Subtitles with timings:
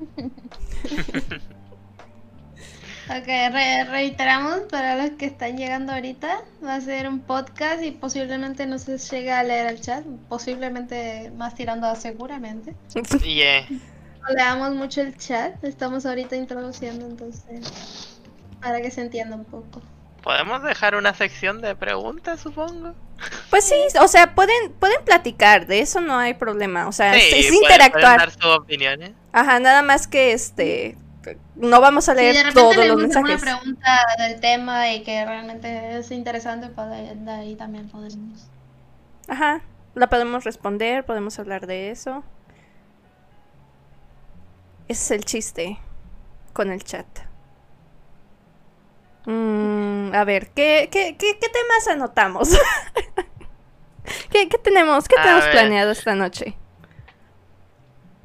[3.08, 7.90] Ok, re- reiteramos para los que están llegando ahorita, va a ser un podcast y
[7.90, 12.76] posiblemente no se llegue a leer el chat, posiblemente más tirando a seguramente.
[13.24, 13.66] Yeah.
[13.68, 18.20] No leamos mucho el chat, estamos ahorita introduciendo entonces,
[18.60, 19.82] para que se entienda un poco.
[20.22, 22.94] ¿Podemos dejar una sección de preguntas, supongo?
[23.50, 26.88] Pues sí, o sea, pueden, pueden platicar, de eso no hay problema.
[26.88, 28.18] O sea, es, es pueden- pueden interactuar.
[28.18, 29.12] dar sus opiniones.
[29.32, 30.96] Ajá, nada más que este.
[31.54, 33.42] No vamos a leer repente todos los mensajes.
[33.42, 38.46] una pregunta del tema y que realmente es interesante, pues de ahí también podemos.
[39.28, 39.60] Ajá,
[39.94, 42.24] la podemos responder, podemos hablar de eso.
[44.88, 45.78] Ese es el chiste
[46.54, 47.06] con el chat.
[49.26, 52.48] Mm, a ver, ¿qué, qué, qué, qué temas anotamos?
[54.30, 55.06] ¿Qué, qué tenemos?
[55.06, 55.52] ¿Qué A tenemos ver.
[55.52, 56.56] planeado esta noche?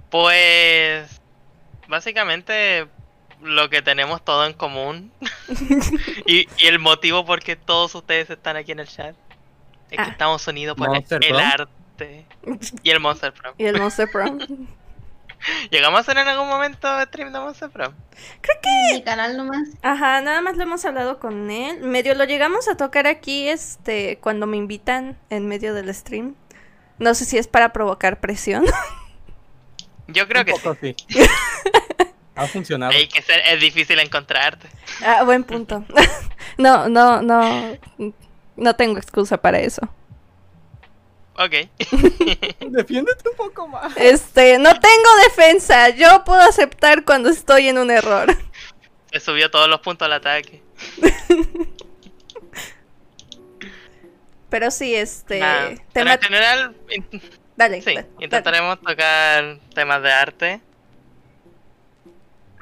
[0.10, 1.22] Pues
[1.88, 2.88] básicamente
[3.42, 5.12] lo que tenemos todo en común
[6.26, 9.16] y, y el motivo por qué todos ustedes están aquí en el chat
[9.92, 10.08] es que Ah.
[10.10, 11.42] estamos unidos por el, Monster el Prom.
[11.44, 12.26] arte
[12.82, 13.54] y el Monster Prom.
[13.58, 14.40] Y el Monster Prom.
[15.72, 17.94] ¿Llegamos a hacer en algún momento stream de Monster Prom?
[18.64, 19.68] En mi canal nomás.
[19.82, 21.82] Ajá, nada más lo hemos hablado con él.
[21.82, 26.36] Medio lo llegamos a tocar aquí, este, cuando me invitan en medio del stream.
[26.98, 28.66] No sé si es para provocar presión.
[30.08, 30.96] Yo creo Un que sí.
[32.38, 32.92] Ha funcionado.
[32.92, 34.68] Hay que ser, es difícil encontrarte.
[35.06, 35.86] Ah, buen punto.
[36.58, 37.78] no, no, no.
[38.58, 39.82] No tengo excusa para eso.
[41.38, 41.52] Ok.
[42.70, 43.96] Defiéndete un poco más.
[43.98, 45.90] Este, no tengo defensa.
[45.90, 48.36] Yo puedo aceptar cuando estoy en un error.
[49.12, 50.62] Se subió todos los puntos al ataque.
[54.50, 55.40] Pero sí, este.
[55.40, 57.22] Nada, pero tema- en general, in-
[57.58, 60.62] Dale, sí, dale, intentaremos tocar temas de arte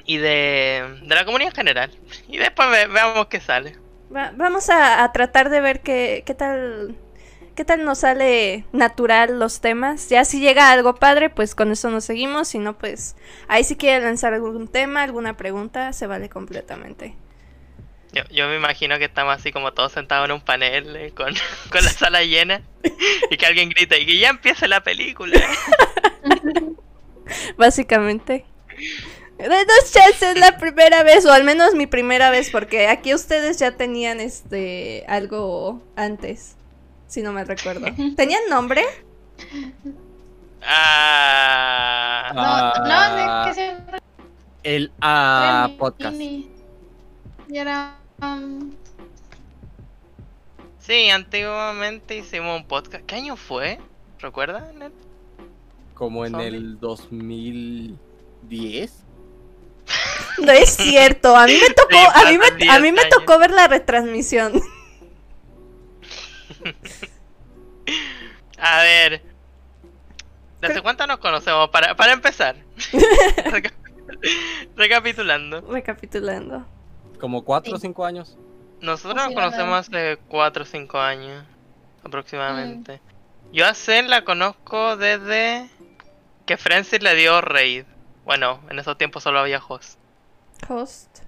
[0.06, 1.92] y de, de la comunidad en general.
[2.28, 3.78] Y después ve- veamos qué sale.
[4.16, 6.96] Va- vamos a, a tratar de ver qué, qué tal.
[7.56, 10.10] ¿Qué tal nos sale natural los temas?
[10.10, 12.48] Ya si llega algo padre, pues con eso nos seguimos.
[12.48, 13.16] Si no, pues
[13.48, 17.16] ahí si quiere lanzar algún tema, alguna pregunta, se vale completamente.
[18.12, 21.34] Yo, yo me imagino que estamos así como todos sentados en un panel eh, con,
[21.72, 22.64] con la sala llena
[23.30, 25.40] y que alguien grita y que ya empiece la película.
[27.58, 28.46] Básicamente.
[29.38, 33.58] De dos chances la primera vez, o al menos mi primera vez, porque aquí ustedes
[33.58, 36.56] ya tenían este algo antes,
[37.14, 37.86] si no me recuerdo.
[38.18, 38.84] ¿Tenían nombre?
[40.66, 43.26] Ah, No, Ah, no, es
[43.56, 44.00] que siempre
[44.64, 46.16] El A mini- podcast.
[46.20, 46.50] Y
[47.58, 47.98] era.
[48.22, 48.72] um,
[50.80, 53.04] sí, antiguamente hicimos un podcast.
[53.06, 53.80] ¿Qué año fue?
[54.20, 54.80] ¿Recuerdan?
[54.80, 54.92] Ned?
[55.94, 56.48] Como en Zombie.
[56.48, 58.94] el 2010.
[60.40, 63.10] No es cierto, a mí me tocó, Sí, a mí me, a mí 10 me
[63.10, 64.54] tocó ver la retransmisión.
[68.58, 69.22] A ver.
[70.62, 71.70] ¿Desde cuánto nos conocemos?
[71.70, 72.56] Para, para empezar.
[73.46, 73.74] Reca-
[74.76, 75.62] Recapitulando.
[75.62, 76.66] Recapitulando.
[77.20, 77.82] Como 4 o Sí.
[77.88, 78.38] 5 años.
[78.80, 79.58] Nosotros nos Posiblemente.
[79.58, 81.44] conocemos hace 4 o 5 años.
[81.44, 82.08] Mm.
[82.08, 83.02] Aproximadamente.
[83.52, 85.70] Yo a Zen la conozco desde
[86.46, 87.86] que Francis le dio raid.
[88.26, 90.00] Bueno, en esos tiempos solo había host.
[90.70, 91.20] Host.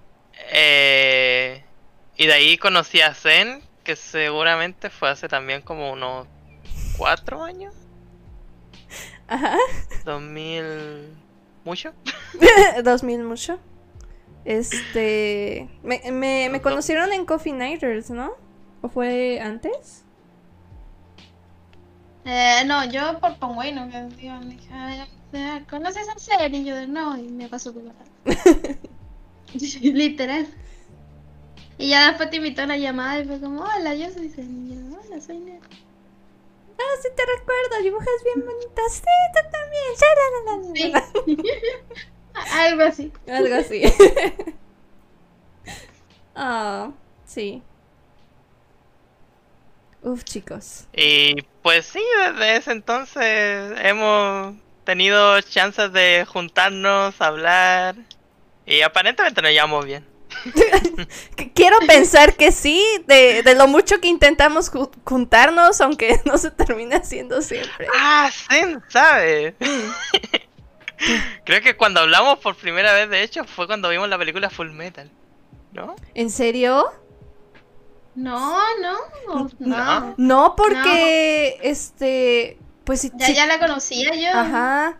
[0.52, 1.62] Eh,
[2.16, 6.26] y de ahí conocí a Zen, que seguramente fue hace también como unos
[6.98, 7.72] 4 años.
[9.28, 9.56] Ajá.
[10.04, 11.16] 2000...
[11.64, 11.92] ¿Mucho?
[12.84, 13.60] 2000 mucho.
[14.44, 15.68] Este.
[15.84, 18.32] Me, me, me conocieron en Coffee Nighters, ¿no?
[18.82, 20.04] ¿O fue antes?
[22.24, 23.88] Eh, no, yo por Conway, ¿no?
[23.88, 26.60] Que digo, me dije, "Ay, ya, ¿conoces esa serie?
[26.60, 27.92] Y yo de no, y me pasó por la.
[29.80, 30.46] Literal.
[31.78, 34.66] Y ya después te invitó a la llamada y fue como, hola, yo soy Zen".
[34.66, 35.60] Y yo, hola, soy Ned.
[36.78, 38.92] Ah, sí te recuerdo, dibujas bien bonitas.
[38.94, 39.02] Sí,
[39.34, 40.74] tú también.
[40.74, 40.92] Sí.
[42.52, 43.12] Algo así.
[43.28, 43.82] Algo así.
[46.38, 46.90] Ah,
[47.24, 47.62] sí.
[50.02, 50.86] Uf, chicos.
[50.92, 57.96] Y pues sí, desde ese entonces hemos tenido chances de juntarnos, hablar.
[58.66, 60.15] Y aparentemente nos llevamos bien.
[60.44, 66.38] Qu- Quiero pensar que sí, de, de lo mucho que intentamos ju- juntarnos, aunque no
[66.38, 67.86] se termina haciendo siempre.
[67.96, 69.54] Ah, Zen, ¿sabes?
[71.44, 74.70] Creo que cuando hablamos por primera vez, de hecho, fue cuando vimos la película Full
[74.70, 75.10] Metal.
[75.72, 75.94] ¿No?
[76.14, 76.86] ¿En serio?
[78.14, 78.96] No, no,
[79.28, 79.50] no.
[79.58, 80.14] No.
[80.16, 84.38] No, porque este, pues sí, Ya, ya la conocía yo.
[84.38, 84.96] ajá.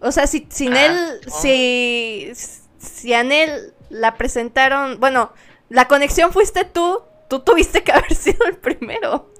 [0.00, 1.40] O sea, si, sin Ah, él, oh.
[1.40, 2.30] si,
[2.78, 5.32] si a Nel la presentaron, bueno,
[5.68, 9.30] la conexión fuiste tú, tú tuviste que haber sido el primero.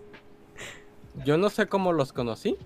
[1.24, 2.56] Yo no sé cómo los conocí.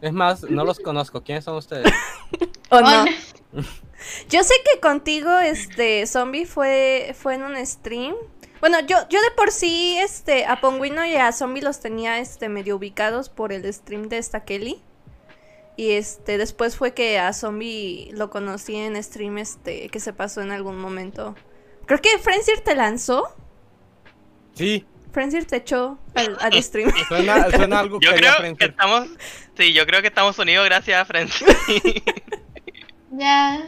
[0.00, 1.22] Es más, no los conozco.
[1.22, 1.92] ¿Quiénes son ustedes?
[2.70, 3.04] ¿O no?
[4.30, 8.14] Yo sé que contigo, este, Zombie fue, fue en un stream.
[8.60, 12.48] Bueno, yo, yo de por sí, este, a Ponguino y a Zombie los tenía, este,
[12.48, 14.82] medio ubicados por el stream de esta Kelly.
[15.76, 20.42] Y este, después fue que a Zombie lo conocí en stream, este, que se pasó
[20.42, 21.34] en algún momento.
[21.86, 23.34] Creo que Frenzier te lanzó.
[24.54, 26.92] Sí, Frenzier te echó al, al stream.
[27.08, 29.08] suena, suena algo Yo que creo que estamos.
[29.56, 31.44] Sí, yo creo que estamos unidos gracias a Frenzy.
[33.12, 33.60] Ya.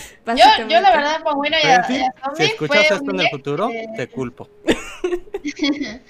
[0.26, 3.10] Yo, yo la verdad, pues bueno, ya, Frenzy, ya si Zombie escuchas fue esto un
[3.10, 4.48] en el futuro, eh, te culpo.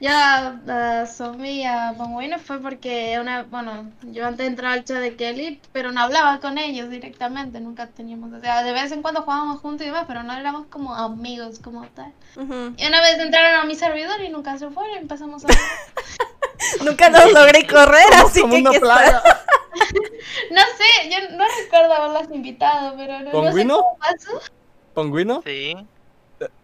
[0.00, 4.98] Ya, a Zombie y a Bonguino fue porque una, bueno, yo antes entraba al chat
[4.98, 9.02] de Kelly, pero no hablaba con ellos directamente, nunca teníamos, o sea, de vez en
[9.02, 12.12] cuando jugábamos juntos y demás, pero no éramos como amigos como tal.
[12.36, 12.74] Ujú.
[12.76, 15.62] Y una vez entraron a mi servidor y nunca se fueron y empezamos a hablar.
[16.84, 19.22] Nunca los logré correr, así Como que una plaga.
[20.50, 23.76] No sé, yo no recuerdo haberlas invitado, pero no, no sé ¿Pongüino?
[23.76, 24.40] cómo pasó.
[24.94, 25.76] Pongüino, sí.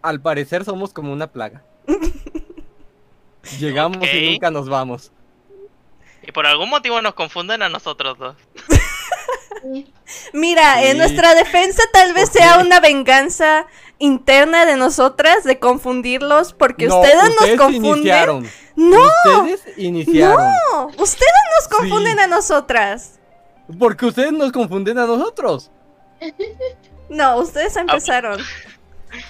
[0.01, 1.63] al parecer somos como una plaga.
[3.59, 5.11] Llegamos y nunca nos vamos.
[6.23, 8.35] Y por algún motivo nos confunden a nosotros dos.
[9.61, 9.91] Sí.
[10.33, 13.65] Mira, en nuestra defensa tal vez sea una venganza
[13.97, 17.95] interna de nosotras de confundirlos porque No, ustedes, nos ustedes confunden.
[17.97, 18.49] iniciaron.
[18.75, 18.99] No,
[19.43, 20.37] Ustedes iniciaron.
[20.71, 22.23] no, ustedes nos confunden Sí.
[22.23, 23.19] a nosotras.
[23.79, 25.71] Porque ustedes nos confunden a nosotros.
[27.09, 28.39] No, ustedes empezaron.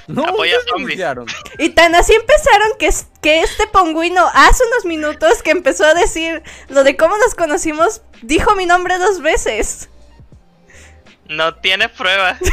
[0.07, 1.27] No, Apoya ustedes iniciaron.
[1.59, 5.94] Y tan así empezaron que, es- que este pongüino hace unos minutos que empezó a
[5.94, 9.89] decir lo de cómo nos conocimos, dijo mi nombre dos veces.
[11.27, 12.39] No tienes pruebas.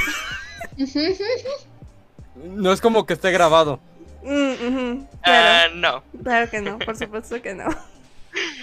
[2.35, 3.79] No es como que esté grabado.
[4.25, 6.03] Mm, Ah, no.
[6.23, 7.67] claro que no, por supuesto que no.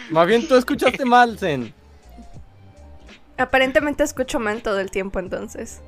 [0.09, 1.73] Más bien tú escuchaste mal, Zen.
[3.37, 5.81] Aparentemente escucho mal todo el tiempo entonces.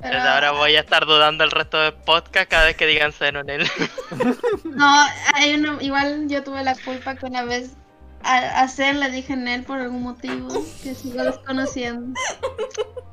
[0.00, 3.40] Pero- ahora voy a estar dudando el resto del podcast cada vez que digan cero
[3.40, 3.68] en él.
[4.64, 5.04] No,
[5.34, 7.72] hay igual yo tuve la culpa que una vez
[8.22, 10.48] a, a Zen le dije en él por algún motivo
[10.82, 12.18] que sigo desconociendo.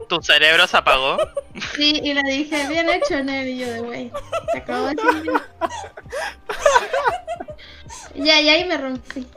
[0.09, 1.17] ¿Tu cerebro se apagó?
[1.75, 4.11] Sí, y le dije, bien hecho en él, y yo de güey,
[4.53, 5.41] te acabo de decir bien.
[8.15, 9.27] Ya, y ahí me rompí.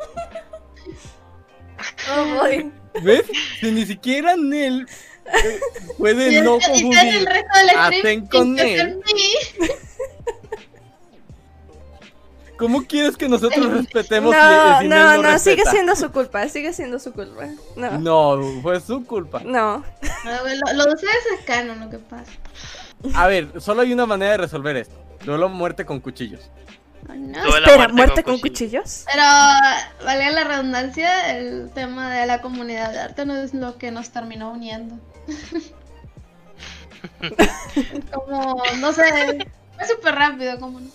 [2.16, 2.72] Oh, boy.
[3.02, 3.24] ¿Ves?
[3.60, 4.86] Si ni siquiera Nel
[5.98, 7.24] puede Y no el- y el confundir.
[7.24, 8.76] resto del stream Hacen con mí.
[12.60, 16.72] ¿Cómo quieres que nosotros respetemos si- No, no, no no, sigue siendo su culpa, sigue
[16.72, 17.46] siendo su culpa.
[17.76, 17.98] No,
[18.36, 19.40] No, fue su culpa.
[19.44, 19.82] no.
[20.24, 22.30] Lo, lo de ustedes es canon, lo que pasa.
[23.14, 24.94] A ver, solo hay una manera de resolver esto.
[25.24, 26.40] Duelo muerte con cuchillos.
[27.08, 27.38] No.
[27.56, 29.04] Espera, muerte ¿muerte con con cuchillos?
[29.06, 29.22] Pero,
[30.04, 34.10] valga la redundancia, el tema de la comunidad de arte no es lo que nos
[34.10, 34.96] terminó uniendo.
[38.12, 40.90] Como, no sé, fue súper rápido, como no.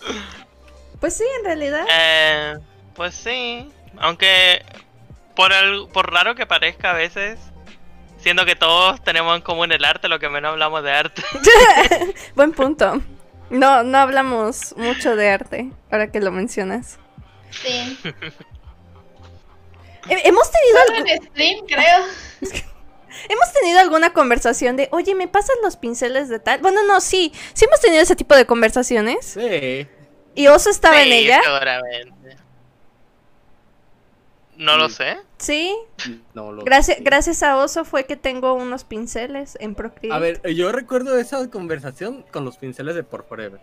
[1.00, 1.86] Pues sí, en realidad.
[1.92, 2.57] Eh,
[2.95, 3.69] pues sí.
[3.97, 4.63] Aunque
[5.36, 7.39] por, el, por raro que parezca a veces,
[8.18, 11.21] siendo que todos tenemos en común el arte, lo que menos hablamos de arte.
[12.35, 13.02] Buen punto.
[13.49, 16.97] No, no hablamos mucho de arte, ahora que lo mencionas.
[17.52, 17.97] Sí.
[20.09, 22.06] He- Hemos tenido, Solo en stream, creo.
[23.30, 26.59] hemos tenido alguna conversación de, oye, ¿me pasas los pinceles de tal?
[26.61, 29.25] Bueno, no, sí, sí hemos tenido ese tipo de conversaciones.
[29.25, 29.87] Sí.
[30.35, 31.42] ¿Y Oso estaba en Sí, ella?
[31.44, 32.37] seguramente.
[34.57, 35.18] No lo sé.
[35.37, 35.75] Sí.
[36.33, 37.04] No lo Gracias, sé.
[37.04, 40.13] gracias a Oso fue que tengo unos pinceles en Procreate.
[40.15, 43.59] A ver, yo recuerdo esa conversación con los pinceles de Por Forever.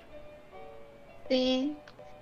[1.29, 1.75] Sí.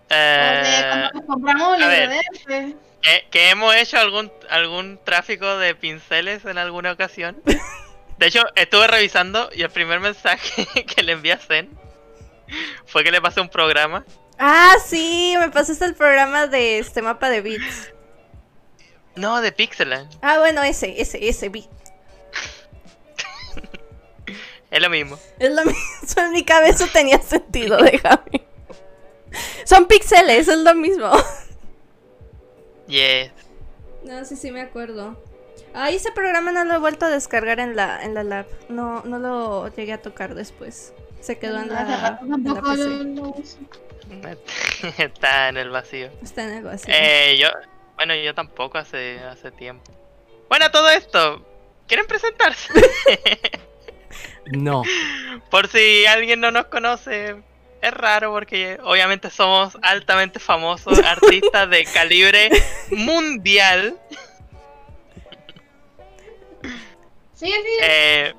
[0.09, 2.15] Eh, compramos un a libro
[2.47, 2.77] de.
[3.03, 7.43] ¿que, que hemos hecho algún, algún tráfico de pinceles en alguna ocasión?
[8.19, 11.71] De hecho, estuve revisando y el primer mensaje que le envié a Zen
[12.87, 14.05] fue que le pasé un programa.
[14.43, 17.93] Ah, sí, me pasaste el programa de este mapa de bits.
[19.15, 20.11] No, de Pixeland.
[20.23, 21.69] Ah, bueno, ese, ese, ese beat.
[24.71, 25.19] Es lo mismo.
[25.39, 28.47] Es lo mismo, en mi cabeza tenía sentido, déjame.
[29.65, 31.11] Son píxeles, es lo mismo.
[32.87, 33.31] Yes.
[34.03, 35.17] No, sí, sí me acuerdo.
[35.75, 38.47] Ay, ese programa no lo he vuelto a descargar en la, en la lab.
[38.69, 40.93] No, no lo llegué a tocar después.
[41.21, 43.61] Se quedó en la, rato en la PC.
[44.99, 46.11] Está en el vacío.
[46.23, 46.91] Está en algo así.
[46.91, 47.49] Eh, yo,
[47.97, 49.93] bueno, yo tampoco hace, hace tiempo.
[50.49, 51.47] Bueno, todo esto.
[51.87, 52.73] ¿Quieren presentarse?
[54.53, 54.83] No.
[55.51, 57.37] Por si alguien no nos conoce,
[57.83, 62.51] es raro porque obviamente somos altamente famosos artistas de calibre
[62.91, 63.99] mundial.
[67.35, 67.79] Sigue, sigue.
[67.83, 68.35] Eh,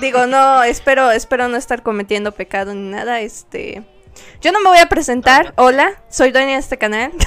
[0.00, 3.20] Digo, no, espero, espero no estar cometiendo pecado ni nada.
[3.20, 3.82] Este,
[4.40, 5.52] yo no me voy a presentar.
[5.56, 7.12] Hola, soy dueña de este canal.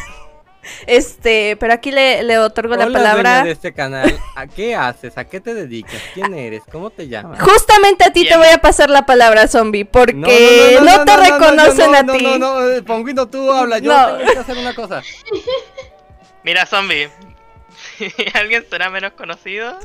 [0.87, 3.15] Este, pero aquí le, le otorgo la palabra.
[3.15, 4.17] dueña de este canal.
[4.33, 5.17] ¿A qué haces?
[5.17, 6.01] ¿A qué te dedicas?
[6.13, 6.63] ¿Quién eres?
[6.71, 7.41] ¿Cómo te llamas?
[7.41, 11.97] Justamente a ti te voy a pasar la palabra, zombie, porque no, te reconocen no,
[11.97, 12.23] a ti.
[12.23, 13.79] No, no, no, Ponguino, tú habla.
[13.79, 14.17] Yo No.
[14.19, 15.01] tengo que hacer una cosa.
[16.43, 17.09] mira, zombie.
[18.33, 19.77] ¿Alguien será menos conocido?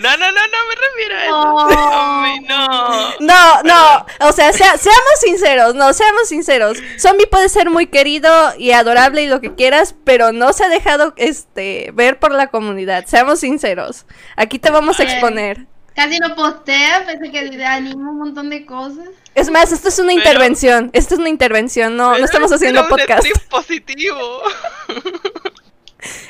[0.00, 2.46] No, no, no, no me refiero a eso.
[2.48, 3.12] No.
[3.20, 3.20] No.
[3.20, 6.78] No, no, o sea, sea- seamos sinceros, no, seamos sinceros.
[6.98, 10.68] Zombie puede ser muy querido y adorable y lo que quieras, pero no se ha
[10.68, 13.06] dejado este ver por la comunidad.
[13.06, 14.04] Seamos sinceros.
[14.36, 15.66] Aquí te vamos a exponer.
[15.94, 19.08] Casi no postea, pese que le anima un montón de cosas.
[19.34, 20.90] Es más, esto es una Pero- intervención.
[20.94, 23.24] Esto es una intervención, no, no estamos es haciendo podcast.
[23.26, 24.42] stream positivo.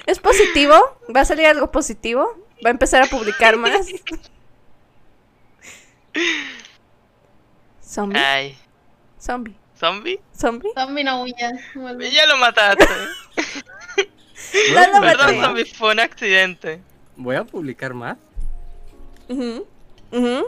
[0.06, 0.74] ¿Es positivo?
[1.14, 2.28] ¿Va a salir algo positivo?
[2.64, 3.86] ¿Va a empezar a publicar más?
[7.82, 8.56] Zombie, Ay,
[9.20, 10.20] zombie, zombie.
[10.36, 10.68] zombie.
[10.74, 11.52] Zombie no huya.
[12.10, 12.84] Ya lo mataste.
[14.74, 15.40] No lo Perdón, maté.
[15.40, 16.82] zombie, fue un accidente.
[17.16, 18.18] Voy a publicar más.
[19.28, 19.66] Ujú,
[20.10, 20.44] ujú.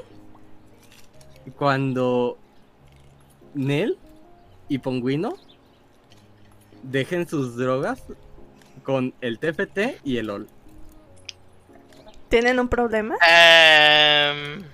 [1.57, 2.37] Cuando
[3.55, 3.97] Nel
[4.69, 5.39] y Ponguino
[6.83, 8.03] dejen sus drogas
[8.83, 10.49] con el TFT y el LOL.
[12.35, 13.15] ¿Tienen un problema?
[13.25, 14.65] Em,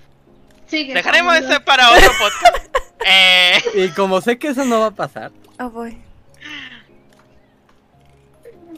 [0.65, 2.75] Sigue, dejaremos ese para otro podcast.
[3.05, 5.95] Eh, Y como sé que eso no va a pasar, Oh, boy.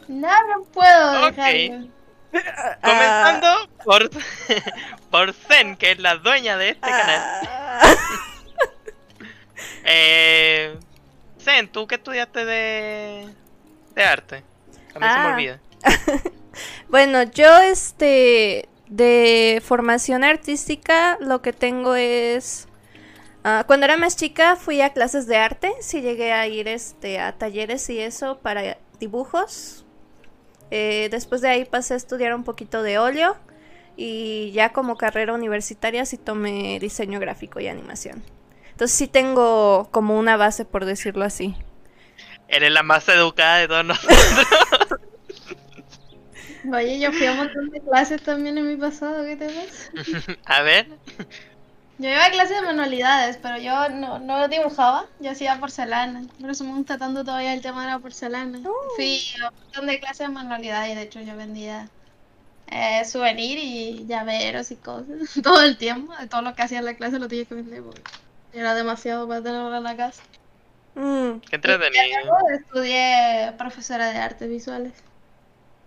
[0.08, 1.34] No, no puedo Ok.
[1.36, 1.88] dejarlo.
[2.34, 4.10] Ah, comenzando por,
[5.10, 7.20] por Zen, que es la dueña de este canal.
[7.48, 7.80] ah.
[9.86, 10.78] Eh,
[11.40, 13.28] Zen, ¿tú qué estudiaste de,
[13.94, 14.42] de arte?
[14.94, 15.32] A mí se me Ah.
[15.32, 15.60] olvida.
[16.88, 22.68] Bueno, yo este de formación artística lo que tengo es
[23.42, 27.18] ah, cuando era más chica fui a clases de arte, sí llegué a ir este
[27.18, 29.84] a talleres y eso para dibujos.
[30.70, 33.36] Eh, después de ahí pasé a estudiar un poquito de óleo
[33.96, 38.22] y ya como carrera universitaria sí tomé diseño gráfico y animación.
[38.70, 41.54] Entonces sí tengo como una base por decirlo así.
[42.48, 44.18] Eres la más educada de todos nosotros.
[46.72, 49.92] Oye, yo fui a un montón de clases también en mi pasado, ¿qué te pasa?
[50.46, 50.88] A ver.
[51.98, 56.22] Yo iba a clases de manualidades, pero yo no, no dibujaba, yo hacía porcelana.
[56.40, 58.60] Por eso me gusta tanto todavía el tema de la porcelana.
[58.96, 61.88] Fui a un montón de clases de manualidades y de hecho yo vendía
[62.66, 65.06] eh, souvenir y llaveros y cosas
[65.42, 66.14] todo el tiempo.
[66.16, 68.02] De todo lo que hacía en la clase lo tenía que vender porque
[68.52, 70.22] era demasiado para tenerlo en la casa.
[70.94, 72.02] Mm, Qué entretenido.
[72.24, 74.94] Luego estudié profesora de artes visuales.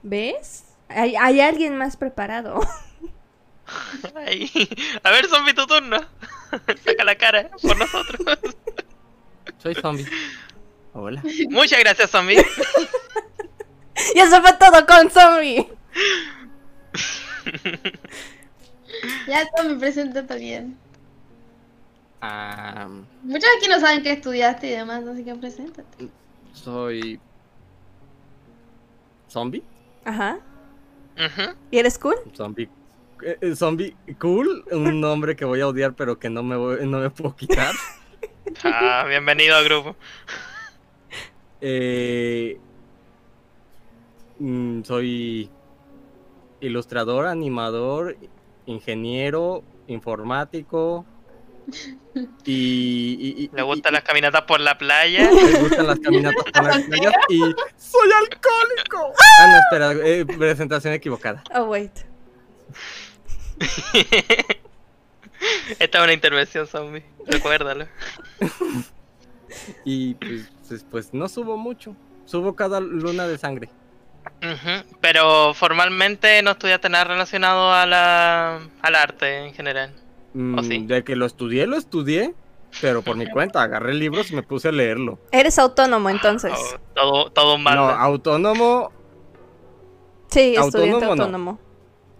[0.01, 0.66] ¿Ves?
[0.89, 2.59] Hay, hay alguien más preparado.
[4.15, 4.49] Ay.
[5.03, 5.97] A ver, zombie, tu turno.
[6.85, 8.39] Saca la cara por nosotros.
[9.57, 10.05] soy zombie.
[10.93, 11.21] Hola.
[11.49, 12.43] Muchas gracias, zombie.
[14.15, 15.67] Y eso fue todo con zombie.
[19.27, 20.77] Ya está, me presento también.
[22.21, 22.87] Ah,
[23.21, 26.09] Muchos aquí no saben qué estudiaste y demás, así que preséntate.
[26.53, 27.19] soy
[29.29, 29.63] zombie.
[30.03, 30.39] Ajá.
[31.71, 32.15] ¿Y eres cool?
[32.35, 32.69] Zombie.
[33.23, 36.85] eh, eh, zombie cool, un nombre que voy a odiar pero que no me voy-
[36.87, 37.73] no me puedo quitar.
[38.63, 39.95] Ah, bienvenido al grupo.
[41.59, 42.57] Eh,
[44.39, 45.49] mm, soy
[46.61, 48.15] ilustrador, animador,
[48.65, 51.05] ingeniero, informático
[52.45, 55.29] y, y- y- Le y- gustan las caminatas por la playa.
[55.33, 59.13] me gustan las caminatas por las playas y soy alcohólico.
[59.39, 61.43] Ah, no, espera, eh, presentación equivocada.
[61.53, 61.91] Oh, wait.
[65.79, 67.03] Esta es una intervención, zombie.
[67.27, 67.87] Recuérdalo.
[69.85, 71.95] Y pues, pues, pues no subo mucho.
[72.25, 73.69] Subo cada luna de sangre.
[74.99, 79.93] Pero formalmente no estudiaste nada relacionado a la, al arte en general.
[80.37, 80.85] Mm, ¿O sí?
[80.85, 82.35] De que lo estudié, lo estudié,
[82.79, 85.17] pero por mi cuenta, agarré libros y me puse a leerlo.
[85.31, 86.53] Eres autónomo entonces.
[86.55, 88.91] Oh, todo, todo un No, autónomo,
[90.29, 91.23] Sí, estudiante autónomo no.
[91.23, 91.59] autónomo.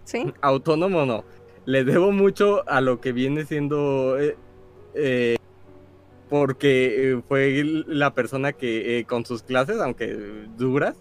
[0.04, 0.34] ¿Sí?
[0.42, 1.26] autónomo no.
[1.66, 4.18] Le debo mucho a lo que viene siendo...
[4.20, 4.36] eh,
[4.96, 5.36] eh,
[6.30, 10.08] porque eh, fue la persona que eh, con sus clases, aunque
[10.58, 10.98] duras,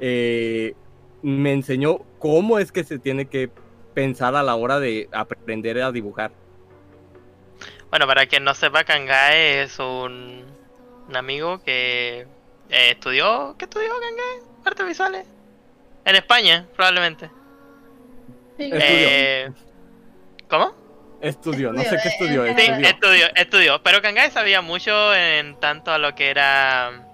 [0.00, 0.74] eh,
[1.22, 3.50] me enseñó cómo es que se tiene que
[3.94, 6.32] pensar a la hora de aprender a dibujar.
[7.90, 10.44] Bueno, para quien no sepa, Kangae es un,
[11.08, 12.26] un amigo que
[12.68, 13.56] eh, estudió.
[13.58, 14.42] ¿Qué estudió Kangae?
[14.64, 15.26] Artes visuales.
[16.04, 17.30] En España, probablemente.
[18.58, 18.64] Sí.
[18.64, 18.78] Estudió.
[18.82, 19.52] Eh,
[20.48, 20.74] ¿Cómo?
[21.20, 22.44] Estudió, no sé qué estudió.
[22.44, 22.88] eh, Sí, estudió.
[22.88, 23.82] estudió, estudió.
[23.82, 27.07] Pero Kangae sabía mucho en tanto a lo que era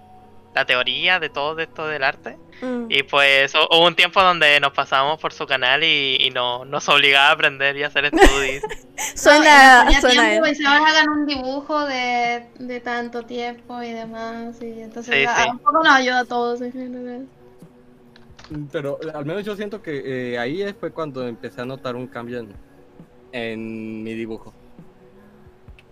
[0.54, 2.36] la teoría de todo esto del arte.
[2.62, 2.86] Mm.
[2.88, 6.64] Y pues hu- hubo un tiempo donde nos pasábamos por su canal y, y no-
[6.64, 8.62] nos obligaba a aprender y a hacer estudios.
[9.16, 10.52] Suena, No, y suena tiempo él.
[10.52, 14.56] y se ahora hagan un dibujo de, de tanto tiempo y demás.
[14.62, 15.48] Y entonces Sí, a- sí.
[15.50, 17.26] un poco nos ayuda a todos en general.
[18.70, 22.38] Pero al menos yo siento que eh, ahí fue cuando empecé a notar un cambio
[22.40, 22.52] en,
[23.32, 24.52] en mi dibujo.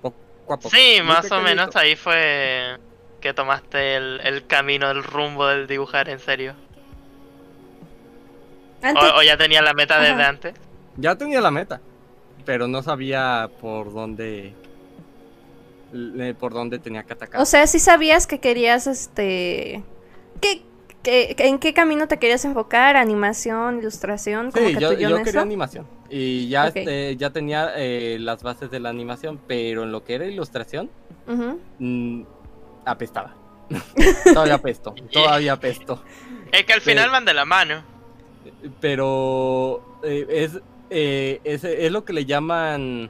[0.00, 0.14] Poco
[0.52, 0.70] a poco.
[0.70, 1.42] Sí, Muy más o pequeñito.
[1.48, 2.76] menos ahí fue
[3.22, 6.54] que tomaste el, el camino, el rumbo del dibujar en serio.
[8.82, 10.54] Antes, O, o ya tenías la meta desde antes.
[10.96, 11.80] Ya tenía la meta,
[12.44, 14.52] pero no sabía por dónde
[16.40, 17.40] por dónde tenía que atacar.
[17.40, 19.82] o sea, sí sabías que querías, este...
[20.40, 20.62] ¿Qué,
[21.02, 22.96] qué- en qué camino te querías enfocar?
[22.96, 24.50] ¿Animación, ilustración?
[24.50, 28.70] Como sí, que yo, yo quería animación y ya este, ya tenía eh, las bases
[28.70, 30.90] de la animación, pero en lo que era ilustración
[32.84, 33.34] apestaba.
[34.34, 36.02] todavía apesto, todavía apesto.
[36.50, 37.10] Es que al final Sí.
[37.10, 37.82] van de la mano.
[38.80, 40.60] pero eh, es,
[40.90, 43.08] eh, es, es lo que le llaman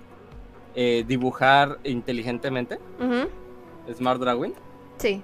[0.75, 2.79] eh, dibujar inteligentemente.
[3.97, 4.55] Smart Drawing,
[4.99, 5.21] Sí.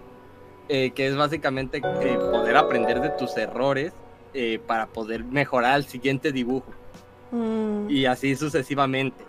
[0.68, 3.92] eh, que es básicamente eh, poder aprender de tus errores
[4.34, 6.72] eh, para poder mejorar el siguiente dibujo
[7.30, 7.90] Mm.
[7.90, 9.22] y así sucesivamente.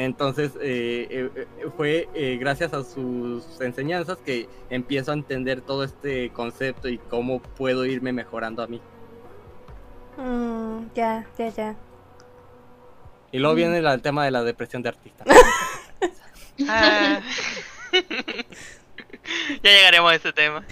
[0.00, 5.82] Entonces eh, eh, eh, fue eh, gracias a sus enseñanzas que empiezo a entender todo
[5.82, 8.80] este concepto y cómo puedo irme mejorando a mí.
[10.16, 11.74] Mm, ya, ya, ya.
[13.32, 15.24] Y luego viene la- el tema de la depresión de artista.
[16.68, 17.20] Ah.
[17.92, 20.64] ya llegaremos a ese tema.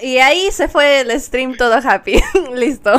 [0.00, 2.22] Y ahí se fue el stream todo happy.
[2.54, 2.92] Listo.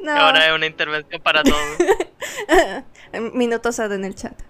[0.00, 0.10] No.
[0.12, 1.58] Ahora es una intervención para todos.
[3.12, 4.40] Minutos ad en el chat.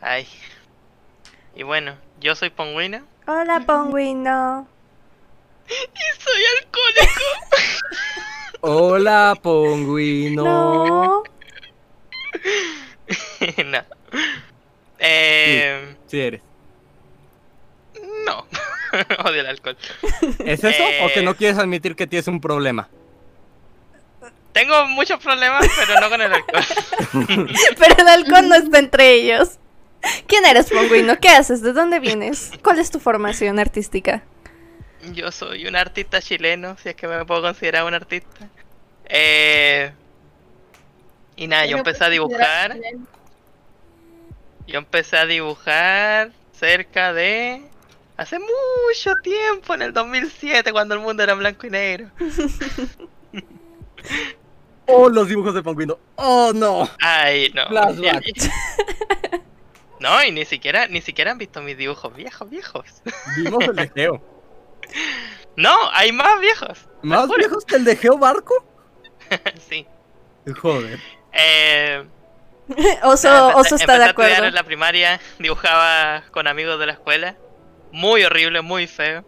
[0.00, 0.26] Ay.
[1.54, 3.04] Y bueno, yo soy Pongüina.
[3.26, 4.66] Hola, Pongüino.
[5.68, 7.22] Y soy alcohólico.
[8.62, 10.44] Hola, Ponguino.
[10.44, 11.22] No.
[13.66, 13.82] no.
[14.98, 16.42] Eh, Sí eres.
[18.26, 18.46] no.
[19.24, 19.76] Odio el alcohol.
[20.44, 20.82] ¿Es eso?
[21.04, 21.22] ¿O que Eh.
[21.22, 22.88] no quieres admitir que tienes un problema?
[24.52, 26.64] Tengo muchos problemas, pero no con el alcohol.
[27.78, 29.58] Pero el halcón no está entre ellos.
[30.26, 31.18] ¿Quién eres, Pongüino?
[31.20, 31.62] ¿Qué haces?
[31.62, 32.52] ¿De dónde vienes?
[32.62, 34.22] ¿Cuál es tu formación artística?
[35.12, 38.48] Yo soy un artista chileno, si es que me puedo considerar un artista.
[39.06, 39.92] Eh,
[41.36, 43.06] y nada, yo empecé a considerar dibujar.
[44.66, 47.62] Yo empecé a dibujar cerca de...
[48.16, 52.10] Hace mucho tiempo, en el 2007, cuando el mundo era blanco y negro.
[54.86, 55.98] Oh, los dibujos de Ponguino.
[56.16, 56.88] Oh, no.
[57.00, 57.66] Ay, no.
[57.68, 58.24] Flashback.
[60.00, 62.84] No, y ni siquiera, ni siquiera han visto mis dibujos viejos, viejos.
[63.36, 64.20] Vimos el de Geo.
[65.54, 66.88] No, hay más viejos.
[67.02, 68.52] ¿Más viejos que el de Geo Barco?
[69.70, 69.86] sí.
[70.60, 70.98] Joder.
[71.32, 72.04] Eh,
[73.04, 74.44] Oso, empecé- Oso está de empecé a estudiar acuerdo.
[74.46, 77.36] en la primaria, dibujaba con amigos de la escuela.
[77.92, 79.24] Muy horrible, muy feo.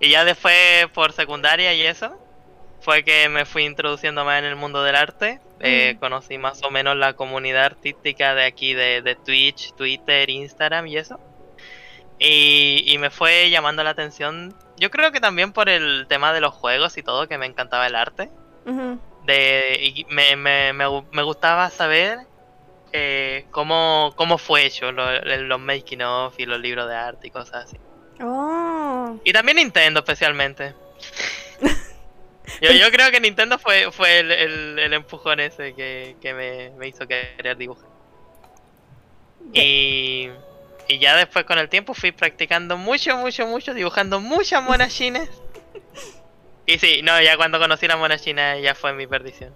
[0.00, 2.18] y ya después, por secundaria y eso,
[2.80, 5.40] fue que me fui introduciendo más en el mundo del arte.
[5.60, 5.98] Eh, Mm.
[5.98, 10.96] Conocí más o menos la comunidad artística de aquí, de, de Twitch, Twitter, Instagram y
[10.96, 11.18] eso.
[12.20, 14.54] Y, y me fue llamando la atención.
[14.76, 17.86] Yo creo que también por el tema de los juegos y todo, que me encantaba
[17.86, 18.30] el arte
[19.24, 22.18] de y me, me, me gustaba saber
[22.92, 27.30] eh, cómo, cómo fue hecho lo- los making of y los libros de arte y
[27.30, 27.76] cosas así.
[28.20, 29.18] Oh.
[29.24, 30.74] Y también Nintendo especialmente.
[32.60, 36.70] Yo, yo creo que Nintendo fue, fue el, el, el empujón ese que, que me,
[36.70, 37.88] me hizo querer dibujar.
[39.52, 40.28] Y,
[40.88, 45.28] y ya después con el tiempo fui practicando mucho, mucho, mucho, dibujando muchas monas chinas.
[46.66, 49.54] Y sí, no, ya cuando conocí la mona china ya fue mi perdición.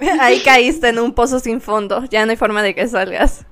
[0.20, 2.04] Ahí caíste en un pozo sin fondo.
[2.10, 3.46] Ya no hay forma de que salgas.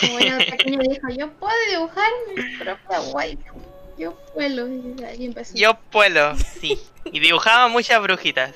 [0.00, 3.71] Como ella de pequeña dijo, yo puedo dibujar mi propia waifu.
[3.98, 4.68] Yo puedo.
[4.68, 5.54] Y ahí empezó.
[5.54, 6.80] Yo puedo, sí.
[7.04, 8.54] Y dibujaba muchas brujitas.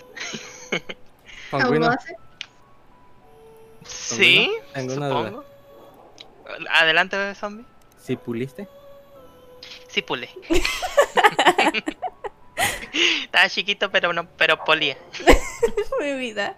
[1.52, 2.16] ¿Aún lo hace?
[3.84, 5.18] Sí, Tengo una duda.
[5.28, 5.44] supongo.
[6.70, 7.64] Adelante, zombie.
[8.02, 8.68] ¿Sí puliste?
[9.88, 10.28] Sí, pule.
[13.24, 14.96] Estaba chiquito, pero no, pero polía.
[16.00, 16.56] Mi vida.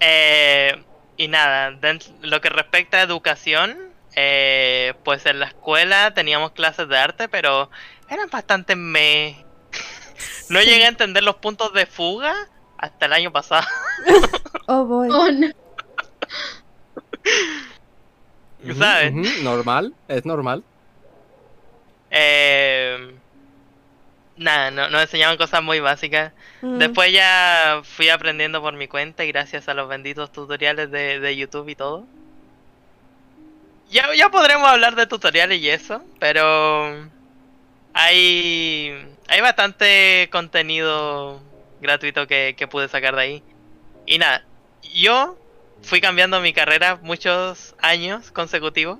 [0.00, 0.82] Eh,
[1.16, 1.78] y nada,
[2.22, 7.70] lo que respecta a educación, eh, pues en la escuela teníamos clases de arte, pero
[8.08, 9.44] eran bastante me.
[10.48, 10.66] No Sí.
[10.66, 12.34] llegué a entender los puntos de fuga
[12.78, 13.66] hasta el año pasado.
[14.68, 15.08] Oh, boy.
[15.12, 15.48] Oh, no.
[18.74, 19.12] ¿Sabes?
[19.42, 20.64] normal, es normal.
[22.10, 23.14] Eh,
[24.36, 26.32] nada, no, nos enseñaban cosas muy básicas.
[26.62, 26.78] Mm.
[26.78, 31.36] Después ya fui aprendiendo por mi cuenta y gracias a los benditos tutoriales de, de
[31.36, 32.06] YouTube y todo.
[33.90, 37.08] Ya, ya podremos hablar de tutoriales y eso, pero
[37.92, 38.94] hay,
[39.28, 41.40] hay bastante contenido
[41.80, 43.42] gratuito que, que pude sacar de ahí.
[44.06, 44.44] Y nada,
[44.94, 45.38] yo
[45.82, 48.98] fui cambiando mi carrera muchos años consecutivos,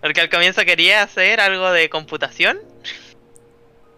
[0.00, 2.58] porque al comienzo quería hacer algo de computación,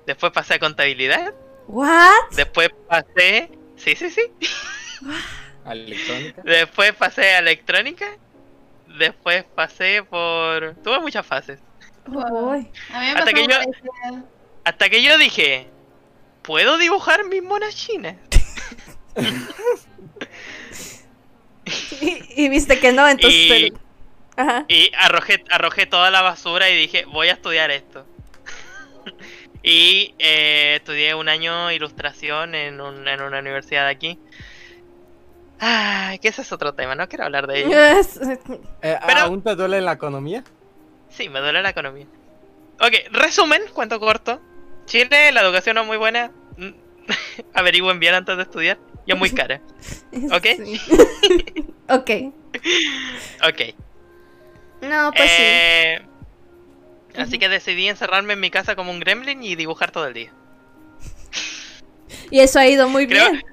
[0.07, 1.35] después pasé a contabilidad,
[1.69, 2.31] What?
[2.33, 3.51] Después pasé.
[3.77, 4.23] Sí, sí, sí.
[5.65, 6.43] A electrónica.
[6.45, 8.07] Después pasé a electrónica.
[8.99, 10.75] Después pasé por.
[10.83, 11.61] Tuve muchas fases.
[12.07, 12.71] Boy.
[12.93, 14.23] A mí me Hasta que yo-.
[14.65, 15.69] Hasta que yo dije.
[16.43, 18.17] ¿Puedo dibujar mis monas chinas?
[22.01, 23.39] Y, y viste que no, entonces.
[23.39, 23.79] Y- el-
[24.37, 24.67] Ajá.
[24.69, 28.07] Y arrojé, arrojé toda la basura y dije, voy a estudiar esto.
[29.63, 34.19] y eh, estudié un año ilustración en, un- en una universidad de aquí.
[35.59, 37.79] Ay, que ese es otro tema, no quiero hablar de ello.
[37.81, 40.45] Eh, Pero- ¿Aún te duele la economía?
[41.09, 42.07] Sí, me duele la economía.
[42.81, 44.41] Ok, resumen, cuento corto.
[44.85, 46.31] Chile, la educación no es muy buena.
[47.55, 48.79] Averigüen bien antes de estudiar.
[49.07, 49.61] Y es muy cara.
[50.33, 50.47] ¿Ok?
[50.57, 50.81] Sí.
[51.89, 52.11] ok.
[53.49, 53.75] Ok.
[54.83, 55.37] No, pues sí.
[55.43, 56.03] Eh,
[57.17, 60.33] Así que decidí encerrarme en mi casa como un gremlin y dibujar todo el día.
[62.31, 63.45] Y eso ha ido muy Creo, bien.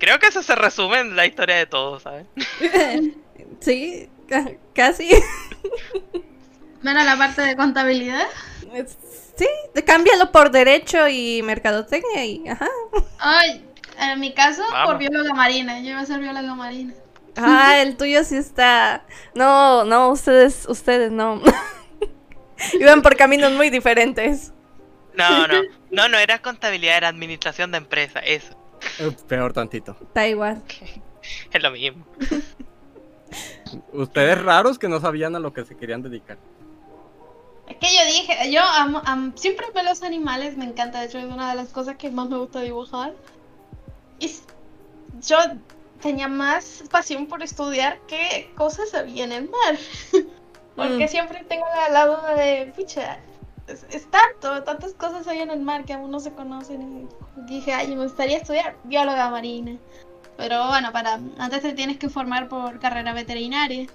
[0.00, 2.26] Creo que eso se resume en la historia de todos, ¿sabes?
[3.60, 5.08] sí, ca- casi.
[6.82, 8.26] Menos la parte de contabilidad.
[9.36, 9.46] Sí,
[9.86, 12.68] cámbialo por derecho y mercadotecnia y ajá.
[13.18, 13.64] Ay,
[13.98, 14.92] en mi caso, Vamos.
[14.92, 15.78] por bióloga marina.
[15.80, 16.94] Yo iba a ser bióloga marina.
[17.36, 19.04] Ah, el tuyo sí está.
[19.34, 21.40] No, no, ustedes, ustedes no.
[22.80, 24.52] Iban por caminos muy diferentes.
[25.14, 25.62] No, no.
[25.90, 28.20] No, no era contabilidad, era administración de empresa.
[28.20, 28.56] Eso.
[28.98, 29.96] Eh, peor tantito.
[30.14, 30.62] Da igual.
[31.52, 32.04] Es lo mismo.
[33.92, 36.38] Ustedes raros que no sabían a lo que se querían dedicar.
[37.68, 41.18] Es que yo dije, yo amo, am- siempre veo los animales, me encanta, de hecho
[41.18, 43.12] es una de las cosas que más me gusta dibujar.
[44.18, 44.34] Y
[45.22, 45.36] yo
[46.02, 49.78] tenía más pasión por estudiar qué cosas había en el mar.
[50.74, 51.08] Porque Mm.
[51.08, 53.18] siempre tengo la, la duda de, pucha,
[53.72, 57.08] es, es tanto, tantas cosas hay en el mar que aún no se conocen.
[57.38, 59.76] Y dije, ay, me gustaría estudiar bióloga marina.
[60.36, 63.86] Pero bueno, para antes te tienes que formar por carrera veterinaria.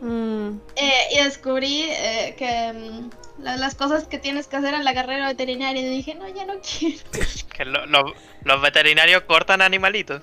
[0.00, 4.84] Mm, Eh, y descubrí eh, que mm, la- las cosas que tienes que hacer en
[4.84, 5.82] la carrera veterinaria.
[5.82, 6.98] Y dije, no, ya no quiero.
[7.56, 8.14] Que lo- lo-
[8.44, 10.22] los veterinarios cortan animalitos.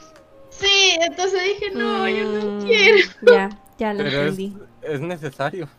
[0.50, 2.98] Sí, entonces dije, no, yo no mm, quiero.
[3.22, 4.58] Ya, ya lo Pero es, entendí.
[4.82, 5.70] es necesario.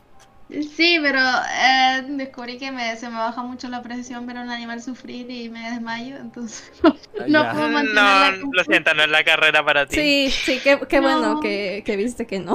[0.50, 4.50] Sí, pero eh, descubrí que me, se me baja mucho la presión ver a un
[4.50, 6.16] animal sufrir y me desmayo.
[6.16, 6.72] Entonces,
[7.28, 7.50] no Ya.
[7.52, 9.96] puedo mantener No, la lo siento, no es la carrera para ti.
[9.96, 11.40] Sí, sí, qué, qué bueno No.
[11.40, 12.54] que, que viste que no.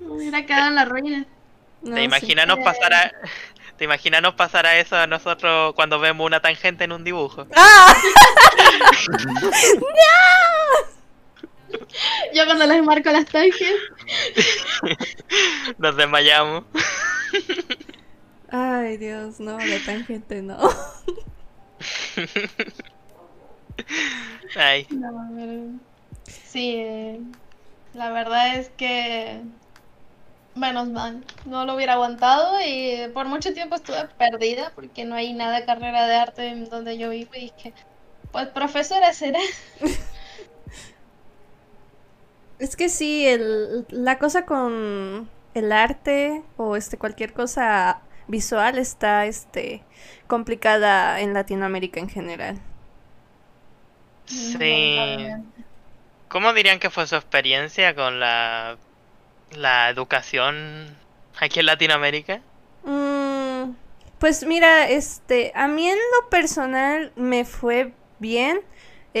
[0.00, 1.26] Me hubiera quedado en la ruina.
[1.82, 2.04] No, ¿Te sí.
[2.06, 3.12] imaginas nos pasara,
[3.76, 7.46] te imaginas nos pasara eso a nosotros cuando vemos una tangente en un dibujo?
[7.56, 7.94] ¡Ah!
[12.34, 13.74] Yo cuando les marco las tanques.
[15.78, 16.64] Nos desmayamos.
[18.50, 20.58] Ay, Dios, no, la tangente no.
[24.56, 25.64] Ay, No, pero...
[26.24, 27.20] Sí, eh,
[27.94, 29.40] la verdad es que
[30.54, 35.32] menos mal, no lo hubiera aguantado y por mucho tiempo estuve perdida porque no hay
[35.32, 37.72] nada de carrera de arte en donde yo vivo y dije,
[38.32, 39.40] pues profesora será.
[42.58, 49.26] Es que sí, el, la cosa con el arte o este cualquier cosa visual está
[49.26, 49.86] este
[50.26, 52.60] complicada en Latinoamérica en general.
[54.26, 55.44] sí.
[56.28, 58.78] ¿Cómo dirían que fue su experiencia con la,
[59.50, 60.98] la educación
[61.40, 62.42] aquí en Latinoamérica?
[62.82, 63.74] Mm,
[64.18, 68.60] pues mira, este, a mí en lo personal me fue bien.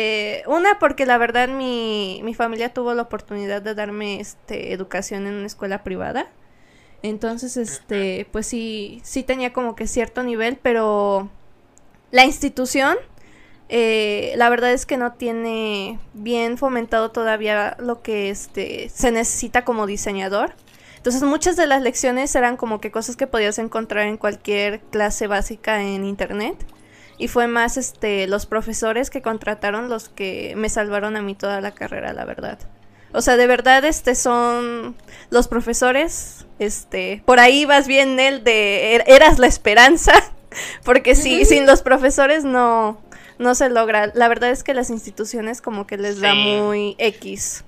[0.00, 5.26] Eh, una, porque la verdad mi, mi familia tuvo la oportunidad de darme este, educación
[5.26, 6.28] en una escuela privada.
[7.02, 11.28] Entonces, este, pues sí, sí tenía como que cierto nivel, pero
[12.12, 12.96] la institución,
[13.68, 19.64] eh, la verdad es que no tiene bien fomentado todavía lo que este, se necesita
[19.64, 20.54] como diseñador.
[20.96, 25.26] Entonces muchas de las lecciones eran como que cosas que podías encontrar en cualquier clase
[25.26, 26.56] básica en internet.
[27.18, 31.60] Y fue más este los profesores que contrataron los que me salvaron a mí toda
[31.60, 32.58] la carrera, la verdad.
[33.12, 34.94] O sea, de verdad, este son
[35.30, 36.46] los profesores.
[36.58, 40.12] Este, por ahí vas bien el de er- eras la esperanza.
[40.84, 43.00] Porque sí, sin los profesores no,
[43.38, 44.12] no se logra.
[44.14, 47.64] La verdad es que las instituciones como que les da muy X.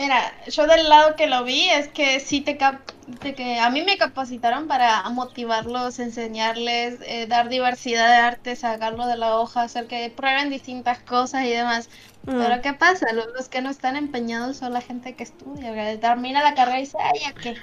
[0.00, 3.68] Mira, yo del lado que lo vi es que sí te, cap- de que a
[3.70, 9.62] mí me capacitaron para motivarlos, enseñarles, eh, dar diversidad de arte, sacarlo de la hoja,
[9.62, 11.90] hacer que prueben distintas cosas y demás.
[12.26, 13.12] Mm, Pero ¿qué pasa?
[13.12, 16.78] Los, los que no están empeñados son la gente que estudia, que termina la carrera
[16.78, 17.62] y dice, ay, ¿a qué?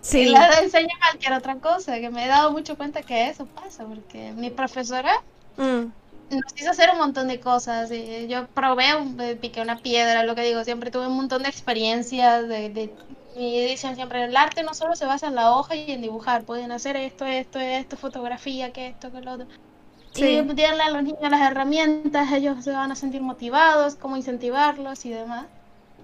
[0.00, 0.24] sí.
[0.24, 3.86] Y la enseña cualquier otra cosa, que me he dado mucho cuenta que eso pasa,
[3.86, 5.12] porque mi profesora
[5.58, 5.92] Mm,
[6.30, 7.90] nos hizo hacer un montón de cosas.
[7.90, 11.42] y yo probé, un- eh, piqué una piedra, lo que digo, siempre tuve un montón
[11.42, 12.48] de experiencias.
[12.48, 12.94] De, de-
[13.34, 16.44] y dicen siempre, el arte no solo se basa en la hoja y en dibujar,
[16.44, 19.46] pueden hacer esto, esto, esto, fotografía, que esto, que lo otro.
[20.12, 20.24] Sí.
[20.26, 25.04] Y darle a los niños las herramientas, ellos se van a sentir motivados, cómo incentivarlos
[25.06, 25.48] y demás.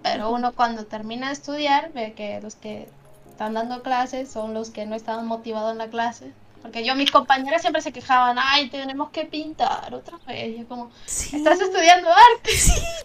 [0.03, 2.95] Pero uno cuando termina de estudiar ve que los que
[3.27, 6.35] están dando clases son los que no estaban motivados en la clase.
[6.65, 10.49] Porque yo, mis compañeras siempre se quejaban, ay, tenemos que pintar otra vez.
[10.49, 11.37] Y yo como, sí.
[11.37, 12.53] estás estudiando arte.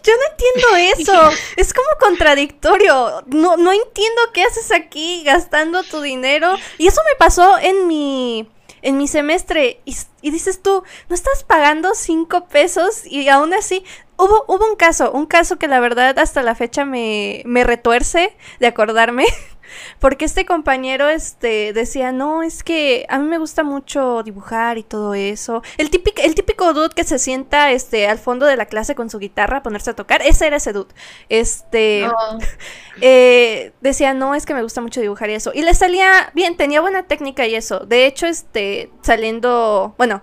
[0.02, 1.38] Yo no entiendo eso.
[1.56, 3.22] es como contradictorio.
[3.26, 6.56] No, no entiendo qué haces aquí gastando tu dinero.
[6.78, 9.82] Y eso me pasó en mi, en mi semestre.
[9.84, 13.84] Y, y dices tú, no estás pagando cinco pesos y aún así.
[14.16, 18.34] Hubo, hubo un caso, un caso que la verdad hasta la fecha me, me retuerce
[18.58, 19.26] de acordarme.
[19.98, 24.82] Porque este compañero este, decía, no, es que a mí me gusta mucho dibujar y
[24.82, 25.62] todo eso.
[25.78, 29.10] El típico, el típico dude que se sienta este, al fondo de la clase con
[29.10, 30.94] su guitarra a ponerse a tocar, ese era ese dude.
[31.28, 32.38] Este, No,
[33.00, 35.52] eh, decía, no, es que me gusta mucho dibujar y eso.
[35.54, 37.80] Y le salía bien, tenía buena técnica y eso.
[37.80, 40.22] De hecho, este, saliendo, bueno,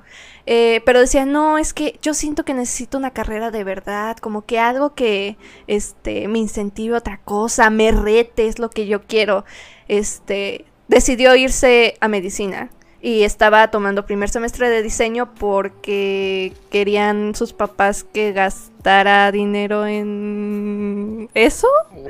[0.49, 4.45] eh, pero decía, no, es que yo siento que necesito una carrera de verdad, como
[4.45, 5.35] que algo que,
[5.67, 9.43] este, me incentive a otra cosa, me rete, es lo que yo quiero.
[9.89, 12.69] Este, decidió irse a medicina.
[13.01, 21.29] Y estaba tomando primer semestre de diseño porque querían sus papás que gastara dinero en
[21.33, 21.67] eso.
[21.91, 22.09] Wow.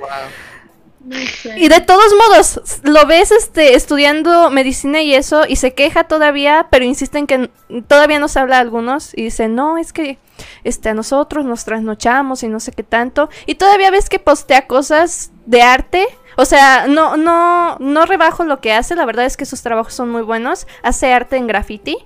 [1.55, 6.67] Y de todos modos, lo ves este estudiando medicina y eso y se queja todavía,
[6.69, 7.49] pero insiste en que
[7.87, 10.17] todavía nos habla a algunos y dice, "No, es que
[10.63, 14.67] este a nosotros nos trasnochamos y no sé qué tanto." Y todavía ves que postea
[14.67, 16.05] cosas de arte.
[16.35, 19.93] O sea, no no no rebajo lo que hace, la verdad es que sus trabajos
[19.93, 20.67] son muy buenos.
[20.83, 21.97] Hace arte en graffiti.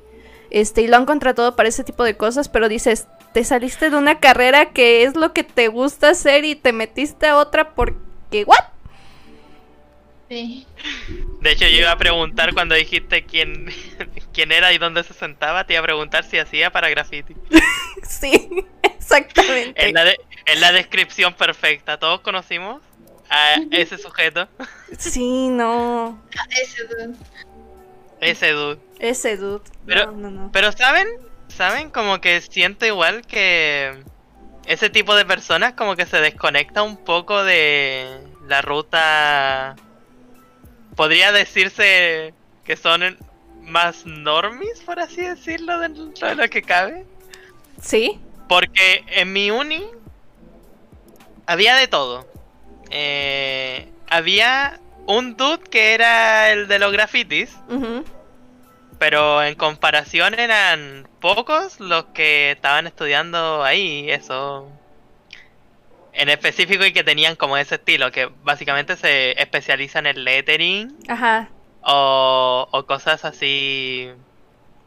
[0.51, 3.95] Este, y lo han contratado para ese tipo de cosas, pero dices, te saliste de
[3.95, 8.43] una carrera que es lo que te gusta hacer y te metiste a otra porque
[8.45, 8.70] what?
[10.31, 10.65] Sí.
[11.41, 13.65] De hecho, yo iba a preguntar cuando dijiste quién,
[14.33, 17.35] quién era y dónde se sentaba, te iba a preguntar si hacía para graffiti.
[18.03, 18.49] Sí,
[18.83, 19.87] exactamente.
[19.87, 20.17] En la, de-
[20.57, 22.81] la descripción perfecta, todos conocimos
[23.29, 24.47] a ese sujeto,
[24.97, 26.21] Sí, no.
[26.61, 27.15] Ese dude.
[28.21, 28.79] ese dude.
[28.99, 29.63] Ese dude.
[29.85, 30.51] Pero- no, no, no.
[30.51, 31.07] Pero saben,
[31.49, 34.01] saben como que siento igual que
[34.65, 39.75] ese tipo de personas como que se desconecta un poco de la ruta.
[41.01, 42.31] Podría decirse
[42.63, 43.17] que son
[43.63, 47.07] más normis, por así decirlo, dentro de lo que cabe.
[47.81, 48.19] Sí.
[48.47, 49.83] Porque en mi uni
[51.47, 52.27] había de todo.
[52.91, 57.49] Eh, había un dude que era el de los grafitis.
[58.99, 64.71] Pero en comparación eran pocos los que estaban estudiando ahí, eso.
[66.13, 71.47] En específico y que tenían como ese estilo, que básicamente se especializan en lettering Ajá.
[71.83, 74.11] o, o cosas así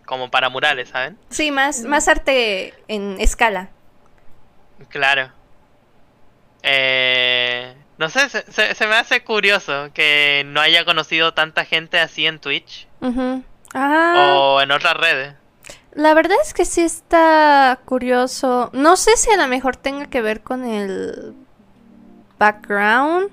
[0.05, 1.19] como para murales, ¿saben?
[1.31, 3.71] Sí, más, más arte en escala.
[4.91, 5.33] Claro.
[6.63, 11.99] Eh, no sé, se, se- se me hace curioso que no haya conocido tanta gente
[12.01, 13.43] así en Twitch Ujú.
[13.75, 15.35] Ah, o en otras redes.
[15.95, 18.71] La verdad es que sí está curioso.
[18.73, 21.35] No sé si a lo mejor tenga que ver con el
[22.39, 23.31] background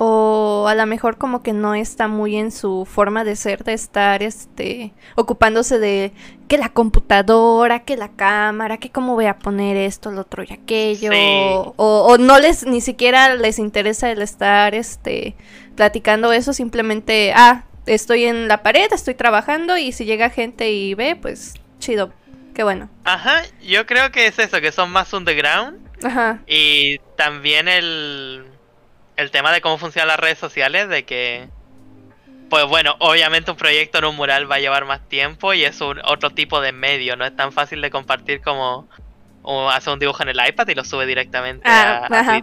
[0.00, 3.72] o a lo mejor como que no está muy en su forma de ser de
[3.72, 6.12] estar este ocupándose de
[6.46, 10.52] que la computadora, que la cámara, que cómo voy a poner esto, lo otro y
[10.52, 11.18] aquello Sí.
[11.18, 15.34] o, o no les ni siquiera les interesa el estar este
[15.74, 20.94] platicando eso, simplemente ah estoy en la pared, estoy trabajando y si llega gente y
[20.94, 22.12] ve, pues chido,
[22.54, 22.88] qué bueno.
[23.04, 25.78] Ajá, yo creo que es eso, que son más underground.
[26.04, 26.38] Ajá.
[26.46, 28.44] Y también el,
[29.16, 31.48] el tema de cómo funcionan las redes sociales, de que,
[32.50, 35.80] pues bueno, obviamente un proyecto en un mural va a llevar más tiempo y es
[35.80, 38.88] un otro tipo de medio, no es tan fácil de compartir como
[39.42, 42.42] o hacer un dibujo en el iPad y lo sube directamente Ah, a.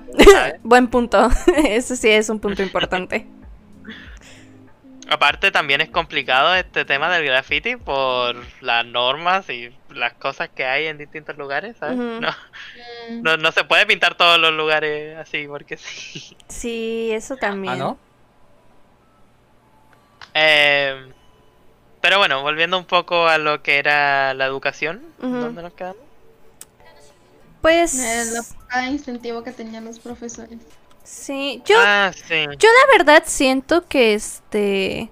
[0.63, 1.29] Buen punto.
[1.55, 3.27] Ese sí es un punto importante.
[5.09, 10.65] Aparte también es complicado este tema del graffiti por las normas y las cosas que
[10.65, 11.97] hay en distintos lugares, ¿sabes?
[11.97, 12.21] Ujú.
[12.21, 12.29] no,
[13.09, 16.35] Mm, no, no se puede pintar todos los lugares así porque sí.
[16.49, 17.75] Sí, eso también.
[17.75, 17.99] Ah, ¿no?
[20.33, 21.13] Eh,
[22.01, 25.01] pero bueno, volviendo un poco a lo que era la educación.
[25.19, 25.97] ¿dónde nos quedamos?
[27.61, 30.59] Pues eh, la poca incentivo que tenían los profesores.
[31.05, 32.45] Sí, yo Ah, sí.
[32.59, 35.09] Yo la verdad siento que este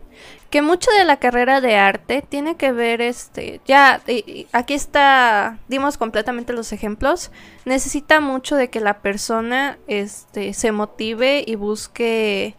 [0.49, 5.57] que mucho de la carrera de arte tiene que ver este ya y- aquí está
[5.67, 7.31] dimos completamente los ejemplos
[7.65, 12.55] necesita mucho de que la persona este se motive y busque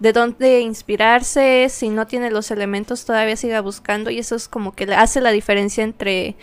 [0.00, 4.72] de dónde inspirarse si no tiene los elementos todavía siga buscando y eso es como
[4.74, 6.34] que le hace la diferencia entre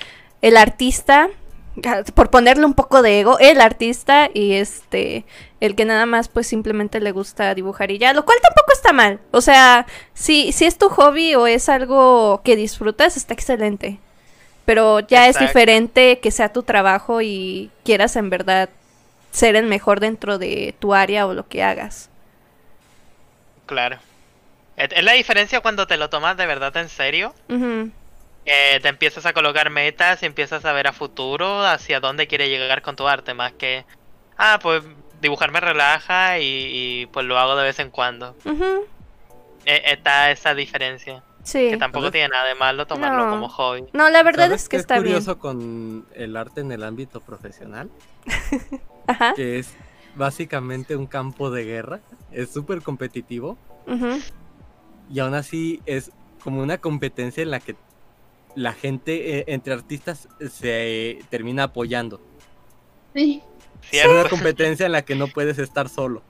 [0.42, 1.28] el artista
[2.14, 5.26] por ponerle un poco de ego, el artista y este,
[5.60, 8.94] el que nada más pues simplemente le gusta dibujar y ya, lo cual tampoco está
[8.94, 9.20] mal.
[9.32, 14.00] O sea, si, si es tu hobby o es algo que disfrutas, está excelente.
[14.66, 18.70] Pero ya es diferente que sea tu trabajo y quieras en verdad
[19.32, 22.10] ser el mejor dentro de tu área o lo que hagas.
[23.68, 24.00] Claro.
[24.76, 27.34] Es la diferencia cuando te lo tomas de verdad en serio.
[28.46, 32.50] Que te empiezas a colocar metas y empiezas a ver a futuro hacia dónde quieres
[32.50, 33.86] llegar con tu arte, más que,
[34.38, 34.84] ah, pues
[35.22, 38.36] dibujar me relaja y, y, pues lo hago de vez en cuando.
[39.66, 41.72] Eh, está esa diferencia, Sí.
[41.72, 42.12] que tampoco ¿Sabes?
[42.14, 43.32] tiene nada de malo tomarlo No.
[43.32, 43.86] como hobby.
[43.94, 45.06] No, la verdad ¿Sabes es que está bien.
[45.06, 47.90] curioso con el arte en el ámbito profesional?
[49.08, 49.34] Ajá.
[49.36, 49.74] Que es
[50.16, 52.00] básicamente un campo de guerra.
[52.32, 53.58] Es súper competitivo.
[53.88, 54.20] ujú,
[55.12, 56.12] Y aún así es
[56.44, 57.76] como una competencia en la que
[58.56, 62.22] la gente eh, entre artistas se eh, termina apoyando.
[63.14, 63.42] Sí.
[63.92, 66.24] Es una competencia en la que no puedes estar solo.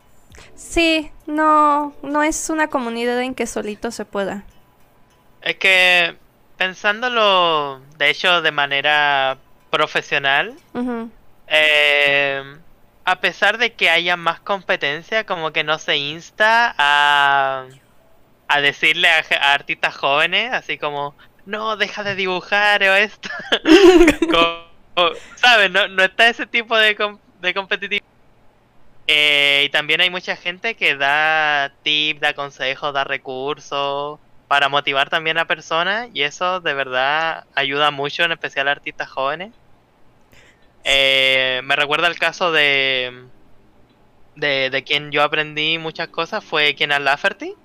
[0.56, 4.44] Sí, no, no es una comunidad en que solito se pueda.
[5.42, 6.18] Es que
[6.58, 9.38] pensándolo, de hecho, de manera
[9.70, 10.56] profesional,
[11.48, 12.44] eh,
[13.06, 17.66] a pesar de que haya más competencia, como que no se insta a,
[18.48, 23.30] a decirle a, a artistas jóvenes, así como, no, deja de dibujar o esto.
[25.36, 25.72] ¿Sabes?
[25.72, 28.06] No, no está ese tipo de, com- de competitividad.
[29.08, 35.10] Eh, y también hay mucha gente que da tips, da consejos, da recursos para motivar
[35.10, 39.54] también a personas y eso de verdad ayuda mucho, en especial a artistas jóvenes.
[40.84, 43.28] Eh, me recuerda el caso de,
[44.36, 47.56] de de quien yo aprendí muchas cosas fue Kenan Lafferty.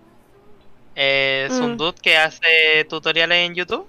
[0.96, 1.64] Eh, es Mm.
[1.64, 3.87] un dude que hace tutoriales en YouTube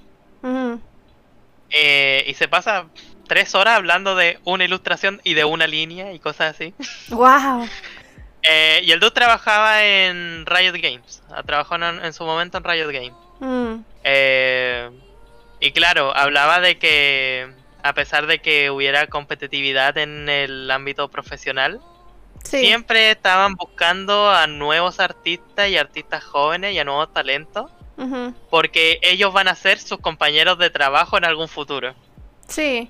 [1.69, 2.85] eh, y se pasa
[3.27, 6.73] tres horas hablando de una ilustración y de una línea y cosas así.
[7.09, 7.67] Wow.
[8.43, 11.21] Eh, y el dude trabajaba en Riot Games.
[11.31, 13.13] ah, Trabajó en, en su momento en Riot Games.
[13.39, 14.89] Mm, Eh,
[15.59, 17.47] y claro, hablaba de que
[17.83, 21.79] a pesar de que hubiera competitividad en el ámbito profesional,
[22.43, 22.59] sí.
[22.65, 27.71] siempre estaban buscando a nuevos artistas y artistas jóvenes y a nuevos talentos,
[28.49, 31.93] porque ellos van a ser sus compañeros de trabajo en algún futuro.
[32.47, 32.89] Sí.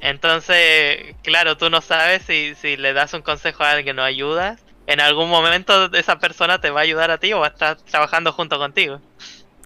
[0.00, 4.60] Entonces, claro, tú no sabes si, si le das un consejo a alguien o ayudas.
[4.86, 7.76] En algún momento esa persona te va a ayudar a ti o va a estar
[7.76, 9.00] trabajando junto contigo.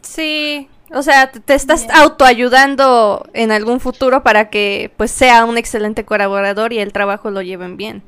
[0.01, 0.69] Sí.
[0.91, 1.97] O sea, te- te estás Bien.
[1.97, 7.41] autoayudando en algún futuro para que pues sea un excelente colaborador y el trabajo lo
[7.43, 8.03] lleven bien.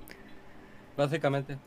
[0.96, 1.58] Básicamente.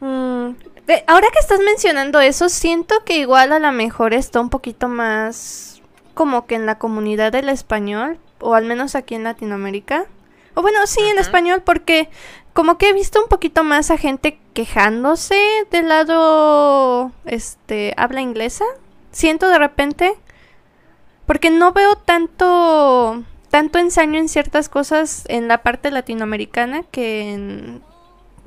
[0.00, 0.54] Mm,
[0.86, 4.88] de- ahora que estás mencionando eso, siento que igual a lo mejor está un poquito
[4.88, 5.80] más
[6.14, 10.06] como que en la comunidad del español, o al menos aquí en Latinoamérica.
[10.54, 12.10] O bueno, sí, en español, porque
[12.52, 15.36] como que he visto un poquito más a gente quejándose
[15.70, 18.64] del lado, este, habla inglesa.
[19.12, 20.14] Siento de repente,
[21.24, 27.82] porque no veo tanto, tanto ensaño en ciertas cosas en la parte latinoamericana que en,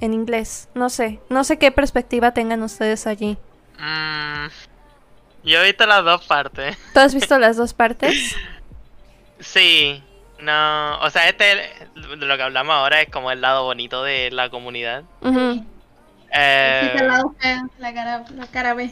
[0.01, 0.69] en inglés.
[0.73, 3.37] No sé, no sé qué perspectiva tengan ustedes allí.
[3.79, 4.47] Mm,
[5.43, 6.77] yo he visto las dos partes.
[6.93, 8.35] ¿Tú has visto las dos partes?
[9.39, 10.03] Sí,
[10.39, 14.31] no, o sea, este, de lo que hablamos ahora es como el lado bonito de
[14.31, 15.03] la comunidad.
[15.21, 15.65] Ujú.
[16.31, 18.91] Eh, Existe el lado feo, la cara, la cara B.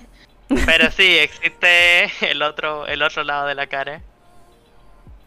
[0.65, 4.01] Pero sí, existe el otro, el otro lado de la cara.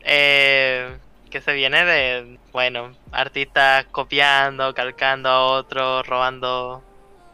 [0.01, 0.97] Eh,
[1.31, 6.83] que se viene de, bueno, artistas copiando, calcando a otros, robando...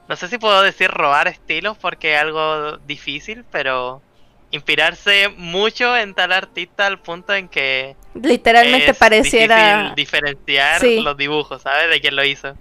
[0.09, 4.03] No sé si puedo decir robar estilos porque es algo difícil, pero
[4.51, 9.93] inspirarse mucho en tal artista al punto en que Literalmente es pareciera...
[9.95, 10.99] diferenciar Sí.
[11.01, 11.89] los dibujos, ¿sabes?
[11.89, 12.57] De quién lo hizo.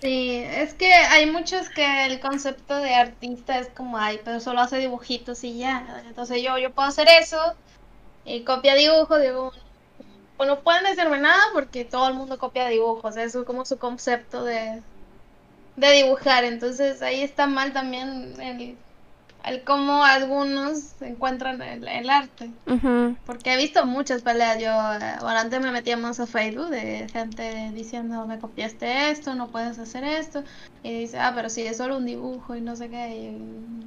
[0.00, 4.62] Sí, es que hay muchos que el concepto de artista es como, ay, pero solo
[4.62, 6.02] hace dibujitos y ya.
[6.08, 7.54] Entonces yo, yo puedo hacer eso
[8.24, 9.52] y copia dibujos, digo,
[10.36, 14.44] pues no pueden decirme nada porque todo el mundo copia dibujos, es como su concepto
[14.44, 14.82] de,
[15.76, 16.44] de dibujar.
[16.44, 18.76] Entonces ahí está mal también el,
[19.44, 22.50] el cómo algunos encuentran el, el arte.
[23.26, 24.58] Porque he visto muchas peleas.
[24.58, 29.34] Yo, eh, bueno, antes me metía más a Facebook de gente diciendo, me copiaste esto,
[29.34, 30.42] no puedes hacer esto.
[30.82, 33.08] Y dice, ah, pero sí, es solo un dibujo y no sé qué.
[33.16, 33.86] Y,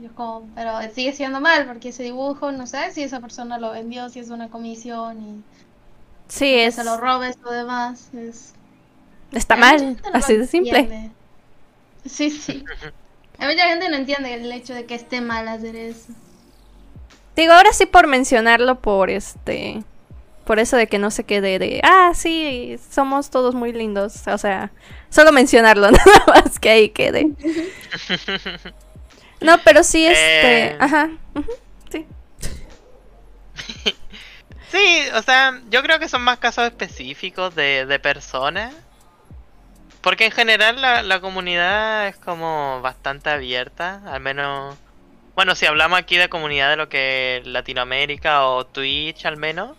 [0.00, 3.72] yo como, pero sigue siendo mal porque ese dibujo, no sé si esa persona lo
[3.72, 5.44] vendió, si es una comisión y
[6.28, 6.74] Sí, que es...
[6.76, 8.08] se lo robes o demás.
[8.14, 8.54] Es,
[9.32, 10.78] Está mal, así lo de simple.
[10.78, 11.10] entiende.
[12.06, 12.64] Sí, sí.
[13.38, 16.12] Hay mucha gente no entiende el hecho de que esté mal hacer eso.
[17.36, 19.82] Digo, ahora sí por mencionarlo por este...
[20.44, 21.80] Por eso de que no se quede de...
[21.84, 24.26] Ah, sí, somos todos muy lindos.
[24.26, 24.72] O sea,
[25.08, 27.30] solo mencionarlo, nada más que ahí quede.
[29.42, 30.66] No, pero sí, este...
[30.66, 30.76] Eh.
[30.80, 31.10] Ajá.
[31.90, 32.06] sí.
[34.72, 38.74] Sí, o sea, yo creo que son más casos específicos de, de personas.
[40.00, 44.76] Porque en general la, la comunidad es como bastante abierta, al menos...
[45.34, 49.76] Bueno, si hablamos aquí de comunidad de lo que es Latinoamérica o Twitch al menos,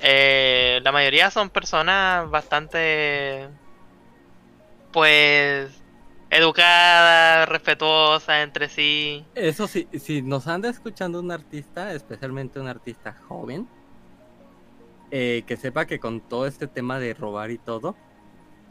[0.00, 3.48] eh, la mayoría son personas bastante...
[4.92, 5.70] Pues...
[6.32, 9.22] Educadas, respetuosas entre sí.
[9.34, 13.68] Eso sí, si nos anda escuchando un artista, especialmente un artista joven,
[15.10, 17.96] eh, que sepa que con todo este tema de robar y todo,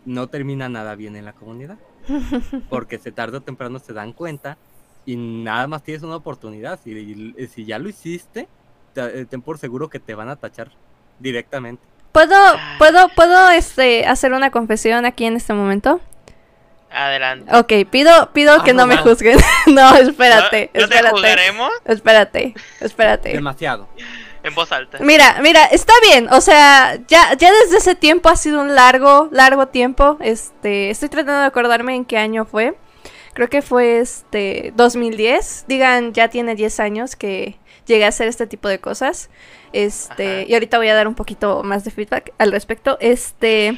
[0.05, 1.77] no termina nada bien en la comunidad.
[2.71, 4.57] Porque se tarde o temprano se dan cuenta
[5.05, 6.79] y nada más tienes una oportunidad.
[6.83, 8.47] Si, si ya lo hiciste,
[8.95, 10.71] te- ten por seguro que te van a tachar
[11.19, 11.83] directamente.
[12.11, 12.35] ¿Puedo,
[12.79, 16.01] puedo, puedo este, hacer una confesión aquí en este momento?
[16.91, 17.55] Adelante.
[17.55, 19.39] Ok, pido, pido que no me juzguen.
[19.67, 21.09] no, espérate, ¿No, no te espérate.
[21.11, 23.29] juzgaremos Espérate, espérate.
[23.33, 23.87] Demasiado.
[24.43, 24.97] en voz alta.
[24.99, 29.29] Mira, mira, está bien, o sea, ya, ya desde ese tiempo ha sido un largo,
[29.31, 30.17] largo tiempo.
[30.19, 32.75] Este, estoy tratando de acordarme en qué año fue.
[33.33, 35.65] Creo que fue este 2010.
[35.67, 39.29] Digan, ya tiene 10 años que llegué a hacer este tipo de cosas.
[39.73, 40.49] Este, Ajá.
[40.49, 42.97] y ahorita voy a dar un poquito más de feedback al respecto.
[42.99, 43.77] Este,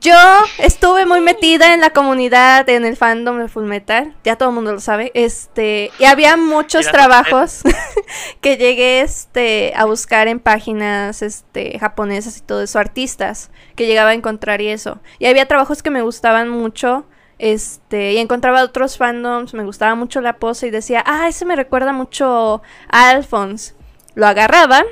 [0.00, 0.14] yo
[0.58, 4.54] estuve muy metida en la comunidad, en el fandom de Full Metal, ya todo el
[4.54, 5.10] mundo lo sabe.
[5.14, 7.62] Este, y había muchos trabajos
[8.40, 14.10] que llegué este a buscar en páginas este japonesas y todo eso, artistas que llegaba
[14.10, 15.00] a encontrar y eso.
[15.18, 17.06] Y había trabajos que me gustaban mucho.
[17.38, 21.56] Este, y encontraba otros fandoms, me gustaba mucho la pose y decía, ah, ese me
[21.56, 23.74] recuerda mucho a Alphonse.
[24.14, 24.84] Lo agarraba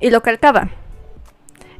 [0.00, 0.70] y lo calcaba.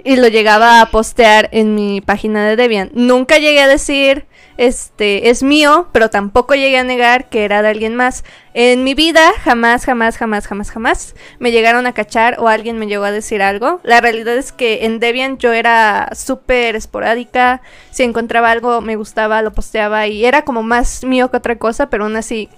[0.06, 2.90] Y lo llegaba a postear en mi página de Debian.
[2.94, 4.24] Nunca llegué a decir,
[4.56, 8.22] este, es mío, pero tampoco llegué a negar que era de alguien más.
[8.54, 12.86] En mi vida, jamás, jamás, jamás, jamás, jamás me llegaron a cachar o alguien me
[12.86, 13.80] llegó a decir algo.
[13.82, 17.60] La realidad es que en Debian yo era súper esporádica.
[17.90, 21.90] Si encontraba algo, me gustaba, lo posteaba y era como más mío que otra cosa,
[21.90, 22.48] pero aún así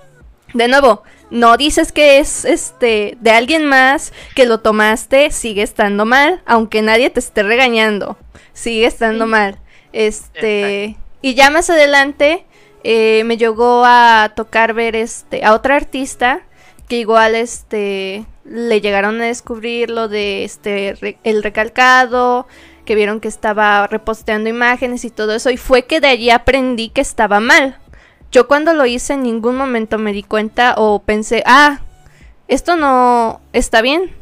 [0.54, 6.04] de nuevo, no dices que es este de alguien más que lo tomaste, sigue estando
[6.04, 8.16] mal, aunque nadie te esté regañando,
[8.52, 9.30] sigue estando Sí.
[9.30, 9.58] mal.
[9.92, 12.44] Este, y ya más adelante
[12.84, 16.40] eh, me llegó a tocar ver este a otra artista
[16.88, 22.46] que igual este le llegaron a descubrir lo de este re- el recalcado,
[22.86, 26.88] que vieron que estaba reposteando imágenes y todo eso y fue que de allí aprendí
[26.88, 27.76] que estaba mal.
[28.30, 31.80] Yo cuando lo hice en ningún momento me di cuenta o pensé, ah,
[32.46, 34.14] esto no está bien.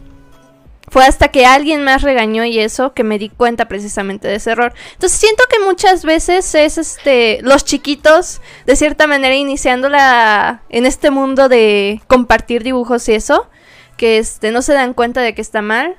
[0.88, 4.52] Fue hasta que alguien más regañó y eso que me di cuenta precisamente de ese
[4.52, 4.72] error.
[4.92, 10.86] Entonces siento que muchas veces es este los chiquitos de cierta manera iniciando la en
[10.86, 13.48] este mundo de compartir dibujos y eso
[13.96, 15.96] que este no se dan cuenta de que está mal.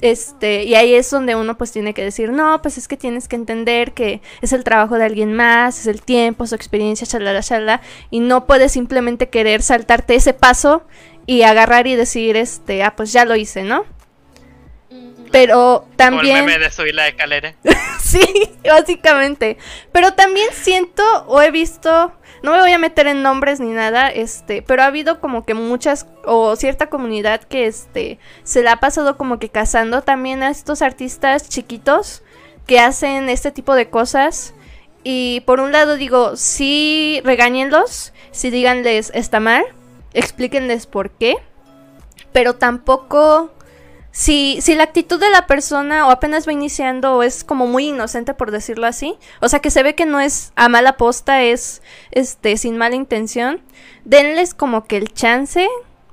[0.00, 3.28] Este, y ahí es donde uno pues tiene que decir, no, pues es que tienes
[3.28, 7.40] que entender que es el trabajo de alguien más, es el tiempo, su experiencia, shalala,
[7.40, 10.82] shalala, y no puedes simplemente querer saltarte ese paso
[11.26, 13.84] y agarrar y decir, este, ah, pues ya lo hice, ¿no?
[15.30, 16.44] Pero Como el también...
[16.44, 17.54] meme de subir la escalera.
[18.00, 18.20] Sí,
[18.66, 19.56] básicamente.
[19.92, 22.12] Pero también siento o he visto,
[22.42, 25.54] no me voy a meter en nombres ni nada, este, pero ha habido como que
[25.54, 30.50] muchas o cierta comunidad que este se la ha pasado como que cazando también a
[30.50, 32.22] estos artistas chiquitos
[32.66, 34.54] que hacen este tipo de cosas.
[35.04, 39.64] Y por un lado digo, sí regáñenlos, sí díganles está mal,
[40.14, 41.36] explíquenles por qué,
[42.32, 43.52] pero tampoco
[44.12, 47.88] si, si la actitud de la persona o apenas va iniciando o es como muy
[47.88, 51.42] inocente por decirlo así, o sea que se ve que no es a mala posta,
[51.42, 53.62] es este sin mala intención,
[54.04, 55.68] denles como que el chance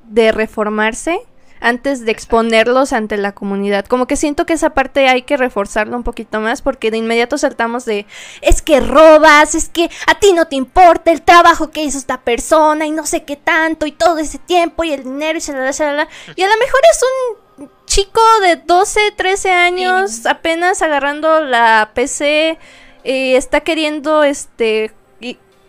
[0.06, 1.20] de reformarse
[1.60, 3.86] antes de exponerlos ante la comunidad.
[3.86, 7.38] Como que siento que esa parte hay que reforzarlo un poquito más porque de inmediato
[7.38, 8.06] saltamos de
[8.42, 12.22] es que robas, es que a ti no te importa el trabajo que hizo esta
[12.22, 15.72] persona y no sé qué tanto y todo ese tiempo y el dinero y shalala,
[15.72, 16.08] shalala.
[16.36, 17.47] Y a lo mejor es un
[17.88, 22.60] chico de 12, 13 años apenas agarrando la PC
[23.04, 24.92] y está queriendo este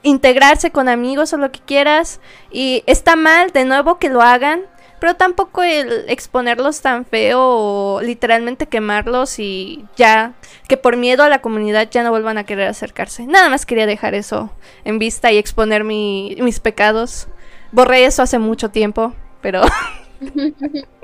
[0.02, 4.62] integrarse con amigos o lo que quieras y está mal de nuevo que lo hagan
[5.00, 10.34] pero tampoco el exponerlos tan feo o literalmente quemarlos y ya
[10.68, 13.24] que por miedo a la comunidad ya no vuelvan a querer acercarse.
[13.26, 14.50] Nada más quería dejar eso
[14.84, 17.28] en vista y exponer mi- mis pecados.
[17.70, 19.62] Borré eso hace mucho tiempo, pero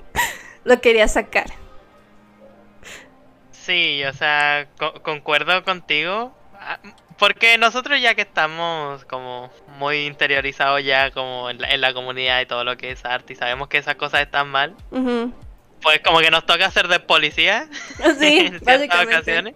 [0.65, 1.47] lo quería sacar.
[3.51, 6.37] Sí, o sea, co- concuerdo contigo.
[6.61, 6.79] ah,
[7.19, 12.41] Porque nosotros ya que estamos como muy interiorizados ya como en la, en la comunidad
[12.41, 14.75] y todo lo que es arte y sabemos que esas cosas están mal,
[15.83, 17.69] pues como que nos toca ser de policía
[18.19, 19.55] Sí, en ciertas ocasiones.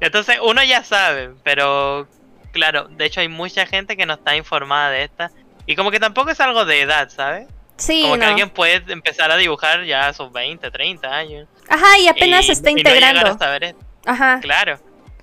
[0.00, 2.08] Entonces uno ya sabe, pero
[2.52, 5.30] claro, de hecho hay mucha gente que no está informada de esta.
[5.66, 7.46] Y como que tampoco es algo de edad, ¿sabes?
[7.78, 11.48] Sí, Como que alguien puede empezar a dibujar ya a sus 20, 30 años.
[11.68, 13.30] Ajá, y apenas y- se está y no llegar integrando.
[13.32, 13.80] a saber esto.
[14.04, 14.40] Ajá.
[14.40, 14.78] Claro.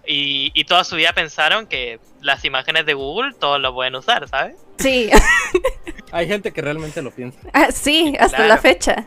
[0.07, 4.27] Y, y toda su vida pensaron que las imágenes de Google todos lo pueden usar,
[4.29, 4.55] ¿sabes?
[4.79, 5.09] Sí,
[6.11, 7.39] Hay gente que realmente lo piensa.
[7.53, 8.49] Ah, sí, hasta Claro.
[8.53, 9.05] la fecha.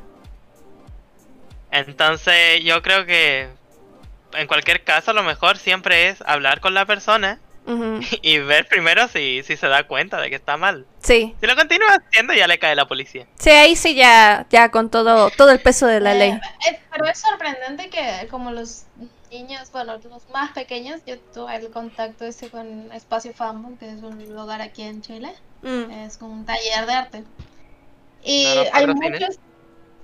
[1.70, 3.48] Entonces yo creo que
[4.34, 7.40] en cualquier caso lo mejor siempre es hablar con la persona
[8.22, 10.86] Y ver primero si, si se da cuenta de que está mal.
[11.02, 13.26] Sí, Si lo continúa haciendo ya le cae la policía.
[13.38, 16.30] sí, ahí sí ya, ya con todo, todo el peso de la Eh, ley.
[16.30, 18.84] eh, pero es sorprendente que como los
[19.30, 24.02] niños, bueno, los más pequeños, yo tuve el contacto ese con Espacio Fambo, que es
[24.02, 25.90] un lugar aquí en Chile, Mm.
[25.90, 27.24] es como un taller de arte.
[28.24, 29.38] Y No hay muchos,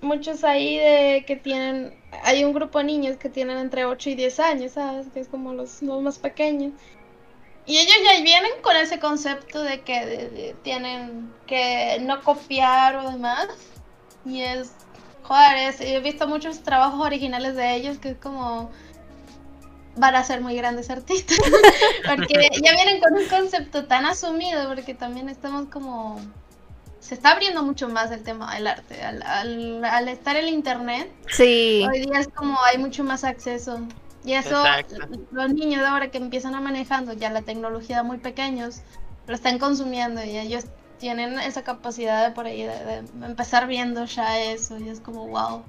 [0.01, 4.15] muchos ahí de que tienen, hay un grupo de niños que tienen entre 8 y
[4.15, 5.07] 10 años, ¿sabes?
[5.13, 6.73] Que es como los, los más pequeños.
[7.67, 12.97] Y ellos ya vienen con ese concepto de que de- de- tienen que no copiar
[12.97, 13.47] o demás.
[14.27, 14.73] Y es,
[15.23, 18.71] joder, es- he visto muchos trabajos originales de ellos que es como
[19.97, 21.39] van a ser muy grandes artistas.
[22.09, 26.21] porque ya vienen con un concepto tan asumido, porque también estamos como...
[27.01, 29.03] Se está abriendo mucho más el tema del arte.
[29.03, 33.79] Al, al, al estar el internet, Sí, Hoy día es como hay mucho más acceso.
[34.25, 34.97] Y eso, Exacto.
[35.33, 38.81] los niños de ahora que empiezan a manejando ya la tecnología muy pequeños,
[39.27, 40.65] lo están consumiendo y ellos
[40.99, 45.27] tienen esa capacidad de por ahí de, de empezar viendo ya eso y es como
[45.29, 45.63] wow.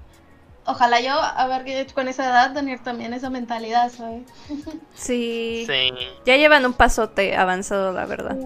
[0.68, 4.24] Ojalá yo haber hecho con esa edad tener también esa mentalidad, ¿sabes?
[4.96, 5.92] sí, Sí.
[6.26, 8.38] Ya llevan un pasote avanzado, la verdad.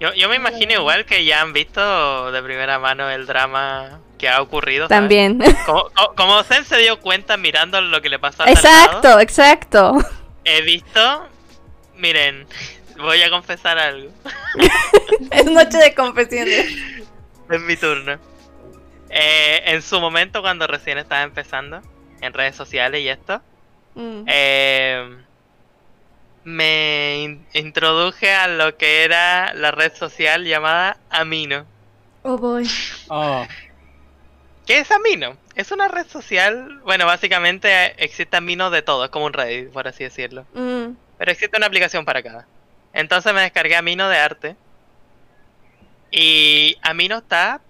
[0.00, 4.28] Yo, yo me imagino igual que ya han visto de primera mano el drama que
[4.28, 4.88] ha ocurrido.
[4.88, 5.00] ¿sabes?
[5.00, 5.38] También.
[5.64, 9.96] Como, como, Zen se dio cuenta mirando lo que le pasó al lado, exacto, exacto.
[10.44, 11.28] he visto.
[11.96, 12.46] Miren,
[12.98, 14.10] voy a confesar algo.
[15.30, 16.66] Es noche de confesiones.
[17.50, 18.18] Es mi turno.
[19.10, 21.80] Eh, en su momento, cuando recién estaba empezando
[22.20, 23.40] en redes sociales y esto,
[23.94, 24.24] Mm.
[24.28, 25.16] eh,
[26.44, 31.66] me in- introduje a lo que era la red social llamada Amino.
[32.22, 32.68] Oh boy.
[33.08, 33.44] Oh,
[34.68, 35.38] ¿Qué es Amino?
[35.54, 39.88] Es una red social, bueno, básicamente existe Amino de todo, es como un Reddit, por
[39.88, 40.44] así decirlo.
[40.52, 40.90] Mm.
[41.16, 42.46] Pero existe una aplicación para cada.
[42.92, 44.56] Entonces me descargué Amino de arte.
[46.10, 47.62] Y Amino está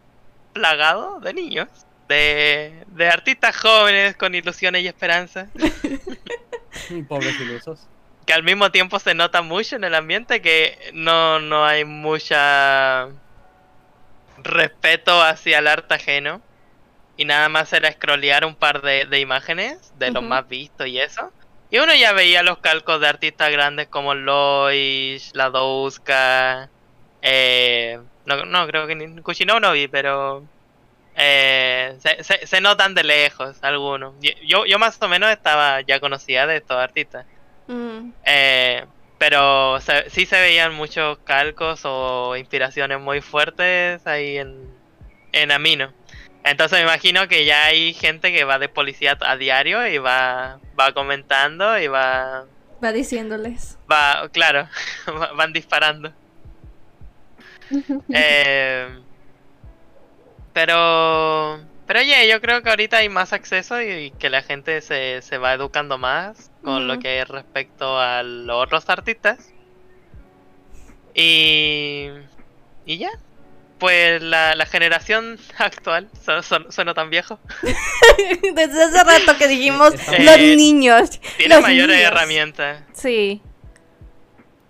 [0.53, 1.69] plagado de niños.
[2.09, 5.49] De, de artistas jóvenes con ilusiones y esperanzas.
[7.09, 7.87] pobres ilusos.
[8.27, 13.07] Que al mismo tiempo se nota mucho en el ambiente que no, no hay mucha
[14.39, 16.43] respeto hacia el arte ajeno.
[17.19, 20.99] Y nada más era scrollear un par de, de imágenes de los más vistos y
[21.01, 21.31] eso.
[21.71, 26.71] Y uno ya veía los calcos de artistas grandes como Loish, La Douska,
[27.21, 30.45] eh, no, no, creo que ni Kushino no vi, pero
[31.17, 34.15] eh, se, se- se notan de lejos algunos.
[34.21, 37.27] Yo- Yo, más o menos estaba ya conocida de estos artistas.
[37.67, 38.87] Mm, Eh,
[39.19, 44.71] pero se- sí se veían muchos calcos o inspiraciones muy fuertes ahí en,
[45.33, 45.93] en Amino.
[46.45, 50.61] Entonces me imagino que ya hay gente que va de policía a diario y va,
[50.79, 52.47] va comentando y va,
[52.83, 53.79] va diciéndoles.
[53.91, 54.69] va claro,
[55.09, 56.13] va- van disparando.
[58.15, 58.89] Eh,
[60.55, 65.21] pero, pero oye, yo creo que ahorita hay más acceso y, que la gente se,
[65.23, 69.53] se va educando más con lo que es respecto a los otros artistas.
[71.15, 72.09] Y,
[72.87, 73.11] y ya.
[73.79, 77.39] Pues la, la generación actual, son, son- sueno tan viejo,
[78.55, 81.21] Desde hace rato que dijimos Eh, los niños.
[81.37, 82.11] tiene los mayores niños.
[82.13, 82.83] herramientas.
[82.95, 83.41] Sí.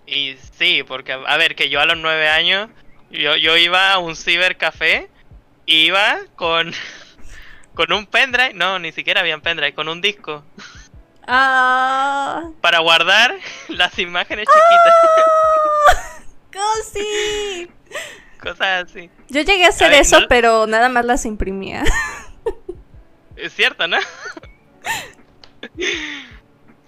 [0.07, 2.69] Y sí, porque a ver, que yo a los nueve años,
[3.11, 5.09] yo, yo iba a un cibercafé,
[5.67, 6.73] iba con,
[7.75, 10.45] con un pendrive, no, ni siquiera había un pendrive, con un disco,
[11.27, 12.43] Ah.
[12.63, 13.35] para guardar
[13.69, 14.95] las imágenes chiquitas,
[16.53, 17.71] ¡Cosi!
[18.59, 19.11] Cosas así.
[19.29, 21.85] Yo llegué a hacer A ver, eso, no- pero nada más las imprimía.
[23.37, 23.99] Es cierto, ¿no?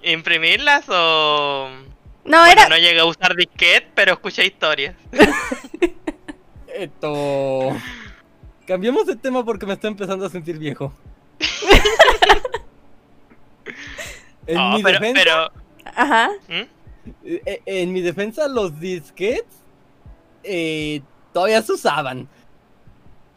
[0.03, 1.69] ¿Imprimirlas o...?
[2.25, 2.69] No, Bueno, era.
[2.69, 4.97] no llegué a usar disquete, pero escuché historias.
[6.75, 7.71] Esto.
[8.67, 10.93] Cambiemos de tema porque me estoy empezando a sentir viejo.
[14.47, 15.53] en Oh, mi pero, defensa, pero...
[15.95, 16.31] Ajá.
[16.49, 16.63] ¿Mm?
[17.25, 19.47] eh, en mi defensa, los disquets
[20.43, 21.01] eh,
[21.33, 22.29] todavía se usaban.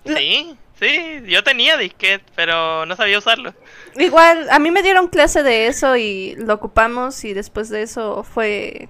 [0.06, 3.54] Sí, sí, yo tenía disquete, pero no sabía usarlo.
[3.96, 8.24] Igual, a mí me dieron clase de eso y lo ocupamos y después de eso
[8.24, 8.90] fue,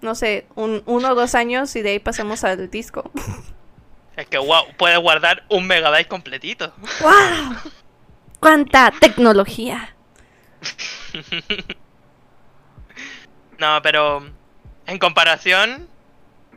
[0.00, 3.10] no sé, un, uno o dos años y de ahí pasamos al disco.
[4.16, 6.72] Es que, wow, puedes guardar un megabyte completito.
[7.00, 7.56] ¡Wow!
[8.40, 9.96] ¡Cuánta tecnología!
[13.62, 14.28] No, pero
[14.86, 15.88] en comparación,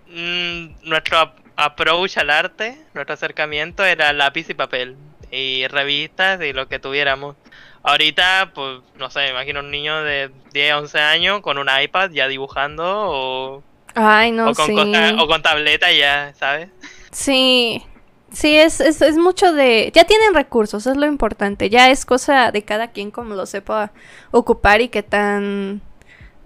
[0.08, 4.96] mm, nuestro approach al arte, nuestro acercamiento era lápiz y papel.
[5.32, 7.36] Y revistas y lo que tuviéramos.
[7.84, 12.12] Ahorita, pues, no sé, me imagino un niño de 10, 11 años con un iPad
[12.12, 13.64] ya dibujando o,
[13.96, 14.74] Ay, no, o, con, sí.
[14.74, 16.70] cosa- o con tableta ya, ¿sabes?
[17.12, 17.84] Sí.
[18.32, 19.92] Sí, es, es, es mucho de...
[19.96, 21.70] Ya tienen recursos, es lo importante.
[21.70, 23.92] Ya es cosa de cada quien como lo sepa
[24.32, 25.82] ocupar y que tan...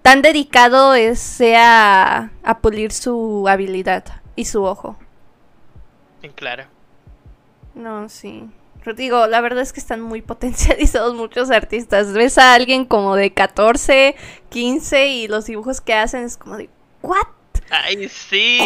[0.02, 4.04] Tan dedicado es, sea a pulir su habilidad
[4.36, 4.96] y su ojo.
[6.22, 6.64] Y claro.
[7.74, 8.48] No, sí.
[8.82, 12.12] Pero digo, la verdad es que están muy potencializados muchos artistas.
[12.12, 14.16] Ves a alguien como de 14,
[14.48, 16.68] 15 y los dibujos que hacen es como de,
[17.02, 17.26] ¿what?
[17.70, 18.58] Ay, sí.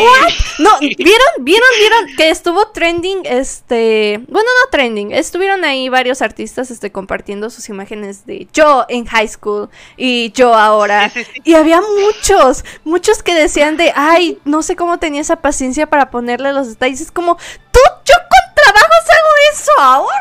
[0.59, 1.29] No, ¿vieron?
[1.41, 1.69] ¿Vieron?
[1.79, 2.17] ¿Vieron?
[2.17, 4.21] Que estuvo trending, este...
[4.29, 5.13] Bueno, no trending.
[5.13, 10.55] Estuvieron ahí varios artistas, este, compartiendo sus imágenes de yo en high school y yo
[10.55, 11.11] ahora.
[11.11, 11.43] Sí, sí, sí.
[11.45, 16.11] Y había muchos, muchos que decían de, ay, no sé cómo tenía esa paciencia para
[16.11, 17.03] ponerle los detalles.
[17.03, 20.15] Es como, tú, yo con trabajos hago eso ahora.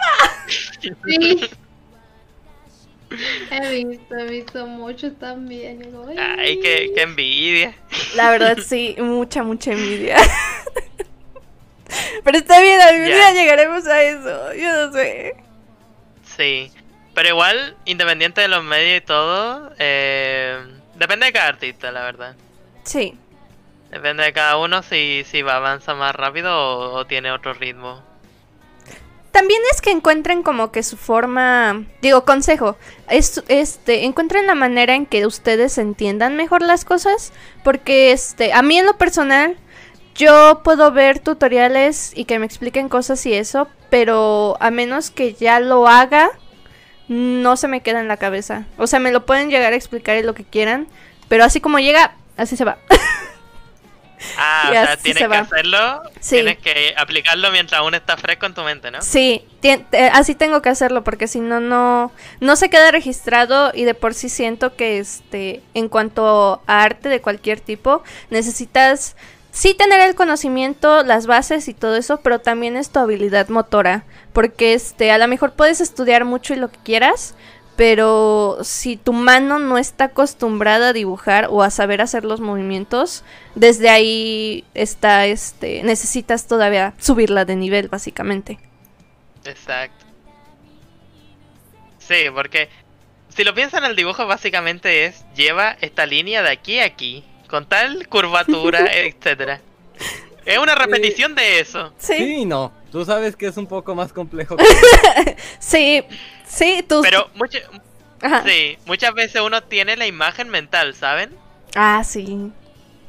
[1.05, 1.49] Sí.
[3.51, 5.81] He visto, he visto muchos también.
[5.81, 7.75] y digo, Ay, qué, qué envidia.
[8.15, 10.17] La verdad, sí, mucha, mucha envidia.
[12.23, 14.53] Pero está bien, algún día llegaremos a eso.
[14.53, 15.35] Yo no sé.
[16.35, 16.71] Sí,
[17.13, 20.57] pero igual, independiente de los medios y todo, eh,
[20.95, 22.35] depende de cada artista, la verdad.
[22.83, 23.15] Sí.
[23.91, 28.01] Depende de cada uno si, si va avanza más rápido o, o tiene otro ritmo.
[29.33, 32.77] También es que encuentren como que su forma, digo, consejo,
[33.09, 38.61] es, este, encuentren la manera en que ustedes entiendan mejor las cosas, porque este, a
[38.61, 39.57] mí en lo personal,
[40.13, 45.33] yo puedo ver tutoriales y que me expliquen cosas y eso, pero a menos que
[45.33, 46.29] ya lo haga,
[47.07, 48.67] no se me queda en la cabeza.
[48.77, 50.87] O sea, me lo pueden llegar a explicar y lo que quieran,
[51.27, 52.77] pero así como llega, así se va.
[54.37, 56.35] Ah, Y o sea, tienes se que hacerlo, Sí.
[56.35, 59.01] tienes que aplicarlo mientras aún está fresco en tu mente, ¿no?
[59.01, 59.45] Sí,
[60.13, 64.13] así tengo que hacerlo porque si no, no, no se queda registrado y de por
[64.13, 69.15] sí siento que este, en cuanto a arte de cualquier tipo, necesitas
[69.51, 74.03] sí tener el conocimiento, las bases y todo eso, pero también es tu habilidad motora,
[74.33, 77.35] porque este, a lo mejor puedes estudiar mucho y lo que quieras,
[77.75, 83.23] pero si tu mano no está acostumbrada a dibujar o a saber hacer los movimientos,
[83.55, 88.59] desde ahí está este necesitas todavía subirla de nivel básicamente.
[89.45, 90.05] Exacto.
[91.99, 92.69] Sí, porque
[93.29, 97.67] si lo piensan, el dibujo básicamente es lleva esta línea de aquí a aquí, con
[97.67, 99.61] tal curvatura, etcétera.
[100.45, 101.93] Es una repetición de eso.
[101.97, 102.17] Sí.
[102.17, 102.71] Sí, no.
[102.91, 105.37] Tú sabes que es un poco más complejo que...
[105.59, 106.03] Sí,
[106.53, 107.01] sí, tú.
[107.01, 107.29] Pero
[108.21, 108.43] Ajá.
[108.45, 111.31] sí, muchas veces uno tiene la imagen mental, ¿saben?
[111.75, 112.51] Ah, sí.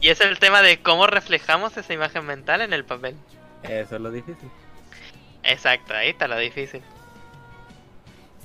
[0.01, 3.17] Y es el tema de cómo reflejamos esa imagen mental en el papel.
[3.63, 4.51] Eso es lo difícil.
[5.43, 6.83] Exacto, ahí está lo difícil.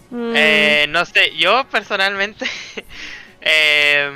[0.10, 2.46] Mm, Eh, no sé, yo personalmente
[3.42, 4.12] eh,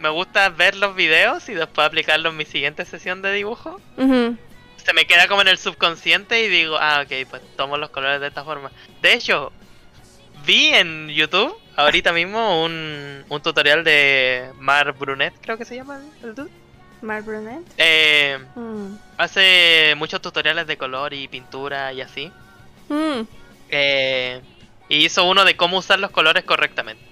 [0.00, 3.80] me gusta ver los videos y después aplicarlos en mi siguiente sesión de dibujo.
[3.96, 4.36] ujú.
[4.84, 8.20] Se me queda como en el subconsciente y digo, ah, ok, pues tomo los colores
[8.20, 8.70] de esta forma.
[9.02, 9.52] De hecho,
[10.46, 16.00] vi en YouTube ahorita mismo un, un tutorial de Mar Brunet, creo que se llama
[16.22, 16.50] el dude.
[17.02, 17.60] Mar Brunet.
[17.76, 18.94] Eh, Mm.
[19.18, 22.32] hace muchos tutoriales de color y pintura y así.
[22.88, 23.20] Mm.
[23.68, 24.40] Eh,
[24.88, 27.04] y hizo uno de cómo usar los colores correctamente.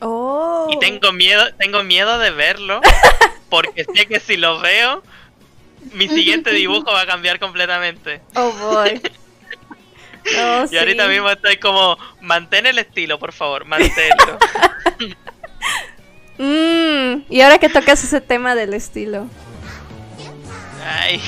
[0.00, 0.68] Oh.
[0.70, 2.80] Y tengo miedo, tengo miedo de verlo.
[3.48, 5.02] Porque sé que si lo veo,
[5.92, 8.20] mi siguiente dibujo va a cambiar completamente.
[8.34, 9.00] Oh boy.
[10.38, 14.38] Oh, Y ahorita mismo estoy como, mantén el estilo, por favor, manténlo.
[16.38, 19.28] Mm, Y ahora que tocas ese tema del estilo.
[20.84, 21.20] Ay.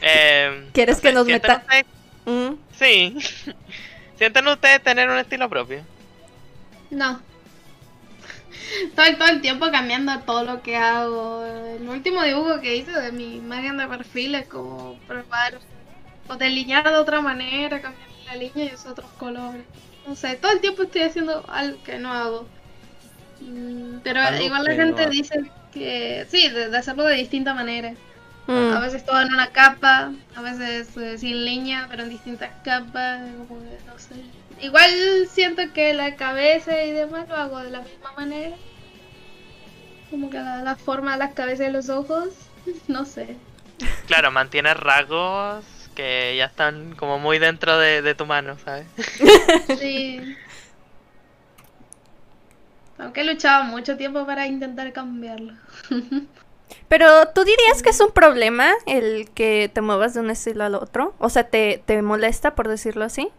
[0.00, 1.86] Em, ¿Quieres no que nos ¿sienten meta- ustedes-
[2.24, 2.54] Mm.
[2.78, 3.16] Sí.
[4.18, 5.82] ¿Sienten ustedes tener un estilo propio?
[6.90, 7.20] No.
[8.84, 11.44] Estoy todo el tiempo cambiando todo lo que hago.
[11.44, 15.58] El último dibujo que hice de mi imagen de perfil es como probar
[16.28, 19.62] o delinear de otra manera, cambiar la línea y usar otros colores.
[20.06, 22.46] No sé, todo el tiempo estoy haciendo algo que no hago.
[23.40, 27.54] Mm, Pero Algo igual la gente no- dice que sí, de, de hacerlo de distinta
[27.54, 27.92] manera.
[28.46, 28.72] Mm.
[28.72, 33.20] A veces todo en una capa, a veces eh, sin línea, pero en distintas capas,
[33.46, 34.14] como que no sé.
[34.60, 34.90] Igual
[35.30, 38.56] siento que la cabeza y demás lo hago de la misma manera.
[40.10, 42.28] Como que la, la forma de las cabezas y los ojos,
[42.88, 43.36] no sé.
[44.06, 45.64] Claro, mantiene rasgos
[45.98, 48.86] que ya están como muy dentro de, de tu mano, ¿sabes?
[49.80, 50.36] Sí.
[52.98, 55.54] Aunque he luchado mucho tiempo para intentar cambiarlo.
[56.88, 60.76] Pero tú dirías que es un problema el que te muevas de un estilo al
[60.76, 61.14] otro.
[61.18, 63.30] O sea, te, te molesta por decirlo así.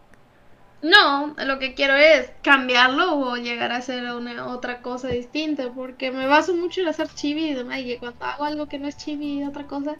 [0.82, 6.10] No, lo que quiero es cambiarlo o llegar a hacer una otra cosa distinta, porque
[6.10, 8.86] me baso mucho en hacer chibi y demás, y que cuando hago algo que no
[8.86, 9.96] es chibi y otra cosa,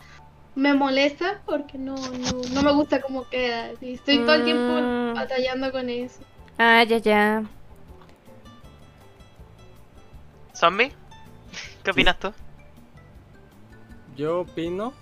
[0.54, 3.70] me molesta porque no, no, no me gusta cómo queda.
[3.80, 5.14] Y estoy todo el tiempo Mm.
[5.14, 6.20] batallando con eso.
[6.58, 7.44] Ah, ya, ya.
[10.54, 10.92] ¿Zombie?
[11.82, 12.32] ¿Qué opinas tú?
[14.16, 14.92] Yo opino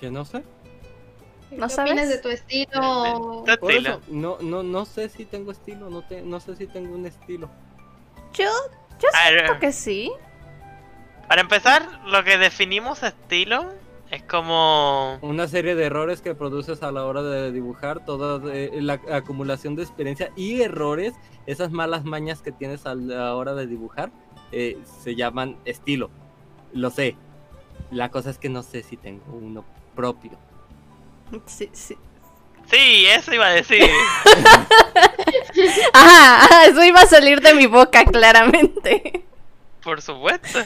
[0.00, 0.42] que no sé.
[1.50, 1.92] ¿No ¿Qué sabes?
[1.92, 3.42] opinas de tu estilo?
[3.44, 3.90] Tu Por estilo.
[3.90, 7.06] eso, no, no, no sé si tengo estilo, no, te, no sé si tengo un
[7.06, 7.48] estilo.
[8.34, 8.44] Yo,
[9.00, 10.10] yo siento que sí.
[11.28, 13.72] Para empezar, lo que definimos estilo
[14.10, 15.18] es como...
[15.22, 19.74] Una serie de errores que produces a la hora de dibujar, toda eh, la acumulación
[19.74, 21.14] de experiencia y errores,
[21.46, 24.12] esas malas mañas que tienes a la hora de dibujar,
[24.52, 26.10] eh, se llaman estilo.
[26.72, 27.16] Lo sé.
[27.90, 29.64] La cosa es que no sé si tengo uno
[29.94, 30.38] propio.
[31.46, 31.96] Sí, sí.
[32.70, 33.82] Sí, eso iba a decir.
[35.92, 39.24] Ajá, ajá, eso iba a salir de mi boca, claramente.
[39.82, 40.58] Por supuesto.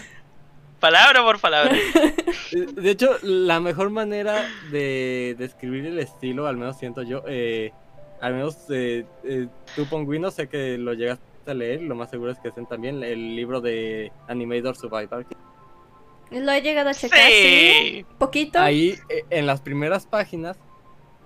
[0.81, 1.77] Palabra por palabra.
[2.51, 7.73] De hecho, la mejor manera de describir el estilo, al menos siento yo, eh,
[8.21, 12.33] al menos eh, eh, tú, Pongüino, sé que lo llegaste a leer, lo más seguro
[12.33, 15.27] es que estén también el libro de Animator Survival.
[16.31, 17.33] Lo he llegado a checar, sí.
[17.33, 18.07] Sí.
[18.19, 18.61] Poquito.
[18.61, 20.59] Ahí, eh, en las primeras páginas,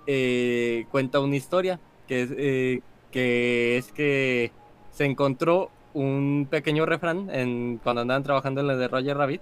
[0.07, 2.81] eh, cuenta una historia, que es, eh,
[3.11, 4.51] que es que
[4.91, 9.41] se encontró un pequeño refrán en, cuando andaban trabajando en la de Roger Rabbit.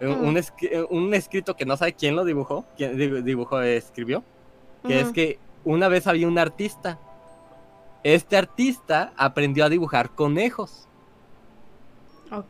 [0.00, 0.24] eh, Mm.
[0.26, 4.24] Un, eh, un escrito que no sabe quién lo dibujó, quién dibujó, escribió,
[4.86, 6.98] que es que una vez había un artista.
[8.02, 10.88] Este artista aprendió a dibujar conejos.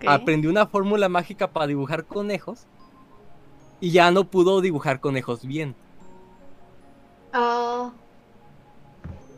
[0.07, 2.67] Aprendió una fórmula mágica para dibujar conejos
[3.81, 5.75] y ya no pudo dibujar conejos bien.
[7.35, 7.93] Oh,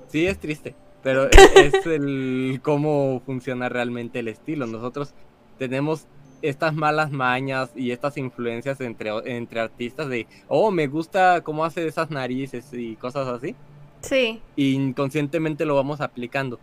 [0.08, 4.66] Sí, es triste, pero es, es el cómo funciona realmente el estilo.
[4.66, 5.14] Nosotros
[5.58, 6.06] tenemos
[6.42, 11.86] estas malas mañas y estas influencias entre, entre artistas de, oh, me gusta cómo hace
[11.86, 13.54] esas narices y cosas así.
[14.00, 14.42] Sí.
[14.56, 16.58] Y inconscientemente lo vamos aplicando.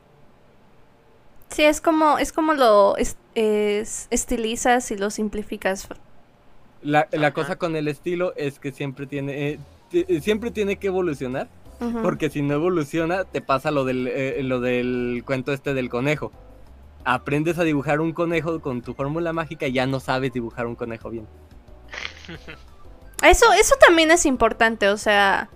[1.50, 5.88] Sí, es como, es como lo es- es- estilizas y lo simplificas.
[6.82, 9.60] La, la cosa con el estilo es que siempre tiene,
[9.92, 11.48] eh, siempre tiene que evolucionar.
[12.04, 16.32] Porque si no evoluciona, te pasa lo del, eh, lo del cuento este del conejo.
[17.06, 20.76] Aprendes a dibujar un conejo con tu fórmula mágica y ya no sabes dibujar un
[20.76, 21.28] conejo bien.
[23.24, 25.50] Eso, eso también es importante, o sea,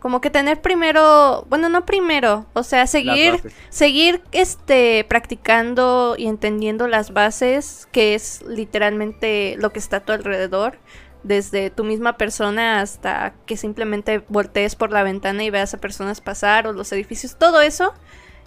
[0.00, 6.88] como que tener primero, bueno, no primero, o sea, seguir, seguir este practicando y entendiendo
[6.88, 10.78] las bases, que es literalmente lo que está a tu alrededor,
[11.22, 16.20] desde tu misma persona hasta que simplemente voltees por la ventana y veas a personas
[16.20, 17.92] pasar o los edificios, todo eso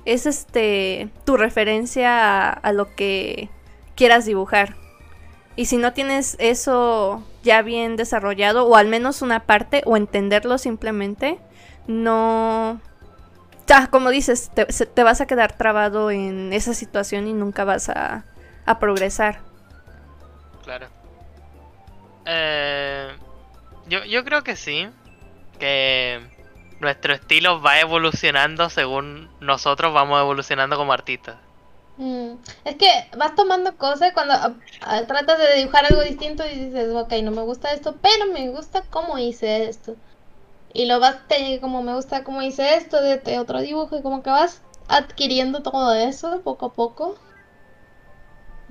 [0.05, 3.49] es este tu referencia a, lo que
[3.95, 4.75] quieras dibujar.
[5.55, 10.57] Y si no tienes eso ya bien desarrollado, o al menos una parte, o entenderlo
[10.57, 11.39] simplemente,
[11.87, 12.81] no...
[13.69, 17.89] Ah, como dices, te, te vas a quedar trabado en esa situación y nunca vas
[17.89, 18.23] a,
[18.65, 19.39] a progresar.
[20.63, 20.87] Claro.
[22.25, 23.17] Eh,
[23.87, 24.89] yo, yo creo que sí.
[25.59, 26.21] Que
[26.79, 31.37] nuestro estilo va evolucionando según nosotros vamos evolucionando como artistas.
[31.97, 36.55] Mm, Es que vas tomando cosas cuando ah, ah, tratas de dibujar algo distinto y
[36.65, 39.95] dices, ok, no me gusta esto, pero me gusta cómo hice esto.
[40.73, 44.01] Y lo vas, te, como me gusta cómo hice esto de, de otro dibujo, y
[44.03, 47.17] como que vas adquiriendo todo eso poco a poco.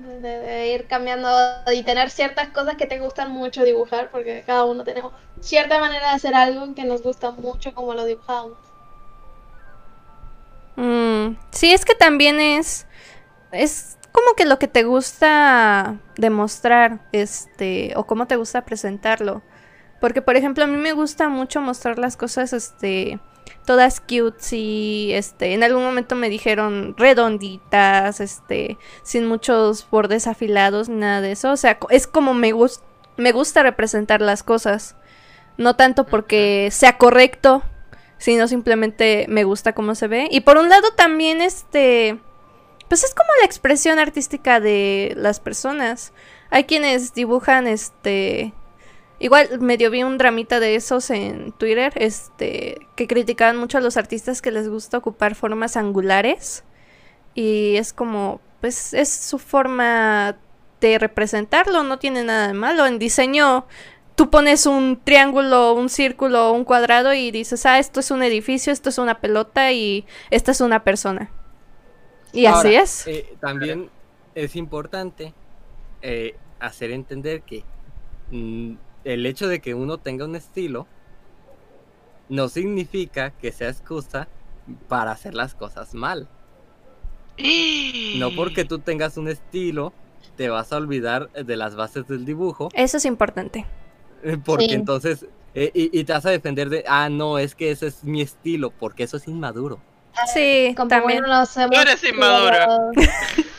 [0.03, 1.29] De, ir cambiando
[1.73, 6.09] y tener ciertas cosas que te gustan mucho dibujar, porque cada uno tenemos cierta manera
[6.09, 8.57] de hacer algo que nos gusta mucho como lo dibujamos.
[10.75, 12.85] Mm, sí, es que también es.
[13.51, 19.41] Es como que lo que te gusta demostrar, este, o cómo te gusta presentarlo.
[20.01, 23.19] Porque, por ejemplo, a mí me gusta mucho mostrar las cosas, este,
[23.65, 30.89] todas cute y, este, en algún momento me dijeron redonditas, este, sin muchos bordes afilados,
[30.89, 31.51] ni nada de eso.
[31.51, 32.81] O sea, es como me, gus-
[33.17, 34.95] me gusta representar las cosas.
[35.57, 37.61] No tanto porque sea correcto,
[38.17, 40.27] sino simplemente me gusta cómo se ve.
[40.31, 42.19] Y por un lado también este
[42.89, 46.13] pues es como la expresión artística de las personas.
[46.49, 48.53] Hay quienes dibujan este
[49.19, 53.97] igual medio vi un dramita de esos en Twitter, este que criticaban mucho a los
[53.97, 56.63] artistas que les gusta ocupar formas angulares
[57.33, 60.37] y es como pues es su forma
[60.79, 62.85] de representarlo, no tiene nada de malo.
[62.85, 63.65] En diseño
[64.15, 68.71] tú pones un triángulo, un círculo, un cuadrado y dices, ah, esto es un edificio,
[68.71, 71.31] esto es una pelota y esta es una persona.
[72.31, 73.07] Y así es.
[73.07, 73.89] eh, también
[74.35, 75.33] es importante
[76.01, 77.63] eh, hacer entender que
[78.31, 78.73] mm,
[79.03, 80.87] el hecho de que uno tenga un estilo
[82.29, 84.27] no significa que sea excusa
[84.87, 86.27] para hacer las cosas mal.
[88.17, 89.93] No porque tú tengas un estilo
[90.37, 93.65] te vas a olvidar de las bases del dibujo, Eso es importante.
[94.23, 94.73] eh, porque Sí.
[94.73, 95.25] entonces
[95.55, 98.21] eh, y, y te vas a defender de, ah, no, es que ese es mi
[98.21, 99.79] estilo, porque eso es inmaduro.
[100.33, 101.01] Sí, también.
[101.01, 102.67] Pongüino nos hemos eres inmadura.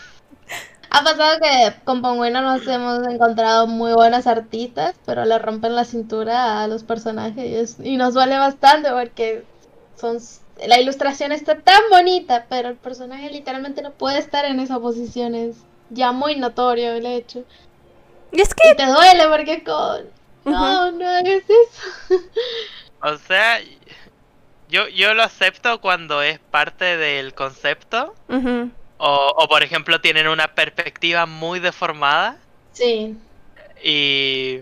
[0.94, 5.84] Ha pasado que con Pongüino nos hemos encontrado muy buenas artistas, pero le rompen la
[5.84, 9.44] cintura a los personajes y, es- y nos duele bastante porque
[9.96, 10.18] son
[10.66, 15.34] la ilustración está tan bonita, pero el personaje literalmente no puede estar en esa posición,
[15.34, 15.56] es
[15.90, 17.44] ya muy notorio el hecho.
[18.32, 20.06] Y es que Y te duele porque con
[20.44, 22.14] no, no hagas eso.
[23.00, 23.60] O sea,
[24.68, 28.14] yo, yo lo acepto cuando es parte del concepto.
[28.28, 32.38] ujú, O, o por ejemplo tienen una perspectiva muy deformada.
[32.72, 33.16] Sí,
[33.82, 34.60] Y,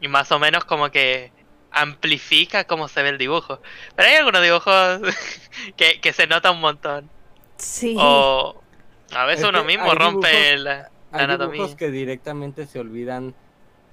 [0.00, 1.32] y más o menos como que
[1.70, 3.60] amplifica cómo se ve el dibujo.
[3.94, 5.00] Pero hay algunos dibujos
[5.76, 7.10] que, que se nota un montón.
[7.56, 7.94] sí.
[7.98, 8.64] O
[9.10, 11.52] a veces Es uno mismo hay rompe dibujos- la, la Hay anatomía.
[11.52, 13.36] dibujos que directamente se olvidan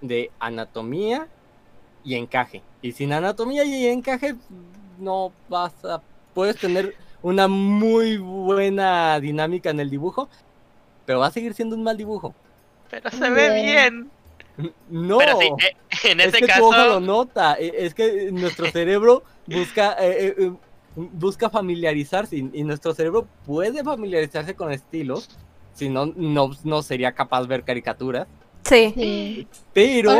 [0.01, 1.27] de anatomía
[2.03, 2.67] y encaje.
[2.81, 4.35] Y sin anatomía y encaje
[4.97, 6.03] no vas a...
[6.33, 10.29] Puedes tener una muy buena dinámica en el dibujo,
[11.05, 12.33] pero va a seguir siendo un mal dibujo.
[12.89, 14.09] Pero se ve Bien.
[14.89, 15.75] No, Pero sí, eh,
[16.11, 17.55] en es ese que tu ojo lo caso, nota.
[17.57, 19.95] e- Es que nuestro cerebro busca...
[19.99, 20.51] eh, eh,
[20.95, 25.29] busca familiarizarse y, y nuestro cerebro puede familiarizarse con estilos,
[25.73, 28.27] si no, no, no sería capaz de ver caricaturas.
[28.63, 28.91] sí.
[28.95, 29.47] sí.
[29.71, 30.11] Pero,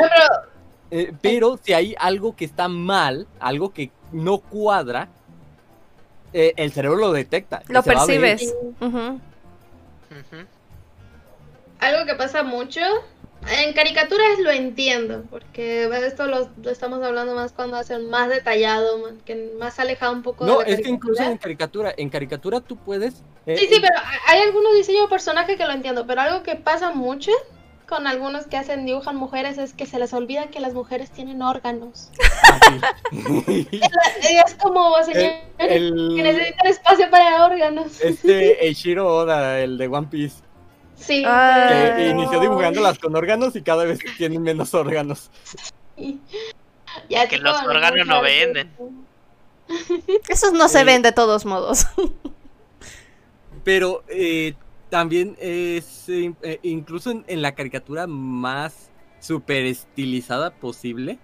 [0.92, 5.10] eh, pero si hay algo que está mal, algo que no cuadra,
[6.34, 7.62] eh, el cerebro lo detecta.
[7.68, 8.54] Lo percibes.
[11.80, 12.82] Algo que pasa mucho.
[13.66, 18.98] En caricaturas lo entiendo, porque esto lo, lo estamos hablando más cuando hacen más detallado,
[19.00, 21.92] más- que más alejado un poco No, de la es que incluso en caricatura.
[21.92, 23.24] caricatura, en caricatura tú puedes...
[23.46, 23.94] eh, Sí, sí, pero
[24.28, 27.32] hay algunos diseños de personajes que lo entiendo, pero algo que pasa mucho
[27.90, 31.42] con algunos que hacen dibujan mujeres es que se les olvida que las mujeres tienen
[31.42, 32.10] órganos.
[33.12, 33.82] Y
[34.46, 38.00] es como, señor, El- que necesitan espacio para órganos.
[38.02, 40.38] este Eiichiro Oda, el de One Piece,
[40.96, 41.24] Sí.
[41.26, 41.94] Ah.
[41.96, 42.10] que Ay.
[42.10, 45.32] inició dibujándolas con órganos y cada vez tienen menos órganos.
[45.96, 46.20] sí.
[47.08, 48.72] Ya, Que los órganos no venden.
[50.28, 50.86] Esos no se Sí.
[50.86, 51.86] ven de todos modos.
[53.64, 54.56] Pero eh,
[54.90, 61.20] también es, eh, incluso en, en la caricatura más super estilizada posible,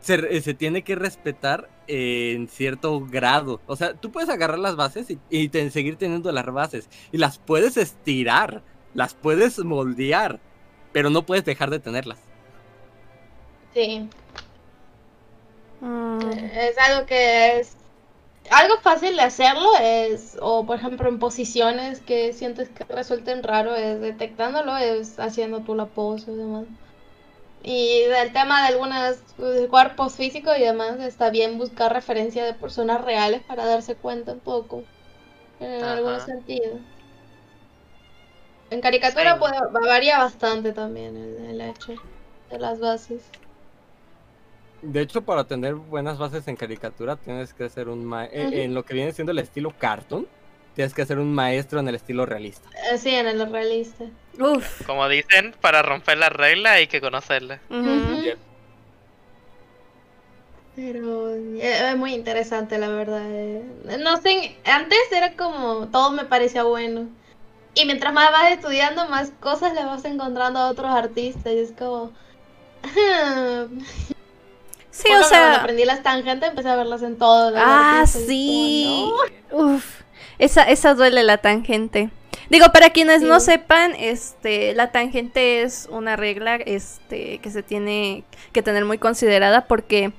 [0.00, 3.62] se, re- se tiene que respetar eh, en cierto grado.
[3.66, 6.90] O sea, tú puedes agarrar las bases y, seguir teniendo las bases.
[7.12, 8.64] Y las puedes estirar,
[8.94, 10.42] las puedes moldear,
[10.92, 12.30] pero no puedes dejar de tenerlas.
[13.74, 14.08] Sí,
[15.80, 17.76] Mm, es algo que es
[18.50, 23.74] algo fácil de hacerlo es, o por ejemplo en posiciones que sientes que resulten raro,
[23.74, 26.66] es detectándolo, es haciendo tú la pose y demás.
[27.62, 29.18] Y del tema de algunos
[29.70, 34.40] cuerpos físicos y demás, está bien buscar referencia de personas reales para darse cuenta un
[34.40, 34.84] poco,
[35.60, 35.88] en Ajá.
[35.98, 36.80] algunos sentidos.
[38.70, 39.38] En caricatura Sí.
[39.38, 41.92] puede, varía bastante también el, el hecho
[42.50, 43.30] de las bases.
[44.82, 48.74] De hecho, para tener buenas bases en caricatura, tienes que ser un ma- eh, en
[48.74, 50.26] lo que viene siendo el estilo cartoon,
[50.74, 52.68] tienes que ser un maestro en el estilo realista.
[52.92, 54.04] Eh, Sí, en el realista.
[54.38, 54.84] Uf.
[54.86, 57.60] Como dicen, para romper las reglas hay que conocerlas.
[57.70, 57.78] ujú.
[57.80, 58.22] Ujú.
[58.22, 58.38] Yep.
[60.74, 63.22] Pero eh, es muy interesante, la verdad.
[63.30, 63.62] eh.
[64.00, 67.08] No sé, antes era como todo me parecía bueno.
[67.74, 71.52] Y mientras más vas estudiando, más cosas le vas encontrando a otros artistas.
[71.52, 72.12] Y es como.
[74.92, 75.56] Sí, o sea.
[75.56, 79.10] aprendí las tangentes, empecé a verlas en todos los Ah, sí.
[79.50, 79.74] como, "No".
[79.76, 80.02] Uf.
[80.38, 82.10] Esa, esa duele la tangente.
[82.50, 88.24] Digo, para quienes no sepan, este, la tangente es una regla, este, que se tiene
[88.52, 90.12] que tener muy considerada porque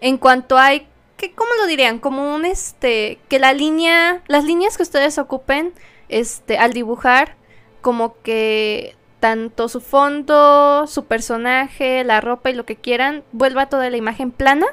[0.00, 1.98] en cuanto hay, que, ¿cómo lo dirían?
[2.00, 5.72] Como un, este, que la línea, las líneas que ustedes ocupen,
[6.08, 7.36] este, al dibujar,
[7.82, 8.96] como que
[9.26, 14.30] tanto su fondo, su personaje, la ropa y lo que quieran, vuelva toda la imagen
[14.30, 14.66] plana.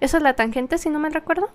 [0.00, 1.48] Eso es la tangente, si no me recuerdo.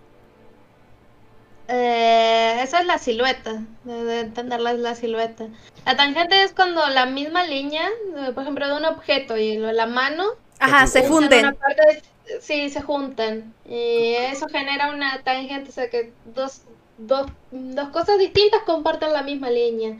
[1.68, 5.46] Eh, esa es la silueta, de, de entender la, silueta.
[5.86, 7.88] La tangente es cuando la misma línea,
[8.18, 10.24] eh, por ejemplo, de un objeto y lo- la mano
[10.58, 12.02] Ajá, se una parte-
[12.42, 13.54] sí, se juntan.
[13.70, 16.64] Y eso genera una tangente, o sea que dos,
[16.98, 20.00] dos, dos cosas distintas comparten la misma línea.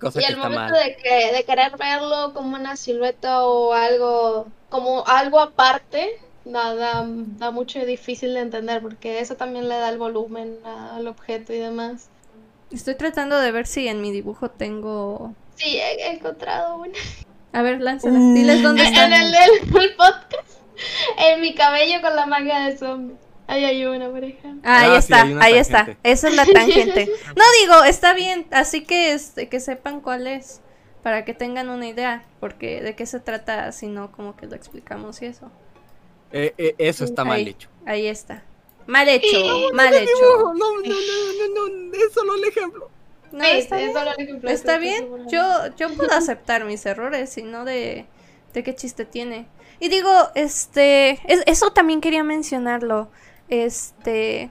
[0.00, 0.82] Cosa y que al está momento mal.
[0.84, 7.04] de, que, de querer verlo como una silueta o algo, como algo aparte, da, da,
[7.06, 11.52] da mucho difícil de entender porque eso también le da el volumen a- al objeto
[11.52, 12.08] y demás.
[12.70, 15.32] Estoy tratando de ver si en mi dibujo tengo.
[15.56, 16.98] Sí, he, he encontrado una.
[17.52, 18.18] A ver, lánzala.
[18.18, 19.06] Diles dónde En, está.
[19.06, 20.50] en el el podcast,
[21.18, 23.16] en mi cabello con la manga de zombie.
[23.46, 24.62] Ahí hay una, por ejemplo.
[24.64, 25.96] Ah, ahí Ah, sí, está, una ahí está.
[26.02, 27.10] Esa es la tangente.
[27.36, 30.60] No digo, está bien, así que este, que sepan cuál es,
[31.02, 34.54] para que tengan una idea, porque de qué se trata, si no como que lo
[34.56, 35.50] explicamos y eso.
[36.32, 37.48] Eh, eh, eso está mal Ahí.
[37.50, 37.68] hecho.
[37.86, 38.42] Ahí está.
[38.86, 39.38] Mal hecho,
[39.72, 40.10] mal No, hecho.
[40.20, 42.90] no, no, no, no, no, es solo el ejemplo.
[43.32, 43.94] No, Sí, está es bien.
[43.94, 45.08] solo el ejemplo, Está bien.
[45.28, 45.42] Yo,
[45.76, 48.06] yo puedo aceptar mis errores, sino de,
[48.52, 49.46] de qué chiste tiene.
[49.80, 53.10] Y digo, este, es- eso también quería mencionarlo.
[53.62, 54.50] Este,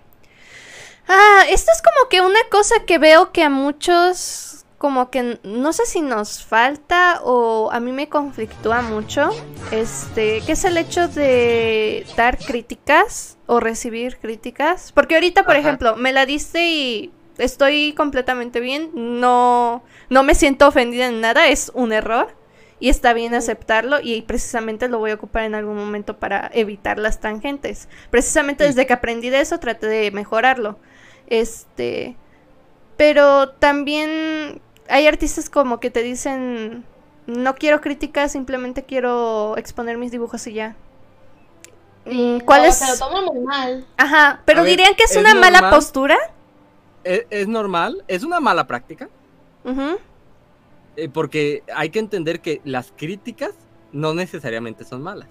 [1.07, 5.73] ah, esto es como que una cosa que veo que a muchos, como que no
[5.73, 9.29] sé si nos falta o a mí me conflictúa mucho.
[9.71, 14.91] Este, que es el hecho de dar críticas o recibir críticas.
[14.93, 15.59] Porque ahorita, por Ajá.
[15.59, 18.91] ejemplo, me la diste y estoy completamente bien.
[18.93, 22.35] No, no me siento ofendida en nada, es un error.
[22.83, 26.99] Y está bien aceptarlo y precisamente lo voy a ocupar en algún momento para evitar
[26.99, 27.87] las tangentes.
[28.09, 28.71] Precisamente Sí.
[28.71, 30.77] desde que aprendí de eso traté de mejorarlo.
[31.27, 32.17] Este,
[32.97, 36.83] pero también hay artistas como que te dicen,
[37.25, 40.75] no quiero críticas, simplemente quiero exponer mis dibujos y ya.
[42.05, 42.75] Mm, ¿Cuál No, es?
[42.75, 43.85] Se lo toma muy mal.
[43.95, 46.17] Ajá, pero A ver, dirían que es, ¿es una mala postura.
[47.05, 49.07] Es, es normal, es una mala práctica,
[49.63, 49.97] Ujú.
[50.95, 53.51] Eh, porque hay que entender que las críticas
[53.91, 55.29] no necesariamente son malas.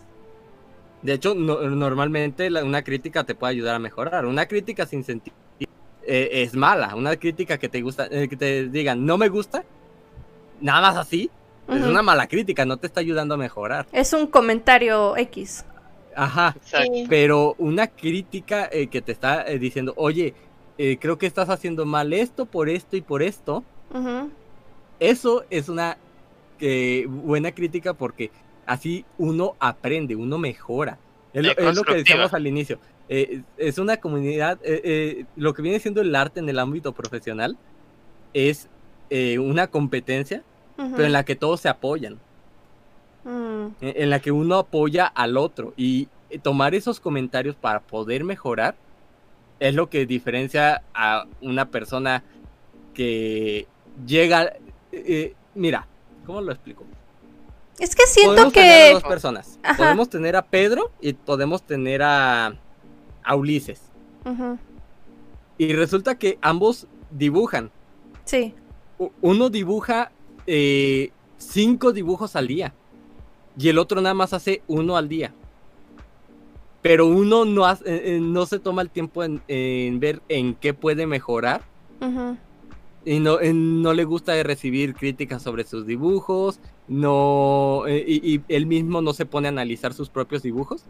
[1.03, 4.25] De hecho, no- normalmente la- una crítica te puede ayudar a mejorar.
[4.27, 5.35] Una crítica sin sentido
[6.05, 6.95] eh, es mala.
[6.97, 9.65] Una crítica que te gusta, eh, que te digan no me gusta,
[10.61, 11.31] nada más así,
[11.69, 13.87] es una mala crítica, no te está ayudando a mejorar.
[13.93, 15.65] Es un comentario X.
[16.15, 16.55] Ajá.
[16.63, 17.07] Sí.
[17.09, 20.35] Pero una crítica eh, que te está eh, diciendo, oye,
[20.77, 23.63] eh, creo que estás haciendo mal esto por esto y por esto,
[23.95, 24.31] Ujú.
[25.11, 25.97] Eso es una
[26.61, 28.31] eh, buena crítica porque
[28.67, 30.99] así uno aprende, uno mejora.
[31.33, 32.79] Es lo, Eh, es lo que decíamos al inicio.
[33.09, 36.93] eh, es una comunidad, eh, eh, lo que viene siendo el arte en el ámbito
[36.93, 37.59] profesional
[38.33, 38.69] es
[39.11, 40.43] eh, una competencia,
[40.77, 42.19] pero en la que todos se apoyan.
[43.25, 43.67] Mm.
[43.81, 46.09] en en la que uno apoya al otro y
[46.43, 48.75] tomar esos comentarios para poder mejorar
[49.61, 52.25] es lo que diferencia a una persona
[52.95, 53.67] que
[54.07, 54.55] llega...
[54.93, 55.87] eh, mira,
[56.27, 56.85] ¿cómo lo explico?
[57.79, 58.93] Es que siento podemos tener a que...
[58.95, 59.59] dos personas.
[59.63, 59.77] Ajá.
[59.77, 62.55] Podemos tener a Pedro y podemos tener a,
[63.25, 63.81] a Ulises.
[64.25, 64.59] Ujú,
[65.59, 67.71] Y resulta que ambos dibujan.
[68.25, 68.55] Sí.
[69.21, 70.13] Uno dibuja
[70.47, 72.73] eh, cinco dibujos al día.
[73.59, 75.35] Y el otro nada más hace uno al día.
[76.83, 80.55] Pero uno no, hace- eh, eh, no se toma el tiempo en, en ver en
[80.55, 81.63] qué puede mejorar.
[82.01, 82.37] ujú,
[83.05, 86.61] Y no, eh, no le gusta recibir críticas sobre sus dibujos.
[86.87, 90.85] No, eh, y, y él mismo no se pone a analizar sus propios dibujos.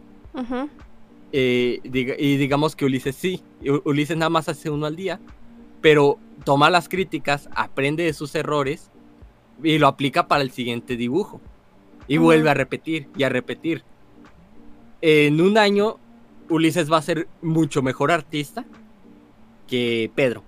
[1.31, 3.41] Eh, diga- y digamos que Ulises sí.
[3.83, 5.19] Ulises nada más hace uno al día.
[5.81, 8.91] Pero toma las críticas, aprende de sus errores
[9.63, 11.41] y lo aplica para el siguiente dibujo.
[12.07, 13.83] Y vuelve a repetir y a repetir.
[15.01, 15.97] En un año,
[16.49, 18.65] Ulises va a ser mucho mejor artista
[19.67, 20.43] que Pedro.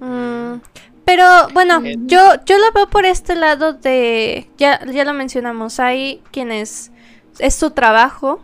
[0.00, 0.60] Mm,
[1.04, 1.96] Pero bueno, Eh.
[2.06, 6.92] yo, yo lo veo por este lado de, ya, ya lo mencionamos, hay quienes
[7.38, 8.40] es su trabajo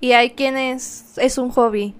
[0.00, 1.94] y hay quienes es un hobby.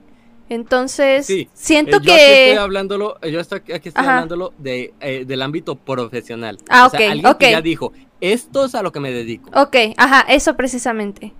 [0.49, 2.51] Entonces, Sí, siento Eh, yo aquí que...
[2.51, 4.14] estoy hablándolo, yo estoy, aquí estoy Ajá.
[4.14, 6.59] hablándolo de, eh, del ámbito profesional.
[6.68, 7.39] Ah, O sea, ok, alguien ok.
[7.39, 9.51] que ya dijo, esto es a lo que me dedico.
[9.55, 11.33] Ok, ajá, eso precisamente.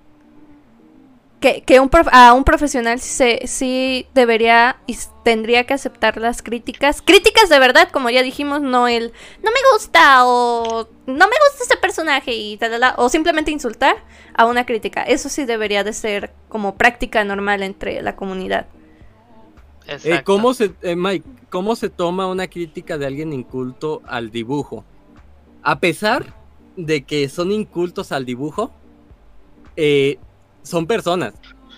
[1.39, 6.17] Que, que un prof- a un profesional sí, se, sí debería y tendría que aceptar
[6.17, 7.03] las críticas.
[7.03, 9.13] Críticas de verdad, como ya dijimos, no el
[9.43, 13.51] no me gusta o no me gusta este personaje y tal, tal, tal", o simplemente
[13.51, 13.97] insultar
[14.33, 15.03] a una crítica.
[15.03, 18.65] Eso sí debería de ser como práctica normal entre la comunidad.
[19.85, 20.23] Eh, Exacto.
[20.25, 24.83] ¿cómo, se, eh, Mike, ¿Cómo se toma una crítica de alguien inculto al dibujo?
[25.63, 26.33] A pesar
[26.75, 28.71] de que son incultos al dibujo,
[29.75, 30.17] eh,
[30.67, 31.33] son personas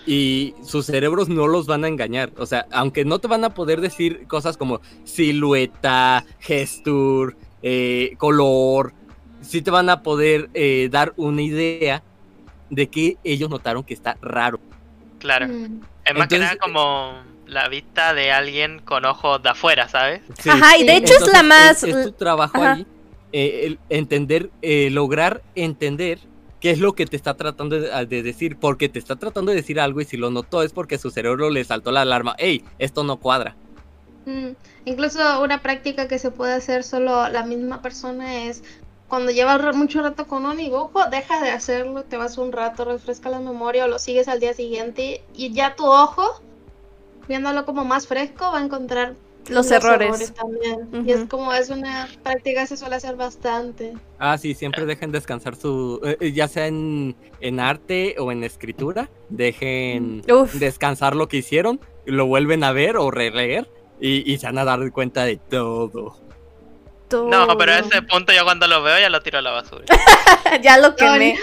[0.06, 2.32] y sus cerebros no los van a engañar.
[2.36, 8.92] O sea, aunque no te van a poder decir cosas como silueta, gesture, eh, color,
[9.40, 12.02] sí te van a poder eh, dar una idea
[12.70, 14.60] de que ellos notaron que está raro.
[15.18, 15.48] Claro.
[15.48, 15.80] Mm.
[16.04, 17.14] Es más que nada como
[17.46, 20.22] la vista de alguien con ojos de afuera, ¿sabes?
[20.38, 20.48] Sí.
[20.48, 21.82] Ajá, y de hecho es la más...
[21.82, 22.72] Es, es tu trabajo Ajá.
[22.74, 22.86] ahí,
[23.32, 26.18] eh, el entender, eh, lograr entender
[26.60, 29.56] qué es lo que te está tratando de, de decir, porque te está tratando de
[29.56, 32.64] decir algo y si lo notó es porque su cerebro le saltó la alarma, hey,
[32.78, 33.56] esto no cuadra.
[34.26, 34.50] Mm,
[34.84, 38.62] Incluso una práctica que se puede hacer solo la misma persona es
[39.08, 43.28] cuando llevas mucho rato con un dibujo, deja de hacerlo, te vas un rato, refresca
[43.28, 46.40] la memoria o lo sigues al día siguiente y ya tu ojo,
[47.28, 49.16] viéndolo como más fresco, va a encontrar
[49.50, 50.32] Los errores.
[50.34, 51.06] también.
[51.06, 53.92] Y es como es una práctica que se suele hacer bastante.
[54.18, 58.44] Ah, sí, siempre dejen descansar su, eh, eh, ya sea en, en arte o en
[58.44, 60.54] escritura, dejen Uf.
[60.54, 63.68] descansar lo que hicieron, lo vuelven a ver o releer
[64.00, 66.16] y, y se van a dar cuenta de todo.
[67.12, 67.90] No, pero a todo.
[67.90, 69.84] ese punto yo cuando lo veo ya lo tiro a la basura.
[70.62, 71.36] ya lo quemé.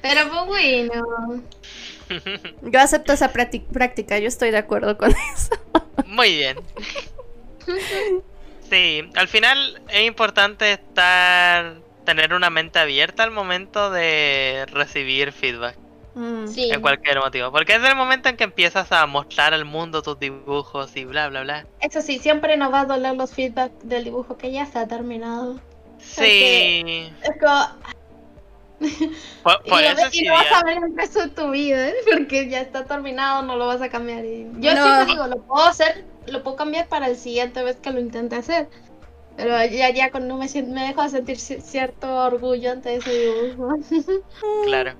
[0.00, 1.42] Pero fue bueno.
[2.62, 5.50] Yo acepto esa prácti- práctica, yo estoy de acuerdo con eso.
[6.06, 6.56] Muy bien.
[8.68, 15.76] Sí, al final es importante estar tener una mente abierta al momento de recibir feedback
[16.14, 16.46] Mm.
[16.48, 16.70] Sí.
[16.72, 20.18] en cualquier motivo, porque es el momento en que empiezas a mostrar al mundo tus
[20.18, 21.66] dibujos y bla bla bla.
[21.80, 25.60] Eso sí, siempre nos va a doler los feedback del dibujo que ya está terminado.
[25.98, 27.66] Sí, Es como,
[29.42, 31.28] por, por y, lo eso ves es y no vas a ver el resto de
[31.28, 31.94] tu vida, ¿eh?
[32.10, 34.24] porque ya está terminado, no lo vas a cambiar.
[34.24, 34.82] Y yo No.
[34.84, 38.36] siempre digo, lo puedo hacer, lo puedo cambiar para el siguiente vez que lo intente
[38.36, 38.68] hacer.
[39.36, 43.10] Pero ya, ya con no me, me dejo de sentir ci- cierto orgullo ante ese
[43.12, 43.68] dibujo.
[44.64, 44.94] Claro.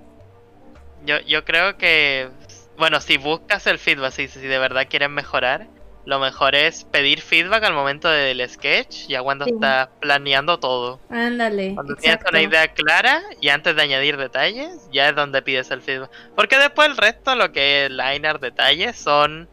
[1.04, 2.28] Yo, yo creo que,
[2.76, 5.68] bueno, si buscas el feedback, si, si de verdad quieres mejorar,
[6.04, 9.52] lo mejor es pedir feedback al momento del sketch, ya cuando Sí.
[9.54, 11.00] estás planeando todo.
[11.10, 11.74] Ándale.
[11.74, 12.26] Cuando exacto.
[12.26, 16.10] tienes una idea clara y antes de añadir detalles, ya es donde pides el feedback.
[16.36, 19.48] Porque después el resto, lo que es liner, detalles, son,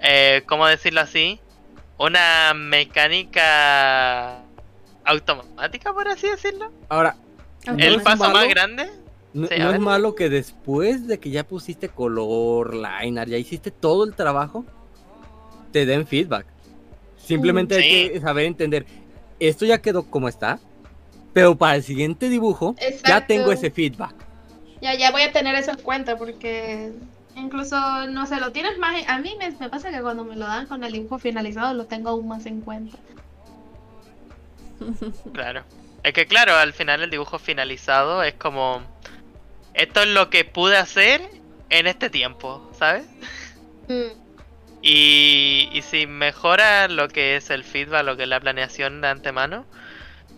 [0.00, 1.40] eh, ¿cómo decirlo así?
[1.98, 4.40] Una mecánica
[5.04, 6.70] automática, por así decirlo.
[6.88, 7.16] Ahora.
[7.76, 8.34] El paso malo.
[8.34, 8.88] más grande.
[9.34, 13.36] No, Sí, a no es malo que después de que ya pusiste color, liner, ya
[13.36, 14.64] hiciste todo el trabajo,
[15.72, 16.46] te den feedback.
[17.16, 18.10] Simplemente hay Sí.
[18.12, 18.86] que saber entender,
[19.38, 20.58] esto ya quedó como está,
[21.34, 22.74] pero para el siguiente dibujo
[23.06, 24.14] ya tengo ese feedback.
[24.80, 26.92] ya, ya voy a tener eso en cuenta porque
[27.38, 29.02] incluso, no sé, lo tienes más...
[29.08, 31.86] A mí me, me pasa que cuando me lo dan con el dibujo finalizado lo
[31.86, 32.98] tengo aún más en cuenta.
[35.32, 35.64] Claro.
[36.04, 38.82] Es que claro, al final el dibujo finalizado es como
[39.74, 41.20] esto es lo que pude hacer
[41.70, 43.06] en este tiempo, ¿sabes?
[43.88, 44.16] Mm.
[44.80, 49.08] Y, y si mejora lo que es el feedback, lo que es la planeación de
[49.08, 49.66] antemano,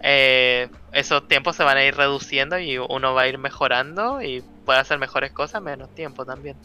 [0.02, 4.43] eh, esos tiempos se van a ir reduciendo y uno va a ir mejorando y
[4.64, 6.56] puede hacer mejores cosas en menos tiempo también.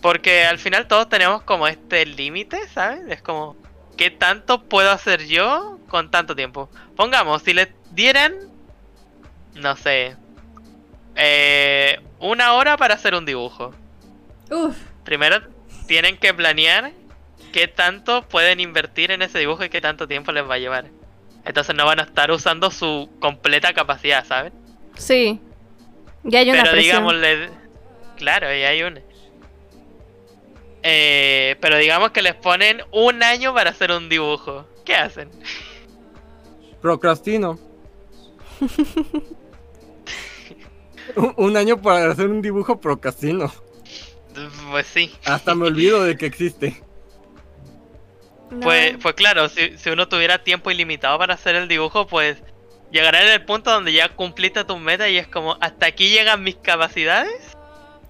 [0.00, 3.00] Porque al final todos tenemos como este límite, ¿sabes?
[3.08, 3.56] Es como,
[3.96, 6.68] ¿qué tanto puedo hacer yo con tanto tiempo?
[6.96, 8.34] Pongamos, si les dieran,
[9.54, 10.16] no sé,
[11.16, 13.74] eh, una hora para hacer un dibujo.
[14.50, 14.76] Uf.
[15.04, 15.40] Primero
[15.88, 16.92] tienen que planear
[17.52, 20.86] qué tanto pueden invertir en ese dibujo y qué tanto tiempo les va a llevar.
[21.44, 24.52] Entonces no van a estar usando su completa capacidad, ¿saben?
[24.96, 25.40] Sí.
[26.24, 27.06] Ya hay una pero presión.
[27.08, 27.50] digamos, le-
[28.16, 29.00] claro, y hay una.
[30.82, 34.66] Eh, pero digamos que les ponen un año para hacer un dibujo.
[34.84, 35.30] ¿Qué hacen?
[36.80, 37.58] Procrastino.
[41.16, 43.52] Un- un año para hacer un dibujo procrastino.
[44.70, 45.12] Pues sí.
[45.24, 46.82] Hasta me olvido de que existe.
[48.50, 48.60] No.
[48.60, 52.38] Pues, pues claro, si, si uno tuviera tiempo ilimitado para hacer el dibujo, pues
[52.92, 56.44] llegará en el punto donde ya cumpliste tus metas y es como, hasta aquí llegan
[56.44, 57.55] mis capacidades,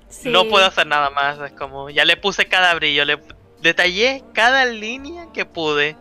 [0.08, 0.30] Sí.
[0.30, 1.38] no puedo hacer nada más.
[1.40, 3.18] Es como, ya le puse cada brillo, le
[3.60, 5.96] detallé cada línea que pude.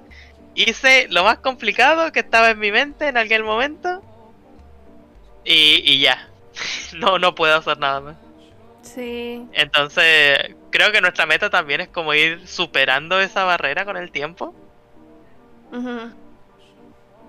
[0.53, 4.01] Hice lo más complicado que estaba en mi mente en aquel momento.
[5.43, 6.29] Y, y ya.
[6.97, 8.15] No, no puedo hacer nada más.
[8.81, 9.45] Sí.
[9.51, 14.55] Entonces, creo que nuestra meta también es como ir superando esa barrera con el tiempo.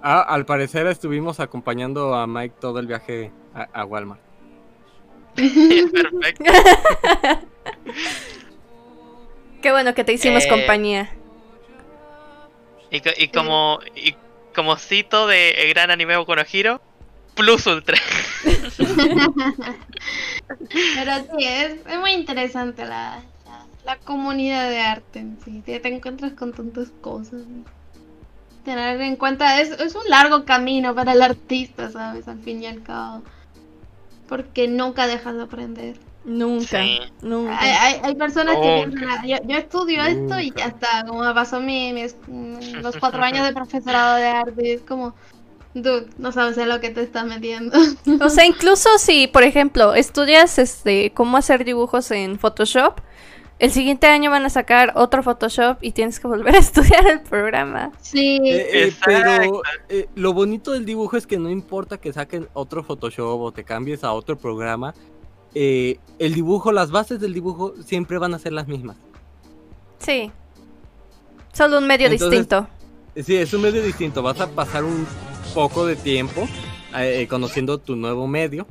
[0.03, 4.20] Ah, al parecer estuvimos acompañando a Mike todo el viaje a, a Walmart.
[5.92, 6.44] Perfecto.
[9.62, 11.10] Qué bueno que te hicimos Eh, compañía.
[12.90, 14.14] Y, co- y como y
[14.54, 16.80] como cito de el gran anime Boku no Hero,
[17.34, 17.98] Plus Ultra.
[20.94, 25.62] Pero sí, es, es muy interesante la, la, la comunidad de arte en sí.
[25.64, 27.42] Te, te encuentras con tantas cosas.
[28.64, 32.26] Tener en cuenta, es, es un largo camino para el artista, ¿sabes?
[32.28, 33.22] Al fin y al cabo.
[34.28, 35.97] Porque nunca dejas de aprender.
[36.24, 36.82] Nunca.
[36.82, 36.98] Sí.
[37.23, 37.57] Nunca.
[37.61, 41.23] Hay, hay, hay personas que piensan, "Ah, yo, yo estudio esto y ya está, como
[41.23, 44.66] me pasó mi, mis- mm, los cuatro años de profesorado de arte.
[44.69, 45.15] Y es como,
[45.74, 47.78] dude, no sabes en lo que te estás metiendo.
[48.20, 52.98] O sea, incluso si, por ejemplo, estudias este cómo hacer dibujos en Photoshop,
[53.58, 57.20] el siguiente año van a sacar otro Photoshop y tienes que volver a estudiar el
[57.20, 57.92] programa.
[58.00, 59.04] Sí, Eh, eh, Exacto.
[59.06, 63.52] pero eh, lo bonito del dibujo es que no importa que saquen otro Photoshop o
[63.52, 64.94] te cambies a otro programa,
[65.54, 68.96] eh, el dibujo, las bases del dibujo siempre van a ser las mismas.
[69.98, 70.30] Sí.
[71.52, 72.68] Solo un medio Entonces- distinto.
[73.14, 74.22] Eh, Sí, es un medio distinto.
[74.22, 75.06] Vas a pasar un
[75.54, 76.42] poco de tiempo
[76.94, 78.66] eh, eh, conociendo tu nuevo medio,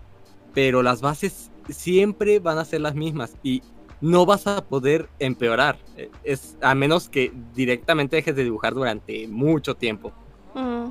[0.53, 3.63] pero las bases siempre van a ser las mismas y
[4.05, 5.77] no vas a poder empeorar.
[5.97, 10.13] Eh, Es a menos que directamente dejes de dibujar durante mucho tiempo.
[10.53, 10.89] Mm.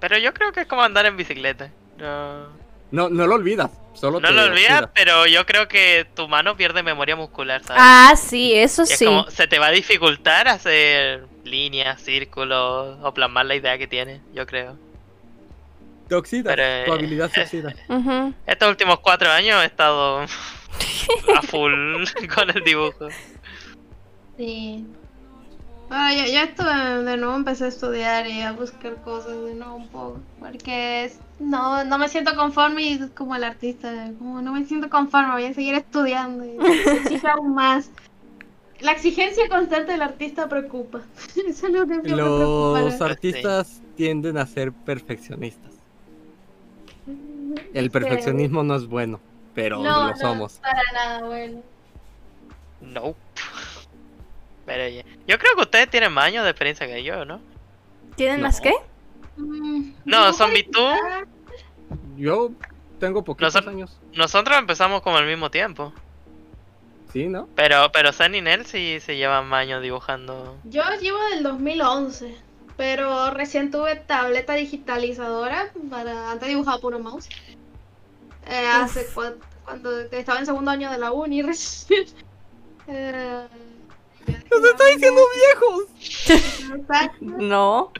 [0.00, 1.70] Pero yo creo que es como andar en bicicleta.
[1.98, 2.48] No,
[2.90, 6.56] No, no lo olvidas, solo no te lo olvidas, pero yo creo que tu mano
[6.56, 7.82] pierde memoria muscular, ¿sabes?
[7.84, 9.04] Ah, sí, eso es sí.
[9.04, 14.20] como, se te va a dificultar hacer líneas, círculos o plasmar la idea que tienes,
[14.34, 14.76] yo creo.
[16.08, 17.72] Te Pero, eh, tu habilidad se oxida.
[17.88, 18.34] Ujú.
[18.44, 20.26] Estos últimos cuatro años he estado
[21.36, 21.72] a full
[22.34, 23.08] con el dibujo.
[24.36, 24.86] Sí.
[25.88, 29.74] Bueno, yo, yo estuve, de nuevo empecé a estudiar y a buscar cosas de nuevo
[29.74, 30.20] un poco.
[30.38, 34.64] Porque es- no, no me siento conforme y es como el artista, como no me
[34.66, 36.56] siento conforme, voy a seguir estudiando y
[36.98, 37.90] exijo aún más.
[38.80, 41.02] La exigencia constante del artista preocupa.
[41.46, 45.72] Eso es lo que Los artistas tienden a ser perfeccionistas.
[47.74, 49.20] El perfeccionismo no es bueno,
[49.62, 50.52] pero No, lo no, somos.
[50.54, 51.62] para nada bueno.
[52.80, 53.18] Nope.
[54.66, 57.40] Pero ya- Yo creo que ustedes tienen más años de experiencia que yo, ¿no?
[58.16, 58.46] ¿Tienen No.
[58.46, 58.72] más qué?
[59.36, 60.80] Mm, No, voy tú.
[62.16, 62.50] Yo
[62.98, 63.98] tengo poquitos años.
[64.14, 65.92] Nosotros empezamos como al mismo tiempo.
[67.12, 67.48] Sí, ¿no?
[67.56, 70.56] Pero, pero Zen y Nel sí se llevan más años dibujando.
[70.64, 72.36] Yo llevo del 2011,
[72.76, 77.28] pero recién tuve tableta digitalizadora para antes dibujaba puro mouse.
[78.46, 79.34] Eh, hace cua-
[79.70, 82.04] cuando estaba en segundo año de la uni recién.
[82.92, 83.46] Eh,
[84.50, 86.80] ¡Nos está diciendo viejos!
[86.80, 87.16] exacto.
[87.20, 87.92] No.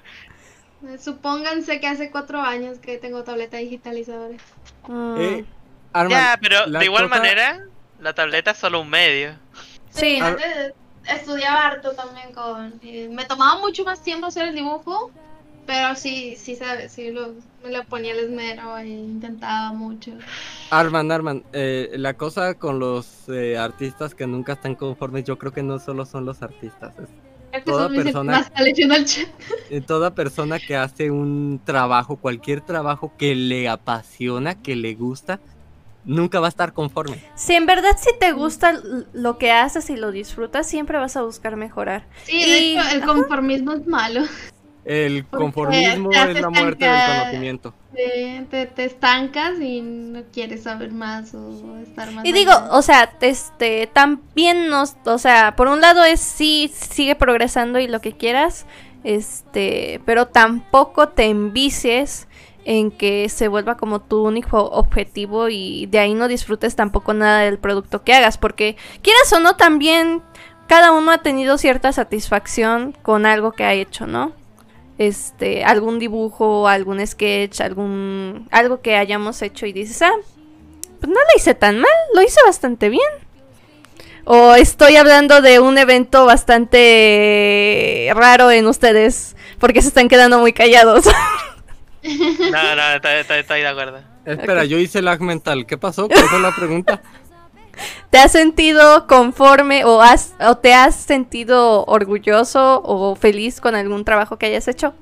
[0.89, 4.37] Eh, Supónganse que hace cuatro años que tengo tableta digitalizadora.
[5.19, 5.45] Eh,
[5.93, 7.65] Arman, ya, pero de igual cosa- manera,
[8.01, 9.37] la tableta es solo un medio.
[9.91, 10.19] Sí.
[10.21, 10.29] Ah.
[10.29, 10.73] antes
[11.07, 12.81] estudiaba harto también con...
[12.83, 15.13] eh, me tomaba mucho más tiempo hacer el dibujo,
[15.71, 17.29] pero sí, sí, sabes, sí lo,
[17.63, 20.11] me lo ponía el esmero e intentaba mucho.
[20.71, 25.53] Arman, Arman, eh, la cosa con los eh, artistas que nunca están conformes, yo creo
[25.53, 28.51] que no solo son los artistas, es Toda persona-
[29.87, 35.39] toda persona que hace un trabajo, cualquier trabajo que le apasiona, que le gusta,
[36.05, 37.23] nunca va a estar conforme.
[37.37, 38.81] Si en verdad si te gusta
[39.13, 42.07] lo que haces y lo disfrutas, siempre vas a buscar mejorar.
[42.25, 44.23] Sí, de Y- hecho, el conformismo es malo.
[44.91, 47.75] El conformismo es la muerte del conocimiento.
[47.95, 52.25] Te, te, te estancas y no quieres saber más o estar más.
[52.25, 52.73] Y digo, allá.
[52.73, 57.87] o sea, este, también nos, o sea, por un lado es sí, sigue progresando y
[57.87, 58.67] lo que quieras,
[59.05, 62.27] este, pero tampoco te envicies
[62.65, 67.43] en que se vuelva como tu único objetivo y de ahí no disfrutes tampoco nada
[67.43, 70.21] del producto que hagas, porque quieras o no, también
[70.67, 74.40] cada uno ha tenido cierta satisfacción con algo que ha hecho, ¿no?
[75.01, 80.13] Este, algún dibujo, algún sketch, algún, algo que hayamos hecho y dices, ah,
[81.01, 83.09] pues no lo hice tan mal, lo hice bastante bien.
[84.27, 90.53] O estoy hablando de un evento bastante raro en ustedes, porque se están quedando muy
[90.53, 91.05] callados.
[92.03, 94.01] No, no, estoy, estoy- estoy de acuerdo.
[94.25, 95.67] Espera, yo hice lag mental.
[95.67, 96.09] ¿Qué pasó?
[96.09, 97.03] ¿Cuál fue la pregunta?
[98.11, 104.05] ¿Te has sentido conforme o, has, o te has sentido orgulloso o feliz con algún
[104.05, 104.95] trabajo que hayas hecho?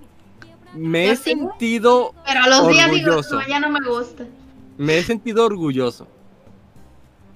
[0.74, 1.30] Me Yo he sí.
[1.30, 3.36] sentido, Pero a los días digo, orgulloso.
[3.40, 4.24] no, ya no me gusta.
[4.76, 6.06] me he sentido orgulloso.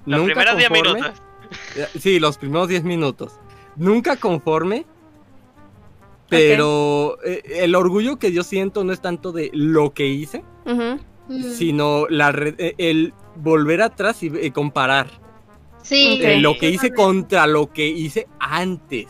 [0.05, 0.93] Los Nunca primeros 10 conforme.
[1.01, 1.23] minutos.
[1.77, 3.33] Eh, Sí, los primeros 10 minutos.
[3.77, 4.85] Nunca conforme.
[6.29, 10.45] Pero eh, el orgullo que yo siento no es tanto de lo que hice.
[10.65, 10.97] Mm.
[11.57, 15.09] sino la eh, el volver atrás y comparar
[15.83, 16.21] Sí.
[16.23, 19.07] Eh, lo que hice contra lo que hice antes.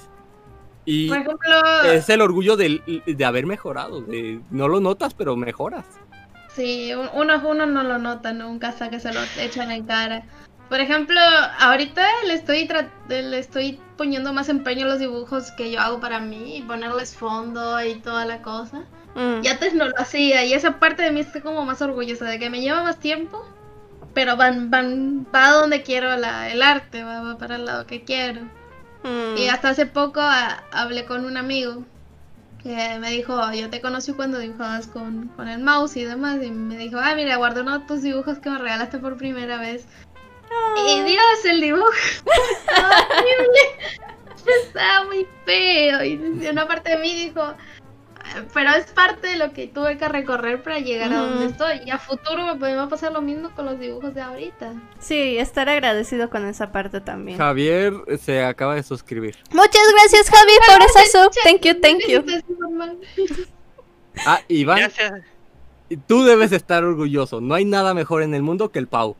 [0.84, 4.00] Y Por ejemplo, es el orgullo del- de, haber mejorado.
[4.00, 5.84] de- no lo notas, pero mejoras.
[6.54, 10.24] sí, un- uno, uno no lo nota nunca hasta que se lo echan en cara.
[10.68, 11.18] Por ejemplo,
[11.60, 16.00] ahorita le estoy, tra- le estoy poniendo más empeño a los dibujos que yo hago
[16.00, 18.84] para mí y ponerles fondo y toda la cosa.
[19.14, 19.44] Mm.
[19.44, 22.38] Y antes no lo hacía y esa parte de mí estoy como más orgullosa de
[22.38, 23.44] que me lleva más tiempo,
[24.14, 28.02] pero van, van, va donde quiero la, el arte, va, va para el lado que
[28.04, 28.42] quiero.
[29.02, 29.36] Mm.
[29.36, 31.84] Y hasta hace poco a- hablé con un amigo
[32.62, 36.50] que me dijo, yo te conocí cuando dibujabas con, con el mouse y demás, y
[36.52, 39.84] me dijo, ah, mira, guardé uno de tus dibujos que me regalaste por primera vez.
[40.86, 41.90] Y Dios, el dibujo
[42.60, 43.60] estaba horrible,
[44.66, 47.56] estaba muy feo, y una parte de mí dijo, "Ah,
[48.54, 51.90] pero es parte de lo que tuve que recorrer para llegar a donde estoy, y
[51.90, 54.72] a futuro me puede pasar lo mismo con los dibujos de ahorita.
[54.98, 57.38] Sí, estar agradecido con esa parte también.
[57.38, 59.36] Javier se acaba de suscribir.
[59.52, 61.32] Muchas gracias, Javi, por esa sub.
[61.44, 62.24] Thank you, thank you.
[64.26, 65.22] Ah, Iván, Gracias.
[66.06, 67.40] tú debes estar orgulloso.
[67.40, 69.16] No hay nada mejor en el mundo que el Pau.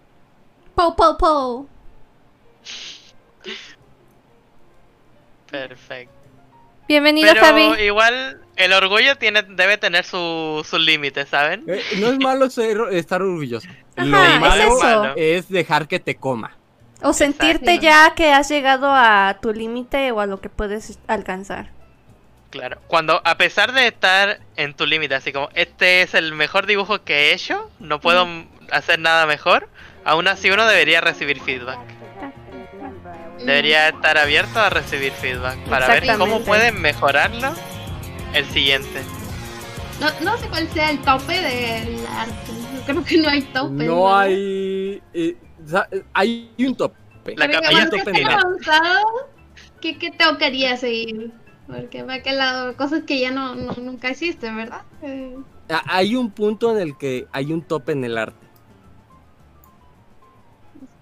[0.75, 1.67] Po, po, po.
[5.51, 6.13] Perfecto.
[6.89, 7.83] Bienvenido, Pero Javi.
[7.85, 11.65] igual el orgullo tiene, debe tener su- sus límites, ¿saben?
[11.69, 13.69] Eh, no es malo ser- estar orgulloso.
[13.97, 15.13] Lo Ajá, malo eso.
[15.17, 16.57] es dejar que te coma.
[17.03, 17.83] O sentirte Exacto.
[17.83, 21.71] ya que has llegado a tu límite o a lo que puedes alcanzar.
[22.51, 22.79] Claro.
[22.87, 27.03] Cuando, a pesar de estar en tu límite, así como este es el mejor dibujo
[27.03, 28.29] que he hecho, no puedo
[28.71, 29.69] hacer nada mejor,
[30.05, 31.79] aún así uno debería recibir feedback.
[33.39, 37.55] Debería estar abierto a recibir feedback para ver cómo pueden mejorarlo
[38.35, 39.03] el siguiente.
[40.01, 42.53] No, no sé cuál sea el tope del arte.
[42.87, 43.85] Creo que no hay tope.
[43.85, 45.01] No hay.
[45.15, 45.37] eh,
[46.13, 46.93] hay un top.
[47.37, 48.45] La un tope arte.
[48.45, 49.07] avanzado,
[49.81, 51.31] ¿qué, ¿qué tocaría seguir?
[51.69, 54.83] Porque va que lado, cosas que ya no, no- nunca existen, ¿verdad?
[55.03, 55.37] Eh,
[55.69, 58.45] Ah, Hay un punto en el que hay un tope en el arte.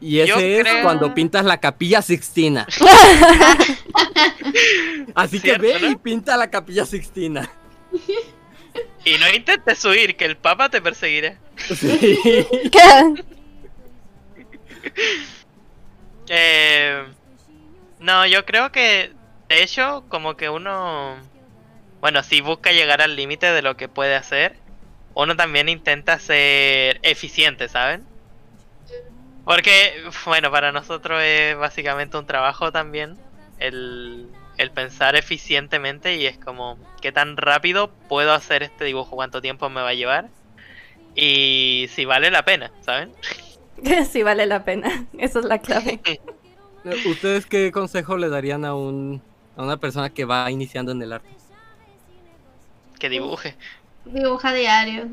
[0.01, 2.67] Y Yo ese es creo- cuando pintas la capilla Sixtina.
[5.15, 5.91] Así que ve ¿no?
[5.91, 7.51] y pinta la capilla Sixtina.
[9.05, 11.37] Y no intentes huir, que el papa te perseguirá.
[11.57, 12.19] Sí.
[12.73, 13.25] ¿Qué?
[16.29, 17.05] Eh,
[17.99, 19.13] no, yo creo que,
[19.49, 21.17] de hecho, como que uno,
[22.01, 24.57] bueno, si busca llegar al límite de lo que puede hacer,
[25.15, 28.05] uno también intenta ser eficiente, ¿saben?
[29.51, 33.17] Porque, bueno, para nosotros es básicamente un trabajo también
[33.59, 34.29] el,
[34.59, 39.17] el pensar eficientemente y es como, ¿qué tan rápido puedo hacer este dibujo?
[39.17, 40.29] ¿Cuánto tiempo me va a llevar?
[41.17, 43.13] Y si vale la pena, ¿saben?
[44.09, 45.07] Sí, vale la pena.
[45.19, 46.01] Esa es la clave.
[47.07, 49.21] ¿Ustedes qué consejo le darían a, un,
[49.57, 51.31] a una persona que va iniciando en el arte?
[53.01, 53.57] Que dibuje.
[54.05, 55.09] dibuja diario.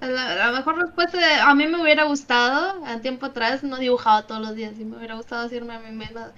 [0.00, 4.26] La, la mejor respuesta, de- a mí me hubiera gustado, a tiempo atrás no dibujaba
[4.26, 6.34] todos los días, y me hubiera gustado decirme a mí misma,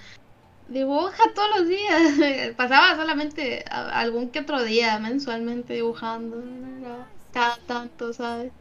[0.67, 2.55] dibuja todos los días.
[2.57, 6.43] Pasaba solamente a- algún que otro día, mensualmente dibujando,
[7.33, 8.53] cada tanto, ¿sabes?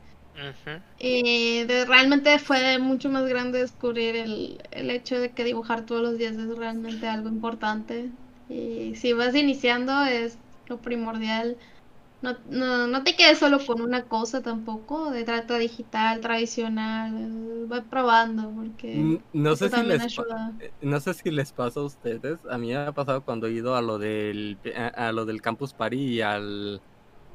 [1.00, 6.02] Y de- realmente fue mucho más grande descubrir el, el hecho de que dibujar todos
[6.02, 8.14] los días es realmente algo importante.
[8.48, 11.58] Y si vas iniciando es lo primordial.
[12.22, 17.66] No, no, no te quedes solo con una cosa tampoco, de trata digital, tradicional.
[17.68, 20.54] Voy probando porque No eso sé, si también les, ayuda.
[20.60, 22.46] eh, no sé si les pasa a ustedes.
[22.50, 25.42] A mí me ha pasado cuando he ido a lo del, a, a lo del
[25.42, 26.84] Campus Party y al,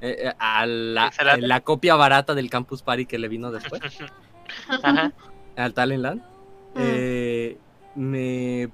[0.01, 3.81] eh, eh, a la, la copia barata del Campus Party que le vino después,
[4.83, 5.15] Ajá.
[5.57, 6.23] al Talentland.
[6.75, 6.81] Mm.
[6.81, 7.63] eh,
[7.95, 8.73] me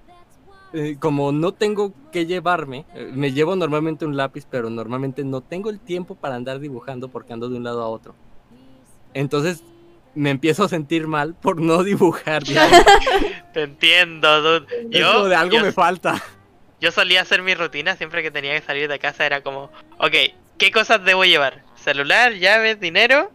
[0.73, 5.40] eh, como no tengo que llevarme, eh, me llevo normalmente un lápiz, pero normalmente no
[5.40, 8.15] tengo el tiempo para andar dibujando porque ando de un lado a otro.
[9.15, 9.62] Entonces
[10.15, 12.43] me empiezo a sentir mal por no dibujar.
[13.55, 14.89] Te entiendo, dude.
[14.90, 16.23] Yo, de algo yo, me falta.
[16.81, 19.24] yo solía hacer mi rutina siempre que tenía que salir de casa.
[19.24, 20.15] Era como, ok,
[20.59, 21.62] ¿qué cosas debo llevar?
[21.77, 23.31] Celular, llaves, dinero,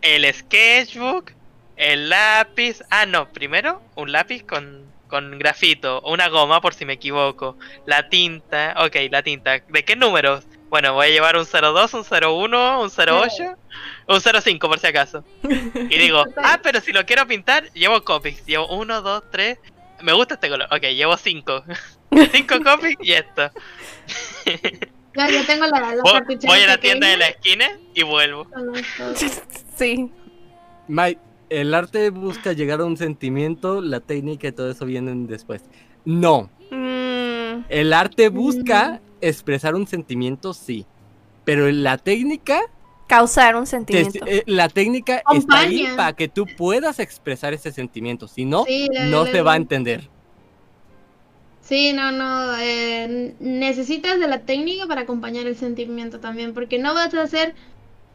[0.00, 1.32] el sketchbook,
[1.76, 2.82] el lápiz.
[2.90, 8.08] Ah, no, primero un lápiz con, con grafito, una goma por si me equivoco, la
[8.08, 8.74] tinta.
[8.78, 9.60] Ok, la tinta.
[9.68, 10.46] ¿De qué números?
[10.70, 13.56] Bueno, voy a llevar un 02, un 01, un 08,
[14.08, 15.22] un 05 por si acaso.
[15.42, 18.46] Y digo, ah, pero si lo quiero pintar, llevo copics.
[18.46, 19.58] Llevo 1, 2, 3.
[20.00, 20.66] Me gusta este color.
[20.72, 21.64] Ok, llevo 5.
[22.32, 23.50] 5 copics y esto.
[25.14, 28.46] Yo, yo tengo la, la Voy, a la tienda de la esquina y vuelvo.
[29.76, 30.10] Sí.
[30.88, 31.20] Mike,
[31.60, 35.62] el arte busca llegar a un sentimiento, la técnica y todo eso vienen después.
[36.04, 40.86] No, Mm, el arte busca expresar un sentimiento, sí.
[41.44, 42.60] Pero la técnica,
[43.06, 44.24] causar un te- sentimiento.
[44.26, 48.26] eh, la técnica está ahí para que tú puedas expresar ese sentimiento.
[48.26, 50.08] Si no, Sí, la- no la- se va a entender.
[51.60, 52.56] Sí, no, no.
[52.58, 57.54] eh, necesitas de la técnica para acompañar el sentimiento también, porque no vas a hacer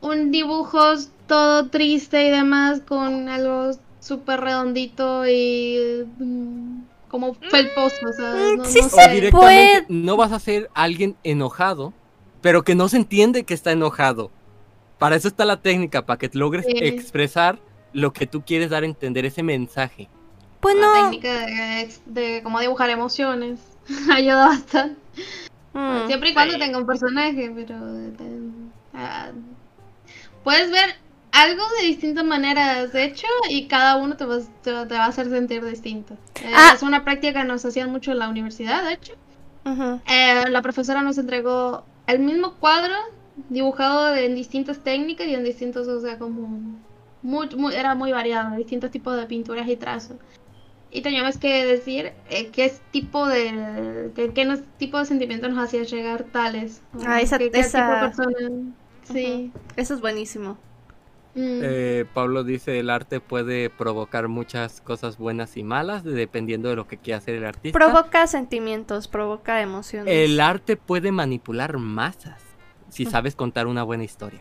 [0.02, 0.80] un dibujo
[1.28, 8.54] todo triste y demás con algo súper redondito y mm, como felposo, ¿sabes?
[8.54, 11.94] Mm, No, sí no O directamente puede- no vas a ser alguien enojado,
[12.42, 14.32] pero que no se entiende que está enojado.
[15.00, 16.74] Para eso está la técnica, para que logres Sí.
[16.78, 17.60] expresar
[17.94, 20.10] lo que tú quieres dar a entender, ese mensaje.
[20.62, 23.60] Bueno, La técnica de, de cómo dibujar emociones
[24.12, 25.00] ayuda bastante.
[25.74, 26.60] mm, Siempre y cuando Sí.
[26.60, 28.12] tenga un personaje, pero eh,
[28.94, 29.32] ah,
[30.48, 30.90] puedes ver
[31.34, 35.30] algo de distintas maneras hecho y cada uno te va, te, te va a hacer
[35.30, 36.14] sentir distinto.
[36.42, 36.72] Eh, Ah.
[36.74, 39.14] Es una práctica que nos hacían mucho en la universidad, de hecho.
[39.66, 40.00] ujú.
[40.08, 42.94] Eh, la profesora nos entregó el mismo cuadro
[43.50, 46.48] dibujado en distintas técnicas y en distintos, o sea, como
[47.22, 50.16] muy, muy- era muy variado, distintos tipos de pinturas y trazos.
[50.92, 55.50] Y teníamos que decir eh, qué es tipo de qué, qué nos- tipo de sentimientos
[55.52, 56.82] nos hacía llegar tales.
[57.06, 58.38] Ah, esa- qué- qué tipo de persona.
[59.12, 59.52] Sí.
[59.76, 60.58] Eso es buenísimo.
[61.36, 61.60] Mm.
[61.64, 66.88] Eh, Pablo dice, el arte puede provocar muchas cosas buenas y malas, dependiendo de lo
[66.88, 67.78] que quiera hacer el artista.
[67.78, 70.12] Provoca sentimientos, provoca emociones.
[70.12, 72.42] el arte puede manipular masas,
[72.90, 74.40] si sabes contar una buena historia.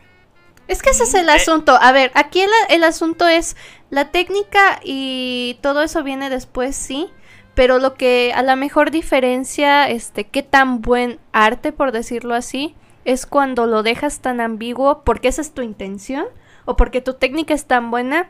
[0.67, 1.33] Es que ese es el Eh.
[1.33, 1.77] asunto.
[1.79, 3.55] A ver, aquí el, el asunto es
[3.89, 7.07] la técnica y todo eso viene después, sí.
[7.53, 12.75] Pero lo que a la mejor diferencia, este, qué tan buen arte, por decirlo así,
[13.07, 16.25] es cuando lo dejas tan ambiguo porque esa es tu intención
[16.65, 18.29] o porque tu técnica es tan buena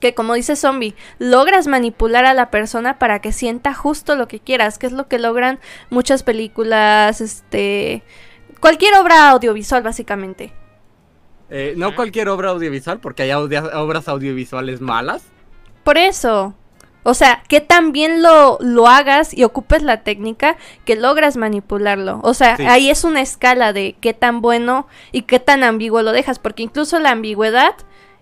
[0.00, 4.40] que como dice Zombie, logras manipular a la persona para que sienta justo lo que
[4.40, 5.60] quieras, que es lo que logran
[5.90, 8.02] muchas películas, este,
[8.60, 10.52] cualquier obra audiovisual básicamente.
[11.50, 15.22] Eh, no cualquier obra audiovisual, porque hay obras audiovisuales malas.
[15.84, 16.54] Por eso.
[17.04, 22.20] O sea, que también lo, lo hagas y ocupes la técnica que logras manipularlo.
[22.24, 22.64] O sea, Sí.
[22.66, 26.38] ahí es una escala de qué tan bueno y qué tan ambiguo lo dejas.
[26.38, 27.74] Porque incluso la ambigüedad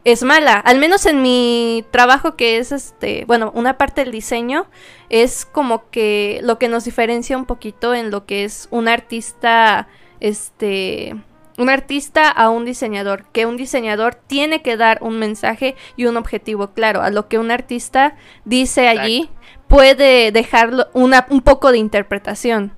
[0.05, 0.55] es mala.
[0.55, 4.67] Al menos en mi trabajo que es este, bueno, una parte del diseño
[5.11, 9.87] es como que lo que nos diferencia un poquito en lo que es un artista,
[10.19, 11.15] este,
[11.59, 16.17] un artista a un diseñador, que un diseñador tiene que dar un mensaje y un
[16.17, 19.29] objetivo claro, a lo que un artista dice allí
[19.69, 22.73] puede dejarlo una, un poco de interpretación.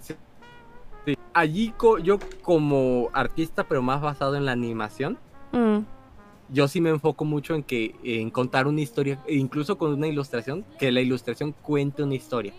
[0.00, 0.14] Sí.
[1.32, 5.18] Allí co- yo como artista, pero más basado en la animación,
[5.52, 5.84] Mm,
[6.48, 10.08] yo sí me enfoco mucho en que en contar una historia, e incluso con una
[10.08, 12.52] ilustración, que la ilustración cuente una historia.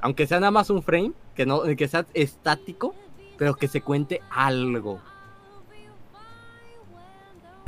[0.00, 2.94] Aunque sea nada más un frame, que no que sea estático,
[3.38, 5.00] pero que se cuente algo.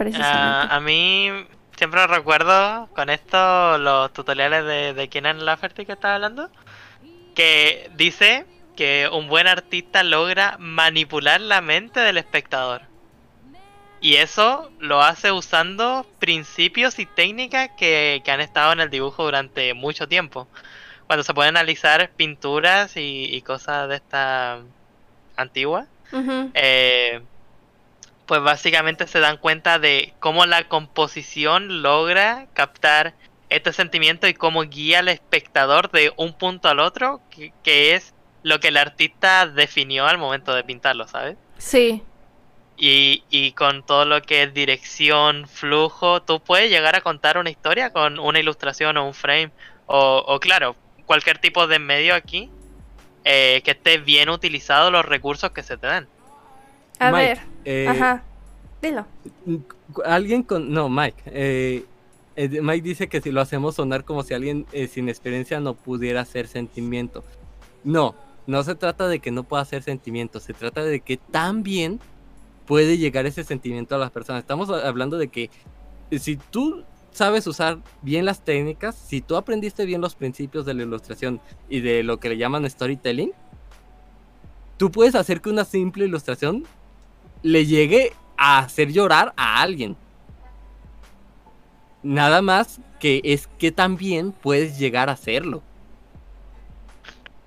[0.00, 0.72] precisamente.
[0.72, 1.30] Ah, a mí
[1.76, 6.50] siempre recuerdo con esto los tutoriales de, de Kenan Lafferty que estaba hablando,
[7.34, 12.82] que dice que un buen artista logra manipular la mente del espectador.
[14.00, 19.24] Y eso lo hace usando principios y técnicas que, que han estado en el dibujo
[19.24, 20.48] durante mucho tiempo.
[21.06, 24.60] Cuando se pueden analizar pinturas y, y cosas de esta
[25.40, 25.86] antigua,
[26.54, 27.20] eh,
[28.26, 33.14] pues básicamente se dan cuenta de cómo la composición logra captar
[33.48, 38.14] este sentimiento y cómo guía al espectador de un punto al otro, que, que es
[38.42, 41.36] lo que el artista definió al momento de pintarlo, ¿sabes?
[41.58, 42.02] Sí.
[42.76, 47.50] Y, y con todo lo que es dirección, flujo, tú puedes llegar a contar una
[47.50, 49.50] historia con una ilustración o un frame,
[49.86, 52.48] o, o claro, cualquier tipo de medio aquí
[53.24, 56.08] eh, que esté bien utilizado los recursos que se te dan.
[56.98, 57.38] A Mike, ver.
[57.64, 58.22] eh, Ajá.
[58.82, 59.06] Dilo.
[60.04, 60.72] Alguien con.
[60.72, 61.22] No, Mike.
[61.26, 61.84] eh,
[62.36, 66.20] Mike dice que si lo hacemos sonar como si alguien eh, sin experiencia no pudiera
[66.22, 67.22] hacer sentimiento.
[67.84, 68.14] No,
[68.46, 72.00] no se trata de que no pueda hacer sentimiento, se trata de que también
[72.66, 74.42] puede llegar ese sentimiento a las personas.
[74.42, 75.50] Estamos hablando de que
[76.18, 80.82] si tú sabes usar bien las técnicas, si tú aprendiste bien los principios de la
[80.82, 83.32] ilustración y de lo que le llaman storytelling,
[84.76, 86.64] tú puedes hacer que una simple ilustración
[87.42, 89.96] le llegue a hacer llorar a alguien.
[92.02, 95.62] Nada más que es que también puedes llegar a hacerlo.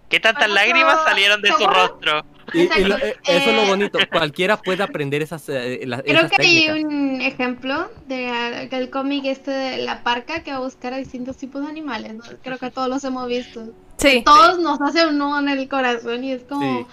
[0.10, 2.24] ¿Qué tantas lágrimas salieron de su rostro?
[2.54, 4.00] Y, y lo- eh, eso es lo Eh, bonito.
[4.12, 6.94] Cualquiera puede aprender esas, eh, la- Creo esas que hay técnicas.
[6.94, 10.94] un ejemplo de ah, que el cómic este de la parca que va a buscar
[10.94, 12.14] a distintos tipos de animales.
[12.16, 12.24] ¿no?
[12.44, 13.70] Creo que todos los hemos visto.
[13.98, 14.22] Sí.
[14.26, 16.80] Todos nos hace un nudo en el corazón y es como...
[16.80, 16.86] Sí.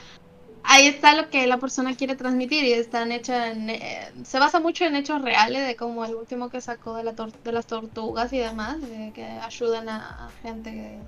[0.63, 3.71] Ahí está lo que la persona quiere transmitir y están hechas en...
[3.71, 7.15] eh, se basa mucho en hechos reales de como el último que sacó de, la
[7.17, 10.99] tor- de las tortugas y demás, de que ayudan a, a gente,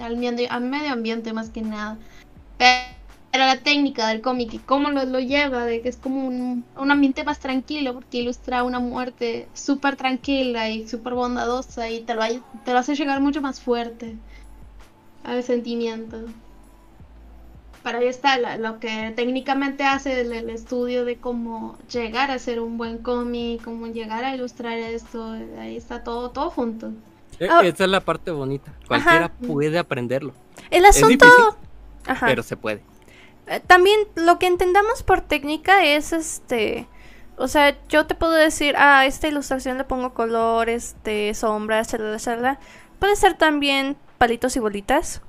[0.00, 1.98] al, medio, al medio ambiente más que nada.
[2.56, 2.78] Pero
[3.38, 6.90] la técnica del cómic y cómo lo, lo lleva, de que es como un, un
[6.90, 12.22] ambiente más tranquilo, porque ilustra una muerte súper tranquila y súper bondadosa y te lo,
[12.64, 14.16] te lo hace llegar mucho más fuerte
[15.24, 16.18] al sentimiento.
[17.82, 22.38] Para ahí está la- lo que técnicamente hace el, el estudio de cómo llegar a
[22.38, 26.92] ser un buen cómic, cómo llegar a ilustrar esto, ahí está todo, todo junto.
[27.40, 27.60] Eh, Ah.
[27.64, 28.72] Esa es la parte bonita.
[28.86, 29.34] Cualquiera Ajá.
[29.46, 30.32] puede aprenderlo.
[30.70, 31.24] El Es asunto.
[31.24, 31.44] difícil,
[32.06, 32.26] Ajá.
[32.26, 32.82] pero se puede.
[33.46, 36.86] Eh, También lo que entendamos por técnica es este.
[37.36, 41.88] O sea, yo te puedo decir, ah, a esta ilustración le pongo color, este, sombras,
[41.88, 42.58] charla, charla.
[42.98, 45.22] Puede ser también palitos y bolitas.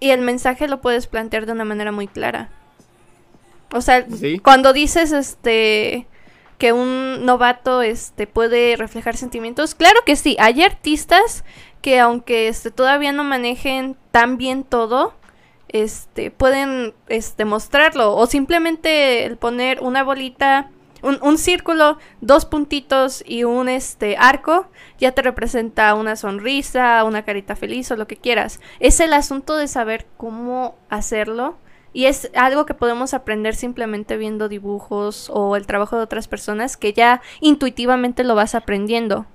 [0.00, 2.50] Y el mensaje lo puedes plantear de una manera muy clara.
[3.72, 4.38] O sea, Sí.
[4.38, 6.06] cuando dices este
[6.58, 11.42] que un novato este puede reflejar sentimientos, claro que sí, hay artistas
[11.80, 15.14] que aunque este todavía no manejen tan bien todo,
[15.72, 20.70] este pueden este mostrarlo o simplemente el poner una bolita
[21.02, 24.68] un, un círculo, dos puntitos y un este arco
[24.98, 28.60] ya te representa una sonrisa, una carita feliz o lo que quieras.
[28.78, 31.56] Es el asunto de saber cómo hacerlo
[31.92, 36.76] y es algo que podemos aprender simplemente viendo dibujos o el trabajo de otras personas
[36.76, 39.26] que ya intuitivamente lo vas aprendiendo,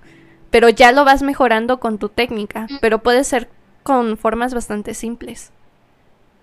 [0.49, 3.49] pero ya lo vas mejorando con tu técnica, pero puede ser
[3.84, 5.51] con formas bastante simples.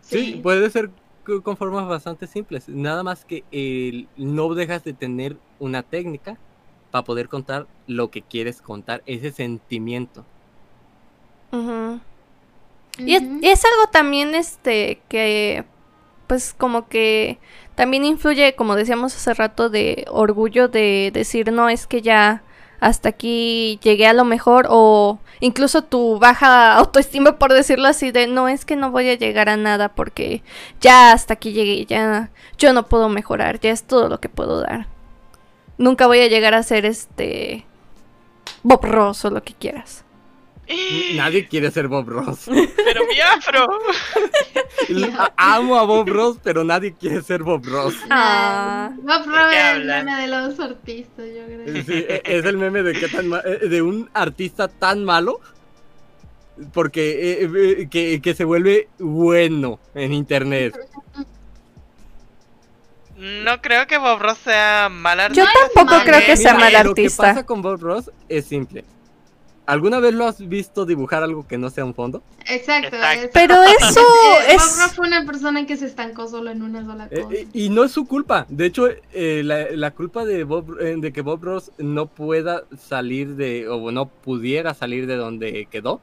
[0.05, 0.91] Sí, puede ser
[1.25, 2.69] co- con formas bastante simples.
[2.69, 6.41] Nada más que el- no dejas de tener una técnica
[6.91, 10.29] para poder contar lo que quieres contar, ese sentimiento.
[11.53, 12.01] Ujú.
[12.99, 15.65] Y es, y es algo también este que
[16.27, 17.41] pues como que
[17.75, 22.45] también influye, como decíamos hace rato, de orgullo de decir, no, es que ya
[22.85, 28.27] hasta aquí llegué a lo mejor o incluso tu baja autoestima por decirlo así de
[28.27, 30.43] no es que no voy a llegar a nada porque
[30.83, 34.61] ya hasta aquí llegué, ya yo no puedo mejorar, ya es todo lo que puedo
[34.61, 34.87] dar.
[35.79, 37.65] Nunca voy a llegar a ser este
[38.63, 40.05] Bob Ross o lo que quieras.
[41.15, 42.45] Nadie quiere ser Bob Ross.
[42.85, 43.67] Pero mi afro.
[45.37, 47.95] Amo a Bob Ross, pero nadie quiere ser Bob Ross.
[48.11, 48.91] Ah.
[49.09, 51.85] Va a probar qué el meme de los artistas, yo creo.
[51.85, 55.41] Sí, e- es el meme de qué tan eh, de un artista tan malo
[56.73, 57.51] porque eh,
[57.81, 60.75] eh, que, que se vuelve bueno en internet.
[63.17, 65.51] No creo que Bob Ross sea mal Yo artista.
[65.61, 66.05] tampoco malo.
[66.05, 67.23] creo que sea mal Lo que artista.
[67.23, 68.85] pasa con Bob Ross es simple.
[69.67, 72.23] ¿Alguna vez lo has visto dibujar algo que no sea un fondo?
[72.47, 72.97] Exacto.
[73.33, 74.57] Pero eso Eh, es...
[74.57, 77.35] Bob Ross fue una persona que se estancó solo en una sola Eh, cosa.
[77.35, 78.45] eh, y no es su culpa.
[78.51, 82.65] De hecho, eh, la, la culpa de Bob, eh, de que Bob Ross no pueda
[82.79, 86.03] salir de, o no pudiera salir de donde quedó,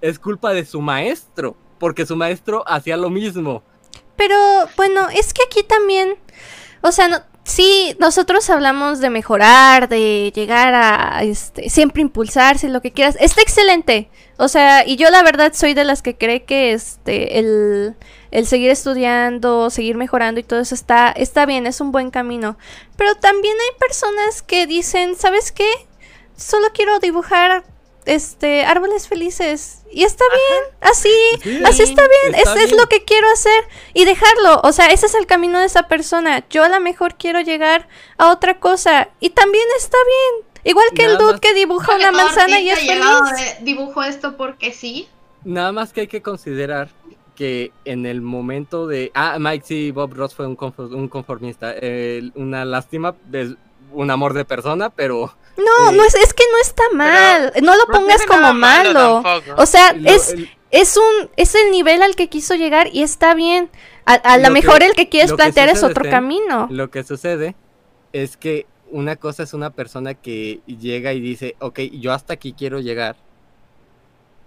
[0.00, 3.62] es culpa de su maestro, porque su maestro hacía lo mismo.
[4.16, 4.36] Pero
[4.78, 6.14] bueno, es que aquí también,
[6.80, 12.80] o sea, no- sí, nosotros hablamos de mejorar, de llegar a, este, siempre impulsarse, lo
[12.80, 13.16] que quieras.
[13.20, 14.10] Está excelente.
[14.36, 17.96] O sea, y yo la verdad soy de las que cree que este, el,
[18.30, 22.56] el seguir estudiando, seguir mejorando y todo eso está, está bien, es un buen camino.
[22.96, 25.68] Pero también hay personas que dicen, ¿sabes qué?
[26.36, 27.64] Solo quiero dibujar
[28.06, 29.78] este árboles felices.
[29.92, 31.08] Y está bien así
[31.42, 32.76] Sí, así está bien está es, es bien.
[32.80, 33.64] lo que quiero hacer
[33.94, 34.60] y dejarlo.
[34.62, 36.44] O sea ese es el camino de esa persona.
[36.48, 40.46] Yo a lo mejor quiero llegar a otra cosa y también está bien.
[40.62, 43.02] Igual que el dude más- que dibuja una manzana y es feliz.
[43.58, 45.08] de- dibujó esto porque sí.
[45.44, 46.90] Nada más que hay que considerar
[47.34, 49.10] que en el momento de...
[49.14, 51.72] Ah, Mike, sí, Bob Ross fue un, confo- un conformista.
[51.74, 53.14] Eh, una lástima,
[53.92, 55.34] un amor de persona, pero...
[55.56, 59.22] no eh, no es es que no está mal no lo pongas como malo malo
[59.22, 59.62] tampoco.
[59.62, 63.02] o sea lo- es el- es un es el nivel al que quiso llegar y
[63.02, 63.68] está bien
[64.06, 66.90] a, a lo Lo que- mejor el que quieres que plantear es otro camino Lo
[66.90, 67.54] que sucede
[68.12, 72.52] es que una cosa es una persona que llega y dice, ok, yo hasta aquí
[72.54, 73.14] quiero llegar.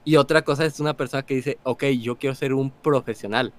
[0.03, 3.53] Y otra cosa es una persona que dice, ok, yo quiero ser un profesional.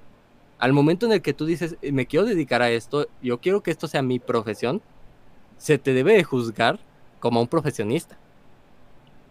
[0.58, 3.62] Al momento en el que tú dices, "Eh, me quiero dedicar a esto, yo quiero
[3.62, 4.82] que esto sea mi profesión,
[5.64, 6.78] se te debe de juzgar
[7.20, 8.18] como a un profesionista.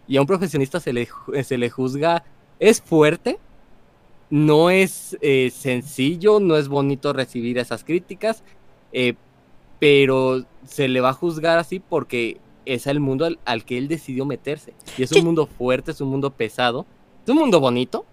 [0.07, 2.23] Y a un profesionista se le, ju- se le juzga,
[2.59, 3.37] es fuerte,
[4.31, 8.43] no es eh, sencillo, no es bonito recibir esas críticas,
[8.93, 9.13] eh,
[9.79, 13.87] pero se le va a juzgar así porque es el mundo al, al que él
[13.87, 14.73] decidió meterse.
[14.97, 15.23] Y es un Sí.
[15.23, 16.87] mundo fuerte, es un mundo pesado,
[17.23, 18.05] es un mundo bonito,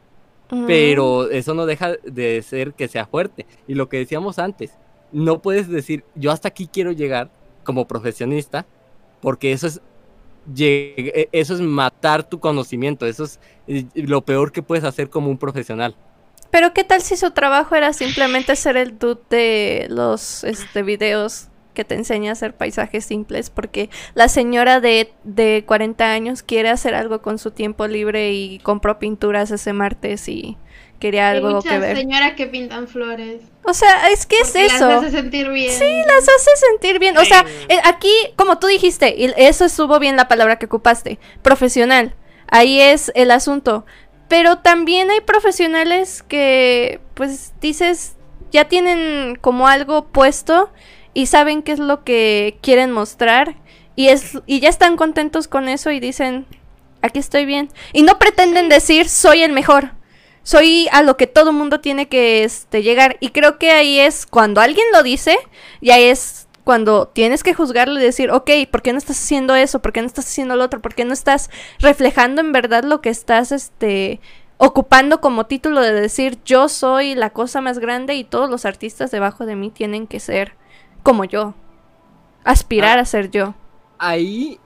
[0.51, 0.67] Mm.
[0.67, 3.47] pero eso no deja de ser que sea fuerte.
[3.67, 4.73] Y lo que decíamos antes,
[5.11, 7.31] no puedes decir, yo hasta aquí quiero llegar
[7.65, 8.67] como profesionista,
[9.21, 9.81] porque eso es,
[10.59, 13.41] eh, eso es matar tu conocimiento, eso es
[13.95, 15.95] lo peor que puedes hacer como un profesional.
[16.51, 21.49] Pero qué tal si su trabajo era simplemente ser el dude de los este videos
[21.75, 26.69] que te enseña a hacer paisajes simples porque la señora de, de 40 años quiere
[26.69, 30.59] hacer algo con su tiempo libre y compró pinturas ese martes y
[31.01, 31.97] quería Hay algo que muchas ver.
[31.97, 33.43] señoras que pintan flores.
[33.65, 34.89] O sea, es que es eso.
[34.89, 35.73] Las hace sentir bien.
[35.73, 37.19] Sí, las hace sentir bien.
[37.19, 41.19] O sea, eh, aquí, como tú dijiste, y eso estuvo bien la palabra que ocupaste,
[41.43, 42.15] profesional.
[42.49, 43.85] Ahí es el asunto.
[44.29, 48.17] Pero también hay profesionales que, pues, dices,
[48.53, 50.71] ya tienen como algo puesto
[51.15, 53.57] y saben qué es lo que quieren mostrar
[53.97, 56.47] y es y ya están contentos con eso y dicen,
[57.03, 57.71] aquí estoy bien.
[57.93, 59.93] Y no pretenden decir, soy el mejor.
[60.43, 63.17] Soy a lo que todo mundo tiene que este, llegar.
[63.21, 65.37] Y creo que ahí es cuando alguien lo dice,
[65.81, 69.55] y ahí es cuando tienes que juzgarlo y decir, ok, ¿por qué no estás haciendo
[69.55, 69.81] eso?
[69.81, 70.81] ¿Por qué no estás haciendo lo otro?
[70.81, 71.51] ¿Por qué no estás
[71.81, 74.21] reflejando en verdad lo que estás este,
[74.59, 79.11] ocupando como título de decir, yo soy la cosa más grande y todos los artistas
[79.11, 80.57] debajo de mí tienen que ser
[81.03, 81.55] como yo?
[82.45, 83.03] Aspirar Ah.
[83.03, 83.55] a ser yo.
[83.99, 84.61] Ahí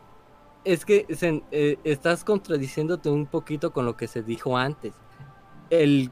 [0.64, 1.06] es que
[1.50, 4.94] eh, estás contradiciéndote un poquito con lo que se dijo antes.
[5.82, 6.10] El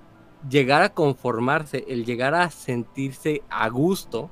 [0.51, 4.29] llegar a conformarse, el llegar a sentirse a gusto,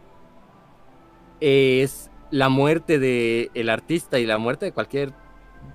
[1.41, 5.13] es la muerte del el artista y la muerte de cualquier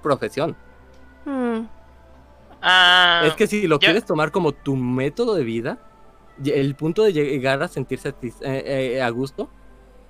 [0.01, 0.55] profesión.
[1.25, 1.61] Mm.
[2.61, 5.77] Ah, es que si lo yo- quieres tomar como tu método de vida,
[6.43, 9.49] el punto de llegar a sentirse satis- eh, eh, a gusto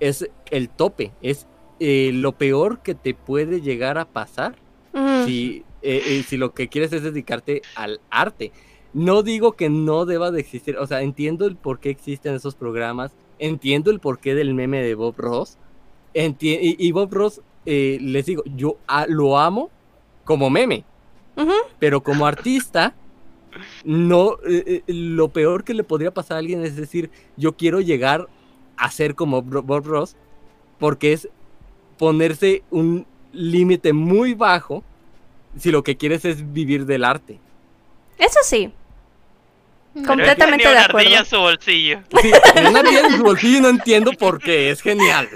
[0.00, 1.46] es el tope, es
[1.78, 4.56] eh, lo peor que te puede llegar a pasar
[4.94, 5.24] Mm.
[5.26, 8.50] si, eh, eh, si lo que quieres es dedicarte al arte.
[8.96, 12.54] No digo que no deba de existir, o sea, entiendo el por qué existen esos
[12.54, 15.58] programas, entiendo el porqué del meme de Bob Ross,
[16.14, 19.68] enti- y, y Bob Ross, eh, les digo, yo a- lo amo
[20.24, 20.84] como meme,
[21.78, 22.94] pero como artista,
[23.84, 27.82] no, eh, eh, lo peor que le podría pasar a alguien es decir, yo quiero
[27.82, 28.28] llegar
[28.78, 30.16] a ser como Bob Ross,
[30.78, 31.28] porque es
[31.98, 34.82] ponerse un límite muy bajo
[35.58, 37.38] si lo que quieres es vivir del arte.
[38.18, 38.72] Eso sí.
[39.96, 40.98] Pero completamente de una acuerdo.
[41.08, 42.00] ardilla en su bolsillo.
[42.22, 42.30] Sí,
[42.68, 45.28] una ardilla en su bolsillo no entiendo por qué, es genial.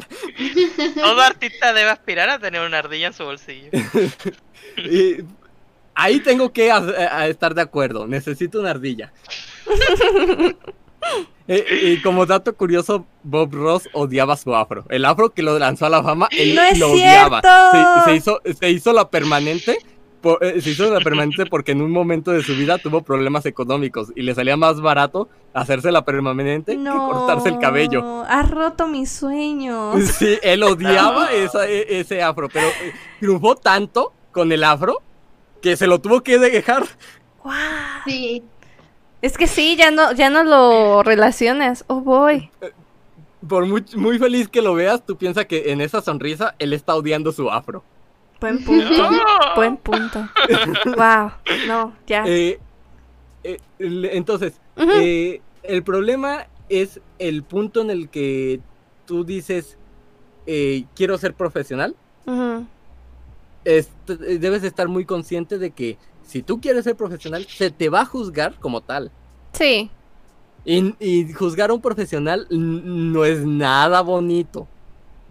[0.94, 3.70] Todo artista debe aspirar a tener una ardilla en su bolsillo.
[4.76, 5.16] Y
[5.94, 6.78] ahí tengo que a-
[7.18, 9.12] a estar de acuerdo, necesito una ardilla.
[11.48, 14.84] Eh, y como dato curioso, Bob Ross odiaba su afro.
[14.88, 17.40] El afro que lo lanzó a la fama, él ¡No es lo odiaba.
[18.04, 19.78] Se, se hizo, se hizo la permanente
[20.20, 23.46] por- eh, se hizo la permanente porque en un momento de su vida tuvo problemas
[23.46, 28.22] económicos y le salía más barato hacerse la permanente que cortarse el cabello.
[28.28, 29.96] Has roto mis sueños.
[30.18, 35.02] Sí, él odiaba esa- e- ese afro, pero eh, triunfó tanto con el afro
[35.62, 36.84] que se lo tuvo que dejar.
[37.42, 37.56] Guau.
[38.06, 38.42] Sí.
[39.22, 41.84] Es que sí, ya no, ya no lo relacionas.
[41.88, 42.50] Oh boy.
[43.46, 46.94] Por muy, muy feliz que lo veas, tú piensas que en esa sonrisa él está
[46.94, 47.82] odiando su afro.
[48.40, 49.10] Buen punto.
[49.10, 49.20] No.
[49.54, 50.28] Buen punto.
[50.96, 51.30] wow.
[51.66, 52.24] No, ya.
[52.26, 52.58] Eh,
[53.44, 58.60] eh, entonces, eh, el problema es el punto en el que
[59.06, 59.76] tú dices,
[60.46, 61.94] eh, quiero ser profesional.
[63.64, 68.02] Eh, debes estar muy consciente de que si tú quieres ser profesional, se te va
[68.02, 69.10] a juzgar como tal.
[69.52, 69.90] Sí.
[70.64, 74.68] Y, y juzgar a un profesional no es nada bonito.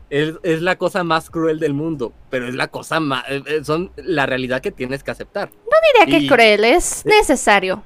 [0.10, 3.24] Es, es la cosa más cruel del mundo, pero es la cosa más...
[3.64, 5.50] son la realidad que tienes que aceptar.
[5.94, 7.84] Diría que Y- cruel, es necesario.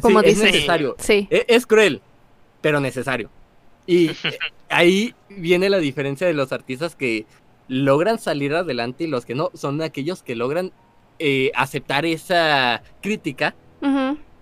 [0.00, 0.52] Como sí, es dices.
[0.52, 0.96] necesario.
[0.98, 1.28] Sí.
[1.30, 2.00] Es cruel,
[2.60, 3.30] pero necesario.
[3.86, 4.14] Y eh,
[4.68, 7.26] ahí viene la diferencia de los artistas que
[7.68, 10.72] logran salir adelante y los que no son aquellos que logran
[11.18, 13.54] eh, aceptar esa crítica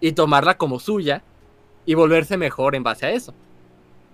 [0.00, 1.22] y tomarla como suya
[1.86, 3.34] y volverse mejor en base a eso.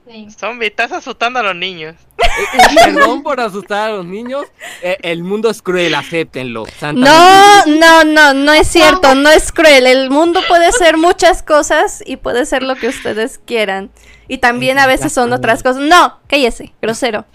[0.06, 0.28] Sí.
[0.38, 1.96] Zombie, estás asustando a los niños.
[2.18, 2.24] Eh,
[2.54, 4.44] eh, Perdón por asustar a los niños.
[4.82, 6.64] eh, el mundo es cruel, acéptenlo.
[6.78, 9.86] Santa No, no, no, no es cierto, no es cruel.
[9.86, 13.90] El mundo puede ser muchas cosas y puede ser lo que ustedes quieran.
[14.28, 15.82] Y también a veces son otras cosas.
[15.82, 17.24] No, cállese, grosero.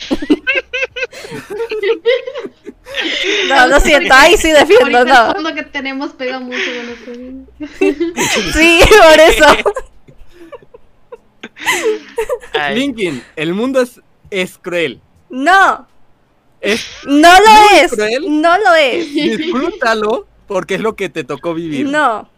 [3.48, 5.56] No, lo siento, ahí sí defiendo, el no.
[5.56, 6.57] que tenemos pega mucho
[7.06, 7.48] con.
[8.53, 9.45] Sí, por eso.
[12.53, 15.01] Ay, Linkin, el mundo es, es cruel.
[15.29, 15.88] No,
[16.59, 17.91] Es, no lo ¿No es es.
[17.91, 18.41] cruel?
[18.41, 19.13] No lo es.
[19.13, 21.88] disfrútalo porque es lo que te tocó vivir.
[21.88, 22.29] No.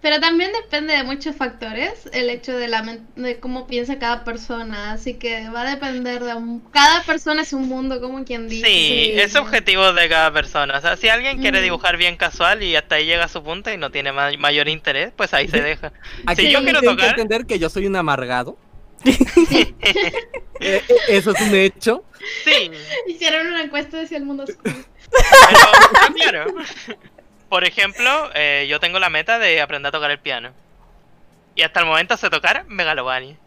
[0.00, 2.82] Pero también depende de muchos factores el hecho de, la
[3.16, 4.92] de cómo piensa cada persona.
[4.92, 6.60] Así que va a depender de un...
[6.70, 8.64] Cada persona es un mundo, como quien dice.
[8.64, 10.78] Sí, es subjetivo de cada persona.
[10.78, 11.62] O sea, si alguien quiere Mm.
[11.64, 14.68] dibujar bien casual y hasta ahí llega a su punto y no tiene ma- mayor
[14.68, 15.92] interés, pues ahí se deja.
[16.26, 18.56] Aquí Si yo quiero tienen que tocar, entender que yo soy un amargado.
[19.40, 19.74] Eh,
[20.60, 22.04] eh, eso es un hecho.
[22.44, 22.70] sí.
[23.06, 24.76] Hicieron una encuesta de si el mundo es cruel.
[25.10, 25.58] Pero,
[25.94, 26.54] ah, claro.
[27.48, 30.52] Por ejemplo, eh, yo tengo la meta de aprender a tocar el piano.
[31.54, 33.36] Y hasta el momento sé tocar Megalovania.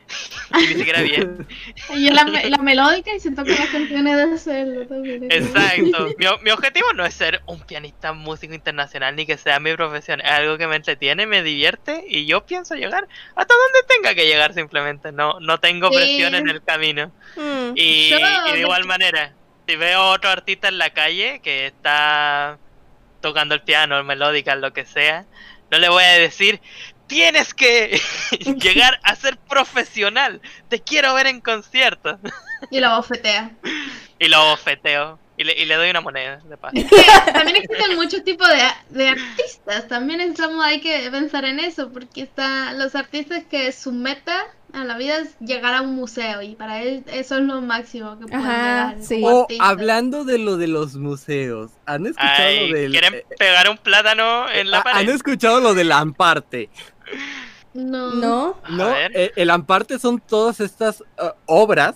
[0.54, 1.48] Y ni siquiera bien.
[1.96, 5.32] Y yo la, me- la melódica y siento que las canciones de hacerlo también.
[5.32, 6.10] Exacto.
[6.44, 10.20] Mi, objetivo no es ser un pianista músico internacional ni que sea mi profesión.
[10.20, 14.26] Es algo que me entretiene, me divierte y yo pienso llegar hasta donde tenga que
[14.28, 15.14] llegar simplemente.
[15.14, 15.96] No, no tengo Sí.
[15.96, 17.14] presión en el camino.
[17.38, 17.72] Mm.
[17.76, 19.32] Y, Yo y de de- igual manera,
[19.66, 22.58] si veo otro artista en la calle que está
[23.22, 25.26] tocando el piano, el melódica, lo que sea,
[25.70, 26.60] no le voy a decir,
[27.08, 28.00] tienes que
[28.62, 32.20] llegar a ser profesional, te quiero ver en conciertos.
[32.70, 33.52] Y la bofetea.
[34.20, 36.76] Y lo bofeteo y le, y le doy una moneda de paso.
[37.34, 39.88] También existen muchos tipos de, de artistas.
[39.88, 44.44] También estamos, hay que pensar en eso, porque están los artistas que su meta
[44.74, 48.18] a la vida es llegar a un museo y para él eso es lo máximo
[48.20, 49.04] que pueden Ajá, llegar.
[49.04, 49.22] sí.
[49.22, 53.26] como O hablando de lo de los museos, ¿han escuchado Ay, lo del quieren eh,
[53.38, 55.10] pegar un plátano en la ah, ¿Han pared.
[55.10, 56.70] escuchado lo del Amparte?
[57.74, 58.12] No.
[58.12, 58.58] No.
[58.70, 58.96] ¿No?
[58.96, 61.96] Eh, el Amparte son todas estas uh, obras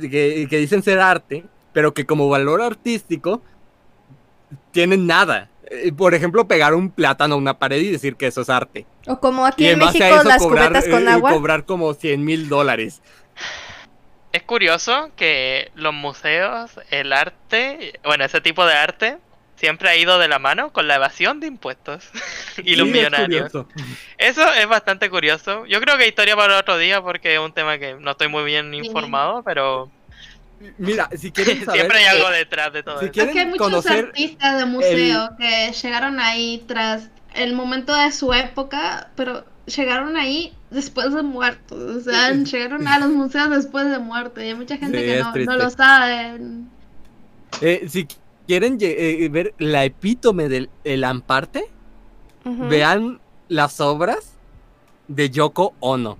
[0.00, 3.42] que, que dicen ser arte, pero que como valor artístico
[4.70, 5.50] tienen nada.
[5.70, 8.86] Eh, Por ejemplo, pegar un plátano a una pared y decir que eso es arte.
[9.06, 11.30] O como aquí Y en México eso las cobrar, cubetas con eh, agua.
[11.30, 13.02] cobrar como 100 mil dólares.
[14.32, 19.18] Es curioso que los museos, el arte, bueno, ese tipo de arte,
[19.56, 22.10] siempre ha ido de la mano con la evasión de impuestos
[22.64, 23.52] y los Sí, millonarios.
[24.18, 25.66] Eso es bastante curioso.
[25.66, 28.44] Yo creo que historia para otro día porque es un tema que no estoy muy
[28.44, 29.92] bien informado, pero
[30.78, 33.46] Mira, si quieren saber, siempre hay algo detrás de todo si quieren Es que hay
[33.46, 39.44] muchos conocer artistas de museo que llegaron ahí tras el momento de su época, pero
[39.66, 41.78] llegaron ahí después de muertos.
[41.78, 44.40] O sea, llegaron a los museos después de muerto.
[44.40, 46.38] Y hay mucha gente Sí, que no, no lo sabe.
[47.60, 48.06] Eh, si
[48.46, 51.64] quieren eh, ver la epítome del el Amparte,
[52.44, 54.38] vean las obras
[55.08, 56.18] de Yoko Ono,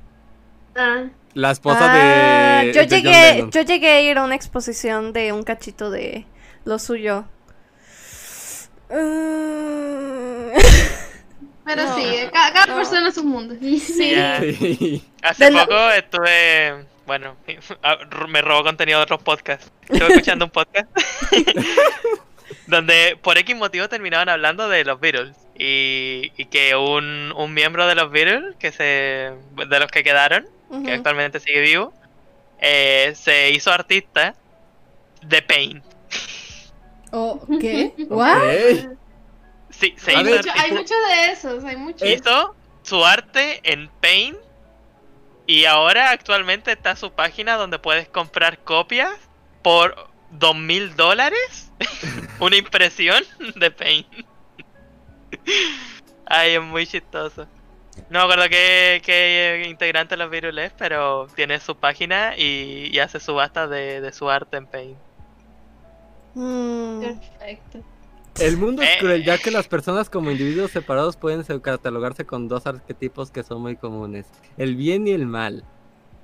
[0.75, 1.05] Ah,
[1.35, 5.13] la esposa Ah, de, yo de John llegué, yo llegué a ir a una exposición
[5.13, 6.27] de un cachito de
[6.65, 7.25] lo suyo.
[8.91, 10.53] Mm.
[11.65, 11.97] pero No.
[11.97, 12.77] sí, ca- cada, No.
[12.77, 13.55] persona es un mundo.
[13.61, 14.15] Sí.
[15.23, 17.37] Hace De lo- poco estuve, bueno,
[18.29, 19.71] me robó contenido de otros podcasts.
[19.89, 20.89] Estuve escuchando un podcast
[22.67, 25.37] donde por X motivo terminaban hablando de los Beatles.
[25.59, 30.47] Y, y que un, un miembro de los Beatles, que se, de los que quedaron,
[30.85, 31.93] Que actualmente sigue vivo,
[32.59, 34.35] eh, se hizo artista
[35.21, 35.85] de Paint.
[37.11, 37.93] Oh, ¿Qué?
[38.09, 38.39] ¿What?
[39.71, 40.25] Sí, se hizo.
[40.25, 42.09] Mucho- hay muchos de esos, hay muchos.
[42.09, 44.39] hizo su arte en Paint.
[45.47, 49.13] Y ahora actualmente está su página donde puedes comprar copias
[49.63, 51.71] por dos mil dólares.
[52.41, 53.23] Una impresión
[53.57, 54.07] de Paint.
[56.27, 57.47] Ay, es muy chistoso.
[58.09, 62.89] No me acuerdo qué, qué integrante de los Virus es, pero tiene su página y,
[62.93, 64.97] y hace subastas de, de su arte en Paint.
[66.35, 67.83] Mm, Perfecto.
[68.41, 68.97] El mundo es Eh.
[68.99, 73.43] cruel, ya que las personas como individuos separados pueden se- catalogarse con dos arquetipos que
[73.43, 75.65] son muy comunes, el bien y el mal.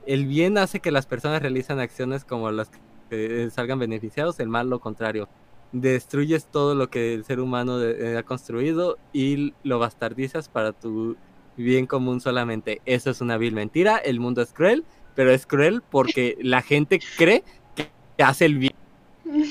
[0.06, 2.78] El bien hace que las personas realicen acciones como las que
[3.10, 5.28] eh, salgan beneficiados, el mal lo contrario.
[5.72, 11.14] Destruyes todo lo que el ser humano eh, ha construido y lo bastardizas para tu
[11.58, 12.80] bien común solamente.
[12.86, 17.00] Eso es una vil mentira, el mundo es cruel, pero es cruel porque la gente
[17.16, 17.44] cree
[17.76, 17.90] que
[18.22, 18.74] hace el bien.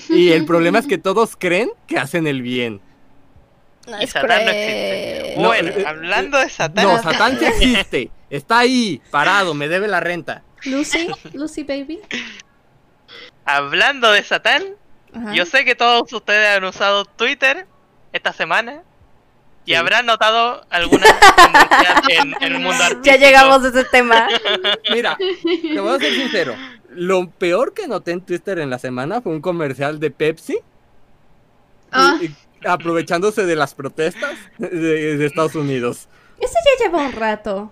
[0.10, 2.82] Y el problema es que todos creen que hacen el bien.
[3.88, 5.36] no Y es Satán no existe.
[5.38, 6.84] No, Bueno, eh, hablando de Satán.
[6.86, 8.12] No, Satán sí existe.
[8.30, 10.44] Está ahí, parado, me debe la renta.
[10.66, 12.00] Lucy, Lucy baby.
[13.46, 14.64] Hablando de Satán,
[15.14, 15.34] Ajá.
[15.34, 17.68] yo sé que todos ustedes han usado Twitter
[18.12, 18.84] esta semana
[19.68, 19.76] y Sí.
[19.76, 23.04] habrán notado algunas tendencias en, en el mundo artístico.
[23.04, 24.28] Ya llegamos a ese tema.
[24.92, 26.56] Mira, te voy a ser sincero.
[26.90, 30.58] Lo peor que noté en Twitter en la semana fue un comercial de Pepsi.
[31.92, 32.18] Ah.
[32.22, 32.36] y- y
[32.68, 36.08] aprovechándose de las protestas de, de Estados Unidos.
[36.40, 37.72] Ese ya lleva un rato.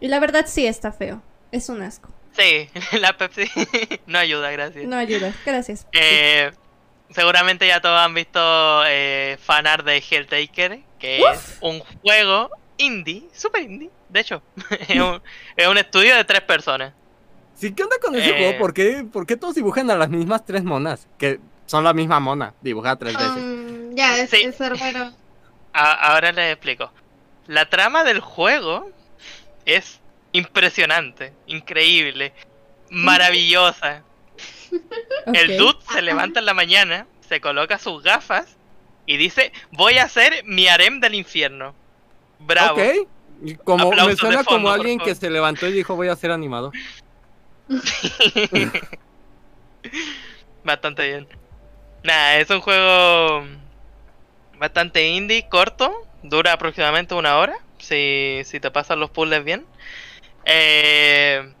[0.00, 1.22] Y la verdad sí está feo.
[1.52, 2.08] Es un asco.
[2.38, 3.44] Sí, la Pepsi
[4.06, 4.86] no ayuda, gracias.
[4.86, 5.32] No ayuda.
[5.44, 5.86] Gracias.
[5.92, 6.50] Eh,
[7.10, 8.40] seguramente ya todos han visto
[8.86, 14.42] eh, fanart de Helltaker, que es un juego indie, super indie, de hecho.
[14.88, 15.22] es, un,
[15.56, 16.92] es un estudio de tres personas.
[17.54, 18.38] Sí, ¿qué onda con ese Eh.
[18.38, 18.58] juego?
[18.58, 21.08] ¿Por qué, por qué todos dibujan a las mismas tres monas?
[21.18, 23.30] Que son la misma mona, dibujada tres veces.
[23.36, 24.42] Um, ya, es, Sí.
[24.42, 25.12] es Cerbero.
[25.72, 26.90] A- ahora les explico.
[27.46, 28.90] La trama del juego
[29.64, 30.00] es
[30.32, 32.32] impresionante, increíble,
[32.90, 34.02] maravillosa.
[35.32, 38.55] El dude se levanta en la mañana, se coloca sus gafas
[39.06, 41.74] y dice, voy a hacer mi harem del infierno.
[42.40, 42.80] Bravo.
[42.80, 43.08] Ok.
[43.64, 46.30] Como Aplausos me suena fondo, como alguien que se levantó y dijo voy a ser
[46.30, 46.72] animador.
[50.64, 51.28] Bastante bien.
[52.02, 53.44] Nada, es un juego
[54.58, 55.92] bastante indie, corto,
[56.22, 59.66] dura aproximadamente una hora, si, si te pasan los puzzles bien.
[60.44, 61.52] Eh,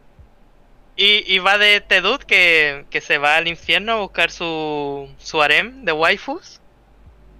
[0.96, 5.10] y, y va de este dude que, que se va al infierno a buscar su,
[5.18, 6.60] su harem de waifus.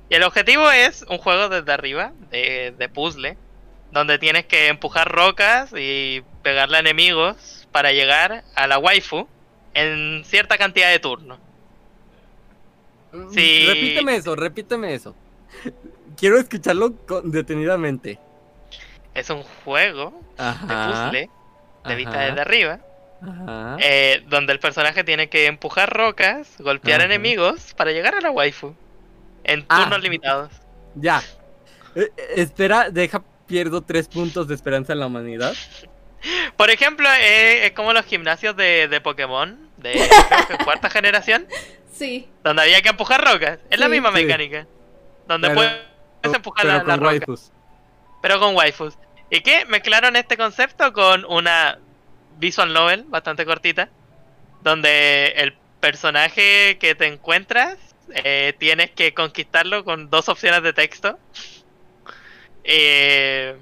[0.08, 3.36] Y el objetivo es un juego desde arriba, de, de puzzle,
[3.90, 9.26] donde tienes que empujar rocas y pegarle a enemigos para llegar a la waifu
[9.74, 11.38] en cierta cantidad de turnos.
[13.32, 13.64] Sí.
[13.66, 15.14] Repíteme eso, repíteme eso.
[16.16, 18.18] Quiero escucharlo con- detenidamente.
[19.14, 21.30] Es un juego de puzzle
[21.86, 22.80] de vista desde arriba,
[23.22, 23.76] ajá.
[23.80, 27.06] eh, donde el personaje tiene que empujar rocas, golpear Ajá.
[27.06, 28.74] enemigos para llegar a la waifu
[29.46, 29.80] en Ah.
[29.80, 30.52] turnos limitados.
[30.94, 31.22] Ya.
[31.94, 35.54] Eh, eh, espera, deja, pierdo tres puntos de esperanza en la humanidad.
[36.56, 39.92] Por ejemplo, eh, es como los gimnasios de, de Pokémon, de
[40.28, 41.46] creo que cuarta generación,
[41.92, 42.28] Sí.
[42.44, 43.58] donde había que empujar rocas.
[43.70, 44.22] Es la misma Sí.
[44.24, 44.66] mecánica.
[45.28, 47.08] Donde Pero- puedes empujar pero la, con la roca.
[47.08, 47.52] waifus.
[48.22, 48.94] pero con waifus.
[49.30, 49.64] ¿Y qué?
[49.66, 51.78] Mezclaron este concepto con una
[52.38, 53.88] visual novel bastante cortita,
[54.62, 57.76] donde el personaje que te encuentras
[58.14, 61.18] eh, tienes que conquistarlo con dos opciones de texto.
[62.64, 63.56] Eh,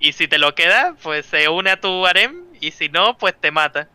[0.00, 3.34] y si te lo queda, pues se une a tu harem, y si no, pues
[3.40, 3.88] te mata.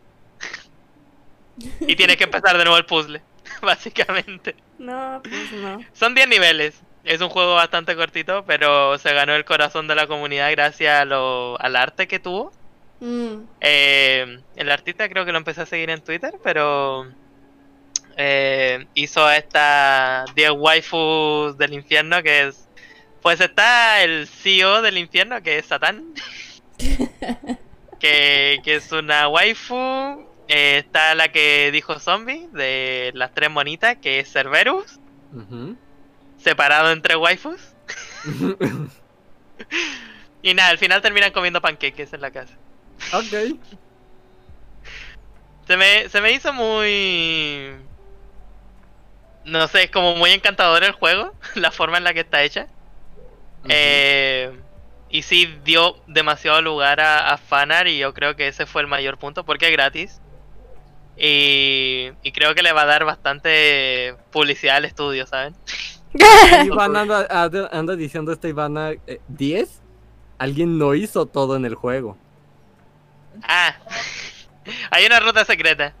[1.80, 3.22] y tienes que empezar de nuevo el puzzle,
[3.62, 4.56] básicamente.
[4.78, 5.80] No, pues no.
[5.92, 6.82] Son 10 niveles.
[7.04, 11.04] Es un juego bastante cortito, pero se ganó el corazón de la comunidad gracias a
[11.04, 12.50] lo, al arte que tuvo.
[13.00, 13.42] Mm.
[13.60, 17.12] Eh, el artista creo que lo empecé a seguir en Twitter, pero
[18.16, 22.68] eh, hizo a esta 10 waifus del infierno que es...
[23.22, 26.04] Pues está el CEO del infierno que es Satán.
[27.98, 30.26] que, que es una waifu.
[30.48, 35.00] Eh, está la que dijo zombie de las tres monitas que es Cerberus.
[35.32, 35.76] Ujú.
[36.36, 37.60] Separado entre waifus.
[40.44, 42.52] Y nada, al final terminan comiendo panqueques en la casa.
[43.14, 43.58] ok.
[45.66, 47.74] Se me, se me hizo muy.
[49.44, 52.66] No sé, es como muy encantador el juego, la forma en la que está hecha.
[53.68, 54.52] Eh,
[55.08, 58.88] y sí dio demasiado lugar a, a fanart y yo creo que ese fue el
[58.88, 60.20] mayor punto porque es gratis.
[61.16, 65.54] Y, y creo que le va a dar bastante publicidad al estudio, ¿saben?
[66.64, 69.80] Iván anda, anda- anda diciendo esta Ivana eh, 10.
[70.38, 72.18] Alguien no hizo todo en el juego.
[73.44, 73.76] Ah,
[74.90, 75.94] hay una ruta secreta.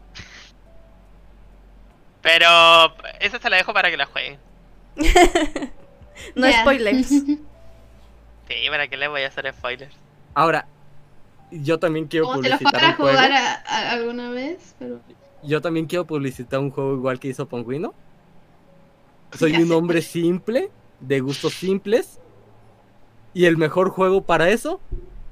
[2.24, 2.48] Pero
[3.20, 4.38] esa se la dejo para que la jueguen.
[6.34, 7.08] no spoilers.
[8.46, 9.94] Sí, para que les voy a hacer spoilers.
[10.34, 10.66] Ahora,
[11.50, 13.10] yo también quiero Como te lo publicitar para un juego.
[13.16, 15.00] jugar a- a- alguna vez, pero.
[15.42, 17.94] Yo también quiero publicitar un juego igual que hizo Pongüino.
[19.38, 20.70] Soy un hombre simple,
[21.00, 22.18] de gustos simples.
[23.32, 24.78] Y el mejor juego para eso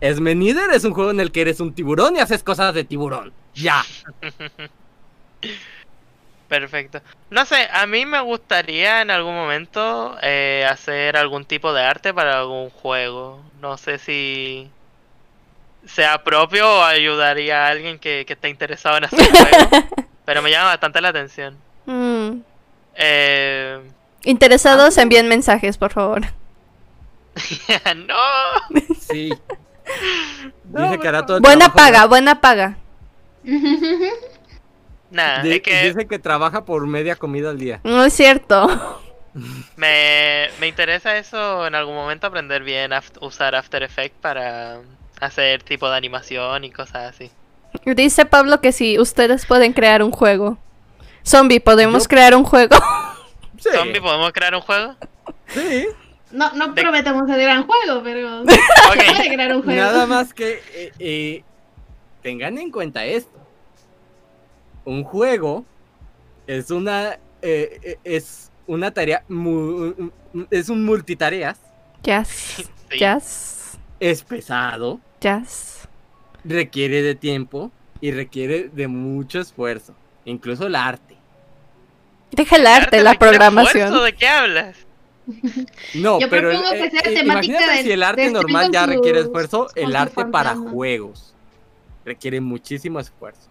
[0.01, 0.70] es Menider.
[0.73, 3.32] Es un juego en el que eres un tiburón y haces cosas de tiburón.
[3.55, 3.85] Ya.
[6.53, 7.01] Perfecto.
[7.31, 12.12] No sé, a mí me gustaría en algún momento eh, hacer algún tipo de arte
[12.12, 13.41] para algún juego.
[13.62, 14.70] No sé si
[15.87, 19.87] sea propio o ayudaría a alguien que, que esté interesado en hacer un juego.
[20.27, 21.57] pero me llama bastante la atención.
[21.87, 22.41] Mm.
[22.97, 23.81] Eh,
[24.24, 26.20] Interesados, envíen mensajes, por favor.
[27.97, 28.79] no.
[29.01, 29.33] Sí.
[30.66, 32.77] No, Dice que hará todo el Buena paga, buena paga.
[35.12, 37.80] Nada, Di- es que Dice que trabaja por media comida al día.
[37.84, 38.66] No es cierto.
[39.76, 44.80] me, me interesa eso en algún momento aprender bien a usar After Effects para
[45.20, 47.30] hacer tipo de animación y cosas así.
[47.86, 50.59] Dice Pablo que si ustedes pueden crear un juego.
[51.24, 52.76] Zombie, ¿podemos Yo- crear un juego?
[53.59, 53.68] Sí.
[53.74, 54.94] Zombie, ¿podemos crear un juego?
[55.48, 55.86] Sí.
[56.32, 58.40] No, no De- prometemos el gran juego, pero.
[58.48, 58.56] Se
[58.89, 59.16] puede Ok.
[59.34, 59.80] crear un juego.
[59.80, 61.44] Nada más que eh, eh,
[62.22, 63.39] tengan en cuenta esto.
[64.85, 65.65] Un juego
[66.47, 70.11] es una eh, eh, es una tarea mu-
[70.51, 71.59] es un multitareas,
[72.03, 72.69] Jazz.
[72.91, 72.99] Sí.
[72.99, 73.79] Jazz.
[74.01, 75.89] es pesado, Jazz.
[76.45, 77.71] requiere de tiempo
[78.03, 79.95] y requiere de mucho esfuerzo,
[80.27, 81.17] incluso el arte.
[82.33, 83.85] Deja el arte, la programación.
[83.85, 84.77] esfuerzo, ¿De qué hablas?
[85.95, 88.85] No, Yo pero propongo que eh, sea eh, temática de- si el arte normal ya
[88.85, 91.35] sus- requiere esfuerzo, el arte para juegos
[92.05, 93.49] requiere muchísimo esfuerzo.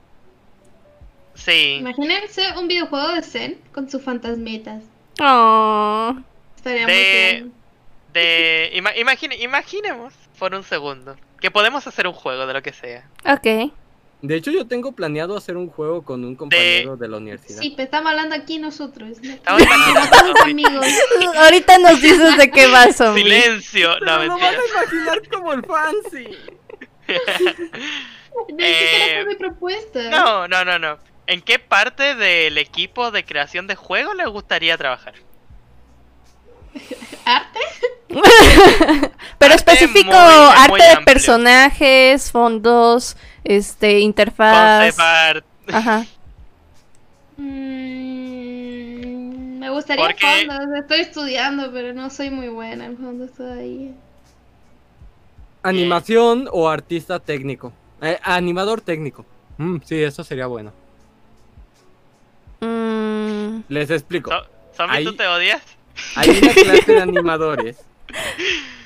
[1.36, 1.78] Sí.
[1.80, 4.84] Imagínense un videojuego de Zen con sus fantasmitas.
[5.20, 6.16] Oh.
[6.56, 7.54] Estaría De- muy bien.
[8.14, 12.74] De ima- imagine- imaginemos por un segundo que podemos hacer un juego de lo que
[12.74, 13.08] sea.
[13.26, 13.72] Ok.
[14.22, 17.60] De hecho, yo tengo planeado hacer un juego con un compañero de, la universidad.
[17.60, 19.18] Sí, pero estamos hablando aquí nosotros.
[19.24, 19.32] ¿no?
[19.34, 20.34] Estamos imaginando.
[20.44, 20.86] Amigos.
[21.38, 23.24] Ahorita nos dices de qué va, zombie.
[23.24, 23.90] Silencio.
[24.02, 24.60] No, Pero lo van mentira.
[24.60, 26.38] a imaginar como el fancy.
[28.50, 30.10] Ni siquiera Eh, fue mi propuesta.
[30.10, 30.98] No, no, no, no.
[31.28, 35.14] ¿En qué parte del equipo de creación de juegos les gustaría trabajar?
[37.26, 37.60] ¿Arte?
[39.38, 41.06] Pero Arte específico muy- muy arte de amplio.
[41.06, 44.96] personajes, fondos, este, interfaz.
[44.96, 45.46] Concept art.
[45.72, 46.06] Ajá.
[47.82, 50.80] Mm, me gustaría Porque- fondos.
[50.80, 53.92] Estoy estudiando, pero no soy muy buena en fondos todavía.
[55.64, 57.72] Animación o artista técnico.
[58.02, 59.26] Eh, animador técnico.
[59.58, 60.74] Mm, sí, eso sería bueno.
[62.62, 64.32] Mm, Les explico.
[64.32, 65.62] So- Zombie, ¿tú Ahí- te odias?
[66.16, 67.86] Hay una clase de animadores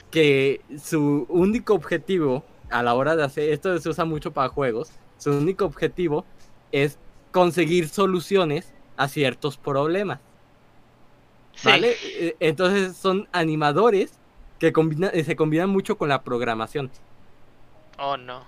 [0.09, 4.91] que su único objetivo a la hora de hacer esto se usa mucho para juegos.
[5.17, 6.25] Su único objetivo
[6.71, 6.97] es
[7.31, 10.19] conseguir soluciones a ciertos problemas.
[11.63, 11.95] ¿Vale?
[12.03, 14.13] Eh, Entonces son animadores
[14.59, 16.89] que combina- eh, se combinan mucho con la programación.
[17.97, 18.43] Oh, no.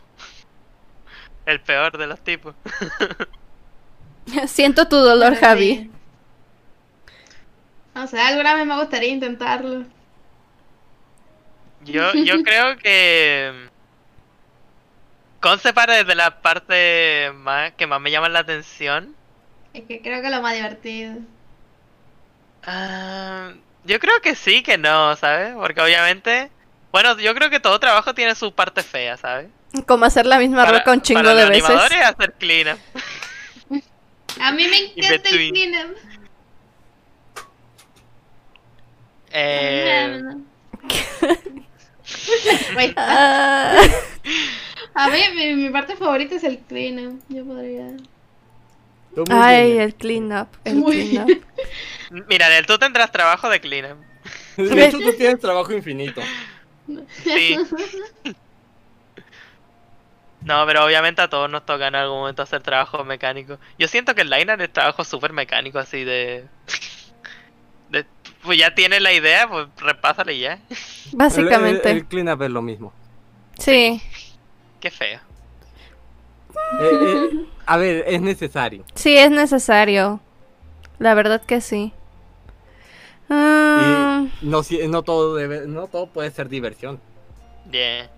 [1.46, 2.56] El peor de los tipos.
[4.48, 5.76] siento tu dolor, Pero Javi.
[5.76, 5.92] sí.
[7.96, 9.84] O sea, alguna vez me gustaría intentarlo.
[11.84, 13.70] Yo, yo creo que.
[15.40, 19.16] Concept art es de la parte más que más me llama la atención.
[19.74, 21.16] Es que creo que es lo más divertido.
[22.66, 23.52] Ah,
[23.86, 25.54] yo creo que sí, que no, ¿sabes?
[25.56, 26.52] Porque obviamente.
[26.92, 29.48] Bueno, yo creo que todo trabajo tiene su parte fea, ¿sabes?
[29.86, 31.66] Como hacer la misma Para- roca un chingo para de los veces.
[31.70, 32.80] animadores hacer cleanup.
[34.40, 35.98] A mí me encanta el cleanup.
[39.32, 40.22] Eh,
[42.86, 42.94] está.
[42.96, 43.82] Ah,
[44.94, 47.22] A mí mi, mi parte favorita es el cleanup.
[47.30, 47.88] Yo podría.
[49.30, 49.82] Ay, bien.
[49.82, 49.96] el
[50.32, 50.48] up.
[50.64, 51.44] El Muy clean bien.
[52.12, 52.26] up.
[52.30, 53.98] mira, Nel, tú tendrás trabajo de cleanup.
[54.58, 56.22] De hecho, tú tienes trabajo infinito.
[57.24, 57.58] Sí.
[60.48, 63.58] No, pero obviamente a todos nos toca en algún momento hacer trabajo mecánico.
[63.78, 66.46] Yo siento que el liner es trabajo súper mecánico, así de.
[68.44, 70.60] pues ya tiene la idea, pues repásale y ya.
[71.12, 71.92] Básicamente.
[71.92, 72.94] El, el cleanup es lo mismo.
[73.60, 74.02] Sí.
[74.80, 75.20] Qué feo.
[76.80, 78.86] Eh, eh, a ver, es necesario.
[78.96, 80.22] Sí, es necesario.
[80.98, 81.92] La verdad que sí.
[83.30, 87.02] Ah, Y no, no, todo debe, no todo puede ser diversión.
[87.70, 88.10] Yeah.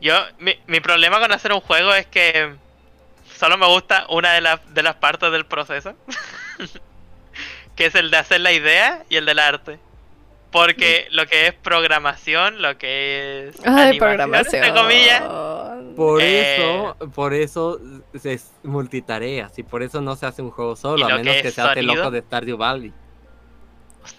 [0.00, 2.54] Yo, mi, mi problema con hacer un juego es que
[3.36, 5.94] solo me gusta una de, las de las partes del proceso.
[7.76, 9.78] que es el de hacer la idea y el del arte.
[10.50, 14.64] Porque lo que es programación, lo que es Ay, animación, programación.
[14.64, 15.22] entre comillas,
[15.96, 16.56] Por Eh.
[16.56, 17.80] eso, por eso
[18.20, 21.36] se es multitareas y por eso no se hace un juego solo, ¿Y a menos
[21.36, 22.92] que que, es se hace loco de Stardew Valley.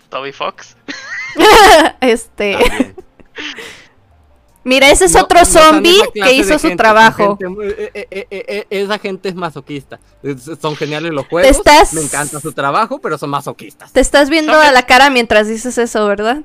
[0.10, 0.78] Toby Fox.
[2.02, 2.58] este.
[4.64, 7.36] Mira, ese es No- otro zombie que hizo su gente, trabajo.
[7.38, 10.00] gente- eh, eh, eh, esa gente es masoquista.
[10.22, 11.58] Es- Son geniales los juegos.
[11.58, 13.92] estás- Me encanta su trabajo, pero son masoquistas.
[13.92, 16.42] Te estás viendo a la cara mientras dices eso, ¿verdad?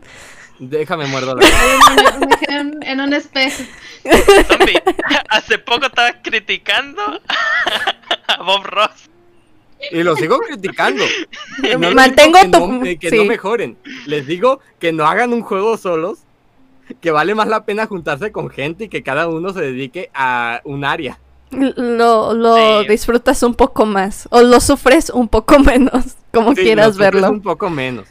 [0.58, 1.46] Déjame muerdo la
[2.48, 3.62] en, en un espejo.
[4.48, 4.82] Zombie,
[5.28, 7.02] hace poco estabas criticando
[8.28, 9.10] a Bob Ross.
[9.92, 11.04] Y lo sigo criticando.
[11.78, 13.16] No Mantengo que, tu- no, eh, que sí.
[13.18, 13.76] no mejoren.
[14.06, 16.20] Les digo que no hagan un juego solos.
[17.00, 20.60] Que vale más la pena juntarse con gente y que cada uno se dedique a
[20.64, 21.18] un área.
[21.50, 22.88] Lo, lo Sí.
[22.88, 24.28] disfrutas un poco más.
[24.30, 26.16] O lo sufres un poco menos.
[26.32, 27.30] Como Sí, quieras lo sufres verlo.
[27.30, 28.08] Un poco menos.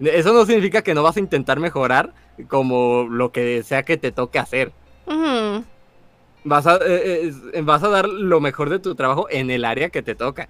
[0.00, 2.12] Eso no significa que no vas a intentar mejorar
[2.48, 4.72] como lo que sea que te toque hacer.
[6.44, 9.88] Vas a, eh, eh, vas a dar lo mejor de tu trabajo en el área
[9.90, 10.48] que te toca.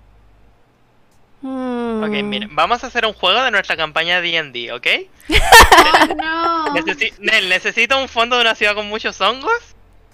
[1.43, 1.84] mm.
[2.03, 4.87] Ok, miren, vamos a hacer un juego de nuestra campaña D&D, ¿ok?
[5.31, 6.67] ¡Oh, no!
[6.75, 9.53] Necesi- Nel, necesito un fondo de una ciudad con muchos hongos.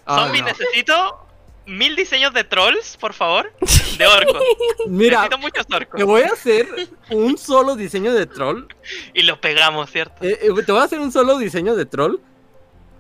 [0.07, 0.47] Ah, Zombie, no.
[0.48, 1.27] necesito
[1.66, 3.52] mil diseños de trolls, por favor.
[3.98, 4.43] De orcos.
[4.89, 5.98] Mira, necesito muchos orcos.
[5.98, 6.69] te voy a hacer
[7.11, 8.65] un solo diseño de troll.
[9.15, 10.24] Y los pegamos, ¿cierto?
[10.24, 12.16] Eh, eh, te voy a hacer un solo diseño de troll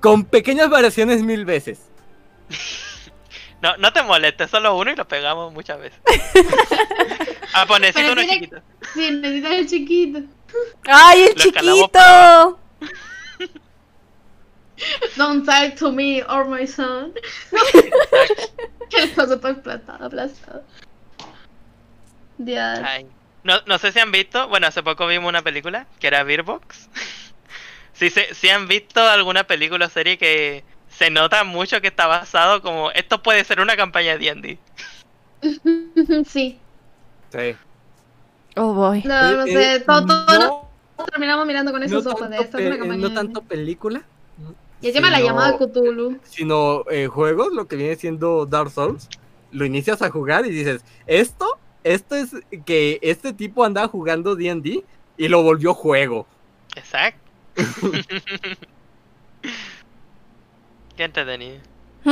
[0.00, 1.80] con pequeñas variaciones mil veces.
[3.62, 6.00] No, no te molestes, solo uno y lo pegamos muchas veces.
[7.54, 8.62] ah, pues necesito Pero uno tiene- chiquito.
[8.94, 10.20] Sí, necesitas el chiquito.
[10.86, 12.60] ¡Ay, el Lo chiquito!
[15.16, 17.12] Don't talk to me or my son.
[18.90, 20.64] Que el cosa todo aplastado, aplastado.
[22.38, 22.80] Dios.
[22.82, 23.06] Ay.
[23.44, 26.42] No, no sé si han visto, bueno, hace poco vimos una película que era Beer
[26.42, 26.88] Box.
[27.92, 32.06] si, se, si han visto alguna película o serie que se nota mucho que está
[32.06, 34.58] basado como esto puede ser una campaña de D&D.
[36.26, 36.58] Sí.
[37.32, 37.56] Sí.
[38.56, 39.02] Oh, boy.
[39.04, 40.68] No, no Eh, sé, eh, todo, todo no-
[40.98, 43.08] nos terminamos mirando con esos no ojos de esta es una campaña.
[43.08, 44.02] no tanto película,
[44.82, 46.18] Y encima la llamada Cthulhu.
[46.24, 49.08] sino eh, juegos, lo que viene siendo Dark Souls.
[49.52, 52.30] Lo inicias a jugar y dices, esto, esto es
[52.64, 54.84] que este tipo andaba jugando D&D
[55.16, 56.26] y lo volvió juego.
[56.76, 57.20] Exacto.
[61.04, 61.60] Entretenido.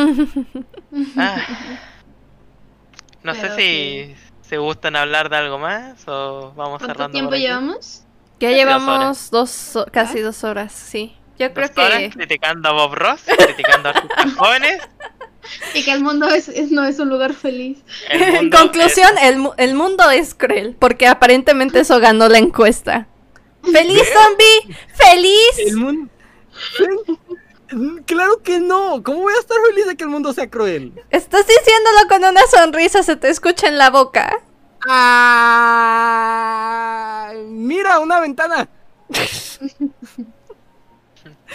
[1.16, 1.36] Ah.
[3.22, 7.12] No sé Pero si se gustan hablar de algo más o vamos ¿Cuánto cerrando.
[7.12, 7.42] tiempo por aquí.
[7.46, 8.04] llevamos?
[8.40, 11.16] Ya Casi dos llevamos dos, ho- casi dos horas, sí.
[11.38, 12.10] Yo creo Dos horas que...
[12.10, 14.80] criticando a Bob Ross, criticando a artistas jóvenes.
[15.74, 17.78] Y que el mundo es, es- no es un lugar feliz.
[18.10, 23.06] El En conclusión, el, mu- el mundo es cruel, porque aparentemente eso ganó la encuesta.
[23.62, 24.76] ¡Feliz, zombie!
[24.94, 25.58] ¡Feliz!
[25.66, 26.10] El mundo...
[28.06, 29.02] Claro que no.
[29.02, 30.92] ¿Cómo voy a estar feliz de que el mundo sea cruel?
[31.10, 34.40] Estás diciéndolo con una sonrisa, se te escucha en la boca.
[35.98, 38.68] Ah, mira, una ventana.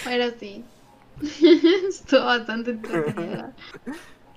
[0.03, 0.64] Pero sí.
[1.90, 3.52] Estuvo bastante entretenida.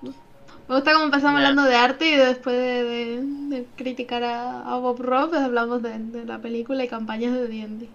[0.01, 4.77] Me gusta cómo empezamos hablando de arte y después de, de- de criticar a, a
[4.77, 7.89] Bob Ross, pues hablamos de, de la película y campañas de D&D.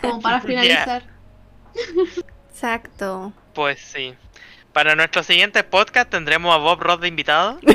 [0.00, 1.02] Como para finalizar.
[2.54, 3.32] Exacto.
[3.52, 4.14] Pues sí.
[4.72, 7.58] Para nuestro siguiente podcast tendremos a Bob Ross de invitado.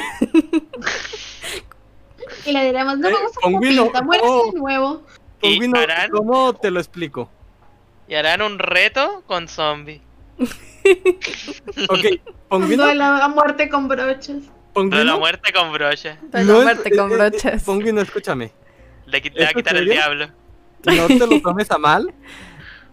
[2.46, 4.52] Y le diremos, no Eh, me gusta pinta, muérase oh.
[4.54, 5.04] de nuevo.
[5.42, 7.30] Y Pingüino, harán, ¿Cómo te lo explico?
[8.08, 10.02] y harán un reto con zombie.
[10.40, 10.46] Ok,
[11.90, 14.44] Cuando Pongüino, la muerte con brochas.
[14.76, 16.18] De la muerte con brocha.
[16.32, 17.64] Para no no es- verte con eh, eh, brochas.
[17.64, 18.52] Pongüino, escúchame.
[19.06, 20.28] Le, va a ¿Esto quitar el diablo.
[20.86, 22.14] No te lo tomes a mal.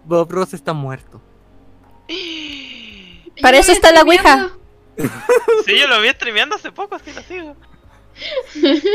[0.05, 1.21] Bob Ross está muerto.
[3.43, 4.51] Para Yo eso está la ouija.
[5.67, 7.57] Sí, yo lo vi streameando hace poco, así lo sigo.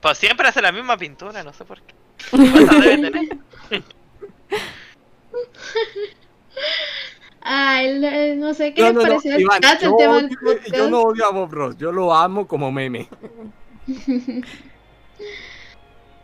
[0.00, 1.94] Pues siempre hace la misma pintura, no sé por qué.
[2.30, 3.28] ¿Cuántas debe tener?
[7.40, 10.16] Ay, no sé qué No, les no, no, pareció el Iván, chat, el yo, tema
[10.18, 13.08] odio- yo no odio a Bob Ross, yo lo amo como meme.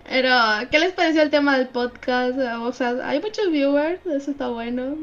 [0.08, 0.30] Pero,
[0.70, 2.38] ¿qué les pareció el tema del podcast?
[2.60, 4.96] O sea, hay muchos viewers, eso está bueno.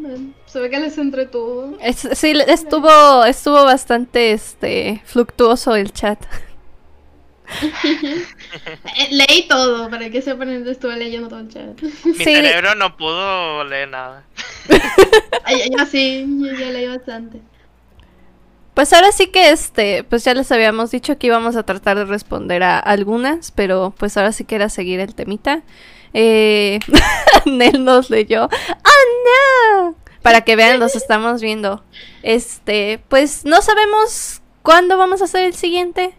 [0.47, 1.77] Se ve que les entretuvo.
[1.79, 6.19] Es- sí, estuvo, estuvo bastante este fluctuoso el chat.
[8.97, 11.79] Eh, leí todo, para que sepan, estuve leyendo todo el chat.
[12.03, 12.23] Mi Sí.
[12.23, 14.23] cerebro no pudo leer nada.
[15.43, 17.39] Ay, Yo sí, yo, yo leí bastante.
[18.75, 22.03] Pues ahora sí que este, pues ya les habíamos dicho que íbamos a tratar de
[22.03, 25.63] responder a algunas, pero pues ahora sí que era seguir el temita.
[26.13, 26.79] Eh,
[27.45, 28.43] Nel nos leyó.
[28.45, 29.95] ¡Oh no!
[30.21, 31.85] Para que vean, los estamos viendo.
[32.21, 36.13] Este, pues no sabemos cuándo vamos a hacer el siguiente.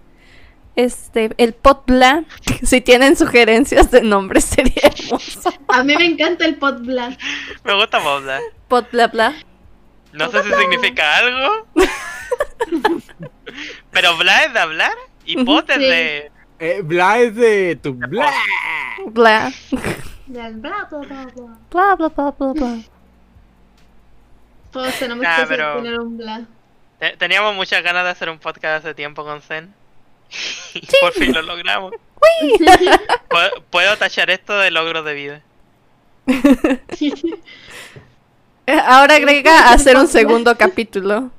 [0.76, 2.24] Este, el potbla.
[2.62, 5.52] Si tienen sugerencias de nombres sería hermoso.
[5.68, 7.18] A mí me encanta el pot black.
[7.64, 8.40] Me gusta Bobla.
[8.68, 9.34] Potbla bla.
[10.14, 11.66] No sé si significa algo.
[13.90, 14.92] Pero bla es de hablar
[15.24, 15.82] y pot es Sí.
[15.84, 16.30] de.
[16.58, 18.32] Eh, bla es de tu bla.
[19.06, 19.52] Bla.
[20.26, 21.58] Bla, bla, bla, bla, bla.
[21.70, 22.78] Bla bla bla bla.
[24.72, 26.42] Todos tenemos Ah, que pero- tener un bla.
[26.98, 29.72] Te- Teníamos muchas ganas de hacer un podcast hace tiempo con Zen.
[30.74, 31.92] Y por fin lo logramos.
[33.28, 35.42] Puedo, puedo tachar esto de logros de vida.
[38.66, 41.30] Eh, Ahora agrega hacer un segundo capítulo.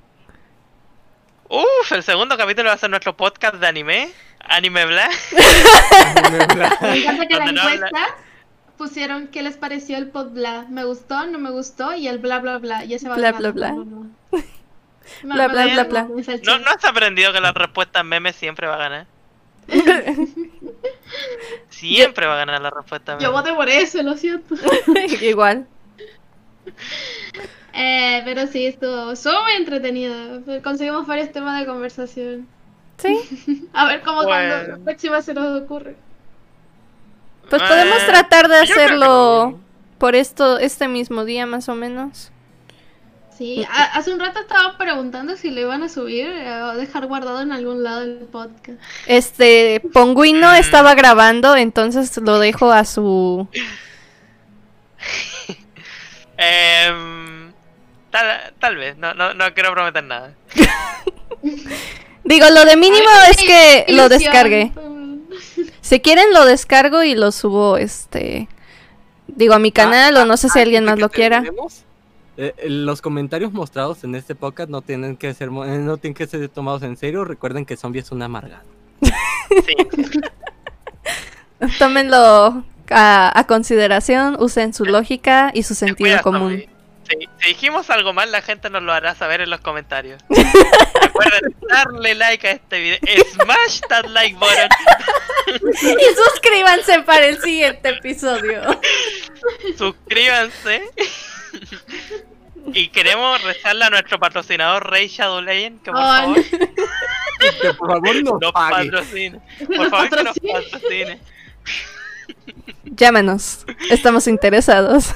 [1.49, 4.11] Uf, el segundo capítulo va a ser nuestro podcast de anime.
[4.39, 5.09] Anime Bla.
[6.81, 8.15] Me encanta que la encuesta
[8.77, 10.65] pusieron qué les pareció el pot bla.
[10.69, 12.83] Me gustó, no me gustó y el bla bla bla.
[12.85, 13.71] Y ese va Bla, bla, bla.
[15.23, 16.03] Bla, bla, bla, bla.
[16.05, 16.45] me salché.
[16.45, 19.07] ¿No, ¿No has aprendido que la respuesta meme siempre va a ganar?
[21.69, 23.23] Siempre va a ganar la respuesta meme.
[23.23, 24.55] Yo voté por eso, lo siento.
[25.21, 25.65] Igual.
[27.79, 30.39] Eh, pero sí, estuvo, estuvo muy entretenida.
[30.63, 32.47] Conseguimos varios temas de conversación.
[32.97, 33.67] Sí.
[33.73, 35.95] A ver cómo cuando la próxima se nos ocurre.
[37.49, 39.59] Pues podemos Eh, tratar de que hacerlo
[39.99, 42.31] por esto, este mismo día más o menos.
[43.37, 47.05] Sí, a- hace un rato estaba preguntando si lo iban a subir eh, o dejar
[47.05, 48.79] guardado en algún lado del podcast.
[49.05, 53.47] Este, Ponguino estaba grabando, entonces lo dejo a su...
[56.39, 57.46] Em,
[58.21, 60.33] tal, tal vez, no, no, no quiero prometer nada.
[62.23, 64.71] Digo, lo de mínimo Ay, es que lo descargue.
[65.81, 68.47] Si quieren lo descargo y lo subo, este...
[69.27, 71.43] Digo, a mi canal o no sé si Ah, alguien más lo quiera.
[72.37, 76.15] eh, eh, los comentarios mostrados en este podcast no tienen que ser eh, no tienen
[76.15, 77.23] que ser tomados en serio.
[77.23, 78.63] Recuerden que Zombie es una amargada.
[79.01, 79.75] Sí.
[81.79, 86.51] Tómenlo a, a consideración, usen su lógica y su sentido común.
[86.51, 86.69] Zombie.
[87.07, 90.21] Si, si dijimos algo mal, la gente nos lo hará saber en los comentarios.
[91.01, 93.23] Recuerden darle like a este video.
[93.33, 94.69] Smash that like button.
[95.47, 98.61] Y suscríbanse para el siguiente episodio.
[99.77, 100.81] Suscríbanse.
[102.73, 106.43] Y queremos rezarle a nuestro patrocinador Rey Shadow Legend que por Ay.
[106.43, 106.43] favor
[107.61, 108.91] Que por favor no nos pague.
[108.91, 109.39] patrocine.
[109.65, 110.71] Por favor que nos Patrocine.
[110.71, 111.21] patrocine.
[112.83, 115.13] Llámanos, estamos interesados.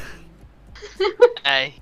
[1.44, 1.82] Ay.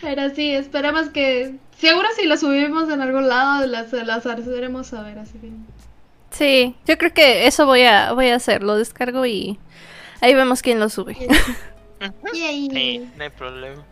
[0.00, 1.56] Pero sí, esperemos que.
[1.78, 5.50] Seguro si lo subimos en algún lado, las, las haremos saber, así que.
[6.30, 9.58] Sí, yo creo que eso voy a, voy a hacer, lo descargo y
[10.20, 11.16] ahí vemos quién lo sube.
[12.32, 12.70] Yay.
[12.70, 13.84] Sí, no hay problema.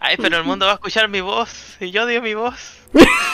[0.00, 1.76] Ay, pero el mundo va a escuchar mi voz.
[1.78, 2.78] Y yo odio mi voz.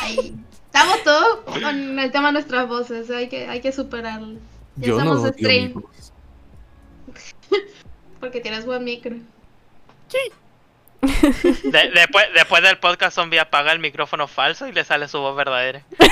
[0.03, 0.35] Ay,
[0.77, 4.39] Estamos todos con el tema de nuestras voces, hay que, hay que superarlo.
[4.77, 6.13] Ya Yo no estamos odio stream, mi voz.
[8.21, 9.17] porque tienes buen micro.
[11.03, 15.37] De- después, después del podcast zombie apaga el micrófono falso y le sale su voz
[15.37, 15.83] verdadera.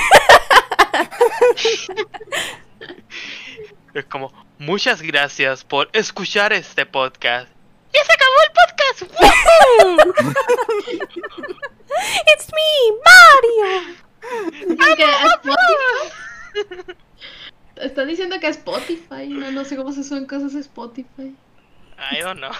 [3.93, 7.49] es como, muchas gracias por escuchar este podcast.
[7.93, 9.01] ¡Ya se acabó el podcast!
[9.81, 9.97] ¡Woohoo!
[12.33, 12.71] It's me,
[13.05, 13.95] Mario.
[17.77, 21.35] Están diciendo que Spotify, no, no sé cómo se suenan cosas Spotify.
[21.97, 22.51] I don't know.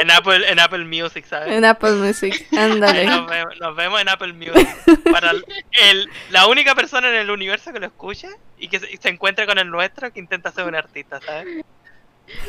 [0.00, 1.52] en, Apple, en Apple Music, ¿sabes?
[1.52, 3.06] En Apple Music, ándale.
[3.06, 4.68] Nos vemos, nos vemos en Apple Music.
[5.10, 8.28] Para el, la única persona en el universo que lo escuche
[8.58, 11.64] y que se, se encuentre con el nuestro que intenta ser un artista, ¿sabes?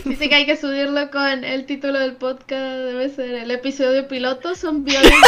[0.04, 4.56] Dice que hay que subirlo con el título del podcast, debe ser el episodio piloto,
[4.56, 5.20] son violentos.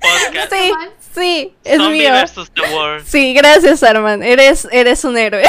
[0.00, 0.52] Podcast.
[0.52, 0.72] Sí,
[1.14, 2.12] sí, es Zombie mío.
[2.12, 3.04] versus the World.
[3.06, 4.22] Sí, gracias, Arman.
[4.22, 5.42] Eres, eres un héroe.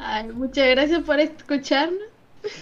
[0.00, 1.98] Ay, muchas gracias por escucharnos.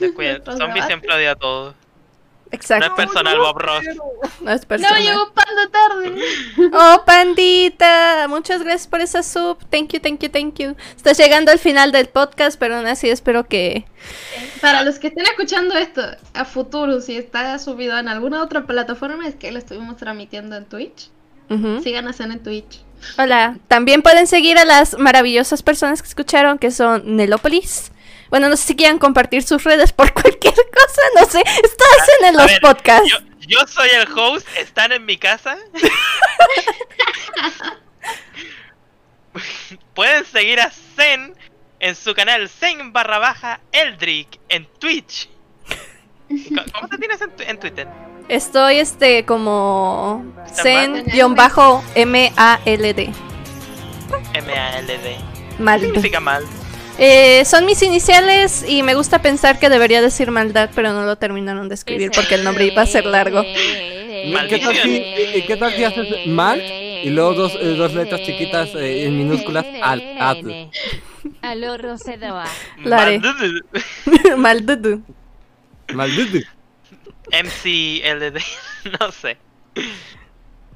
[0.01, 0.87] Descuida, Nuestros Zombie debates.
[0.87, 1.75] siempre odia a todos.
[1.75, 2.87] No Exacto.
[2.87, 3.85] es personal, Bob Ross.
[4.41, 5.03] No es No, personal.
[5.03, 6.15] llegó panda tarde.
[6.73, 9.59] Oh, pandita, muchas gracias por esa sub.
[9.71, 10.77] Thank you, thank you, thank you.
[10.97, 13.87] Estás llegando al final del podcast, pero aún así espero que...
[14.61, 16.01] Para los que estén escuchando esto
[16.33, 20.65] a futuro, si está subido en alguna otra plataforma, es que lo estuvimos transmitiendo en
[20.67, 21.11] Twitch.
[21.51, 21.83] Ujú.
[21.83, 22.84] Sigan haciendo en Twitch.
[23.19, 27.93] Hola, también pueden seguir a las maravillosas personas que escucharon, que son Nelópolis.
[28.31, 31.41] Bueno, no sé si quieran compartir sus redes por cualquier cosa, no sé.
[31.41, 33.09] Esto hacen en A los ver, podcasts.
[33.09, 35.57] Yo, yo soy el host, están en mi casa.
[39.95, 41.35] Pueden seguir a Zen
[41.81, 45.29] en su canal Zen barra baja Eldrick en Twitch.
[46.73, 47.89] ¿Cómo te tienes en Twitter?
[48.29, 50.25] Estoy este como
[50.55, 51.13] Zen-M-A-L-D.
[54.35, 55.17] M-A-L-D.
[55.57, 55.81] ¿Qué Mal.
[55.81, 56.43] significa mal?
[56.99, 61.17] Eh, son mis iniciales y me gusta pensar que debería decir maldad, pero no lo
[61.17, 63.43] terminaron de escribir porque el nombre iba a ser largo.
[63.43, 68.71] ¿Qué tal si, qué tal si haces mal y luego dos, eh, dos letras chiquitas
[68.75, 70.51] eh, en minúsculas al atl?
[71.43, 72.45] Aló, Rosedoa.
[72.79, 73.19] Lo haré.
[73.19, 75.03] Mal-
[75.95, 76.43] Maldudu.
[77.33, 78.41] MCLD,
[79.01, 79.39] no sé.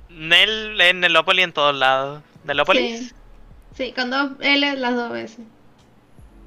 [0.09, 2.23] Nel en Nelópolis en todos lados.
[2.45, 3.09] ¿Nelópolis?
[3.09, 3.15] Sí.
[3.77, 5.41] Sí, con dos L las dos veces.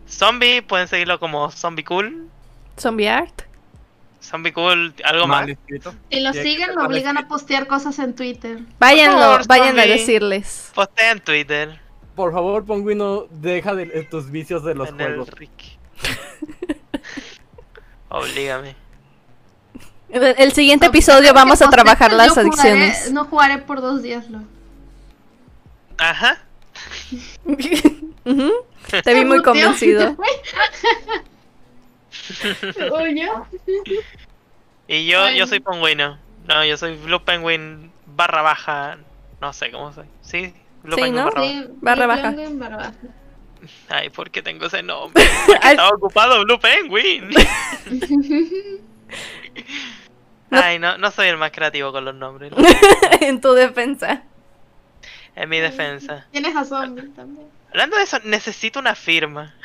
[0.07, 2.27] Zombie, pueden seguirlo como Zombie Cool.
[2.77, 3.43] Zombie Art.
[4.21, 5.47] Zombie Cool, algo más.
[5.47, 8.59] Lo Y aquí siguen, lo obligan a postear cosas en Twitter.
[8.79, 10.71] Váyanlo, favor, vayan a decirles.
[10.75, 11.79] Postea en Twitter.
[12.15, 15.29] Por favor, Pongüino, deja de, de tus vicios de los en juegos.
[15.29, 15.79] el Rick.
[18.09, 18.75] Oblígame.
[20.13, 23.11] El, siguiente episodio vamos a trabajar las jugaré- adicciones.
[23.11, 24.39] no jugaré por dos días, lo.
[25.97, 26.37] Ajá.
[28.25, 28.51] Ujú.
[29.03, 30.15] Te vi muy convencido.
[32.91, 33.29] Oye.
[34.87, 36.17] Y yo, yo soy Penguino.
[36.47, 38.97] No, yo soy Blue Penguin barra baja.
[39.39, 40.05] No sé cómo soy.
[40.21, 41.25] Sí, Blue Sí, Penguin ¿no?
[41.31, 41.51] barra baja.
[41.61, 42.21] Sí, Barra baja.
[42.31, 42.93] Penguin, barra baja.
[43.89, 45.23] Ay, ¿por qué tengo ese nombre?
[45.45, 47.29] Porque estaba ocupado Blue Penguin.
[50.51, 52.51] Ay, no, no soy el más creativo con los nombres.
[53.21, 54.23] en tu defensa.
[55.35, 56.27] En mi defensa.
[56.31, 57.47] Tienes a Zombie también.
[57.69, 59.55] Hablando de eso, necesito una firma.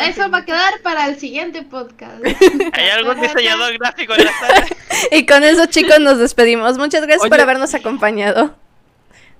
[0.00, 2.24] Eso va a quedar para el siguiente podcast.
[2.72, 4.66] ¿Hay algún diseñador gráfico en la sala?
[5.12, 6.78] Y con eso, chicos, nos despedimos.
[6.78, 8.56] Muchas gracias por habernos acompañado.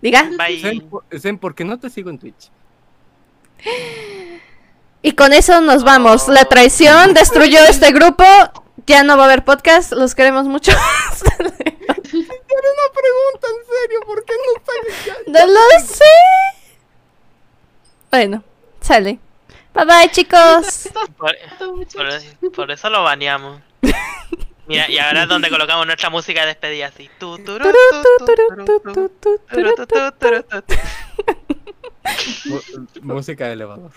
[0.02, 0.30] Diga.
[0.36, 0.60] Bye.
[0.60, 2.50] Zen, por- Zen, ¿por qué no te sigo en Twitch?
[5.02, 6.28] Y con eso nos vamos.
[6.28, 8.24] La traición destruyó este grupo.
[8.86, 9.92] Ya no va a haber podcast.
[9.92, 10.70] Los queremos mucho.
[10.72, 10.78] Era
[11.42, 15.16] una pregunta, en serio, ¿por qué no sales ya?
[15.46, 16.04] no lo sé.
[18.10, 18.44] Bueno,
[18.80, 19.18] sale.
[19.74, 20.88] Bye bye, chicos.
[21.18, 21.36] Por,
[21.94, 23.60] por- por eso lo baneamos.
[24.66, 27.10] Mira, y ahora es donde colocamos nuestra música de despedida así.
[33.02, 33.90] Música de elevador.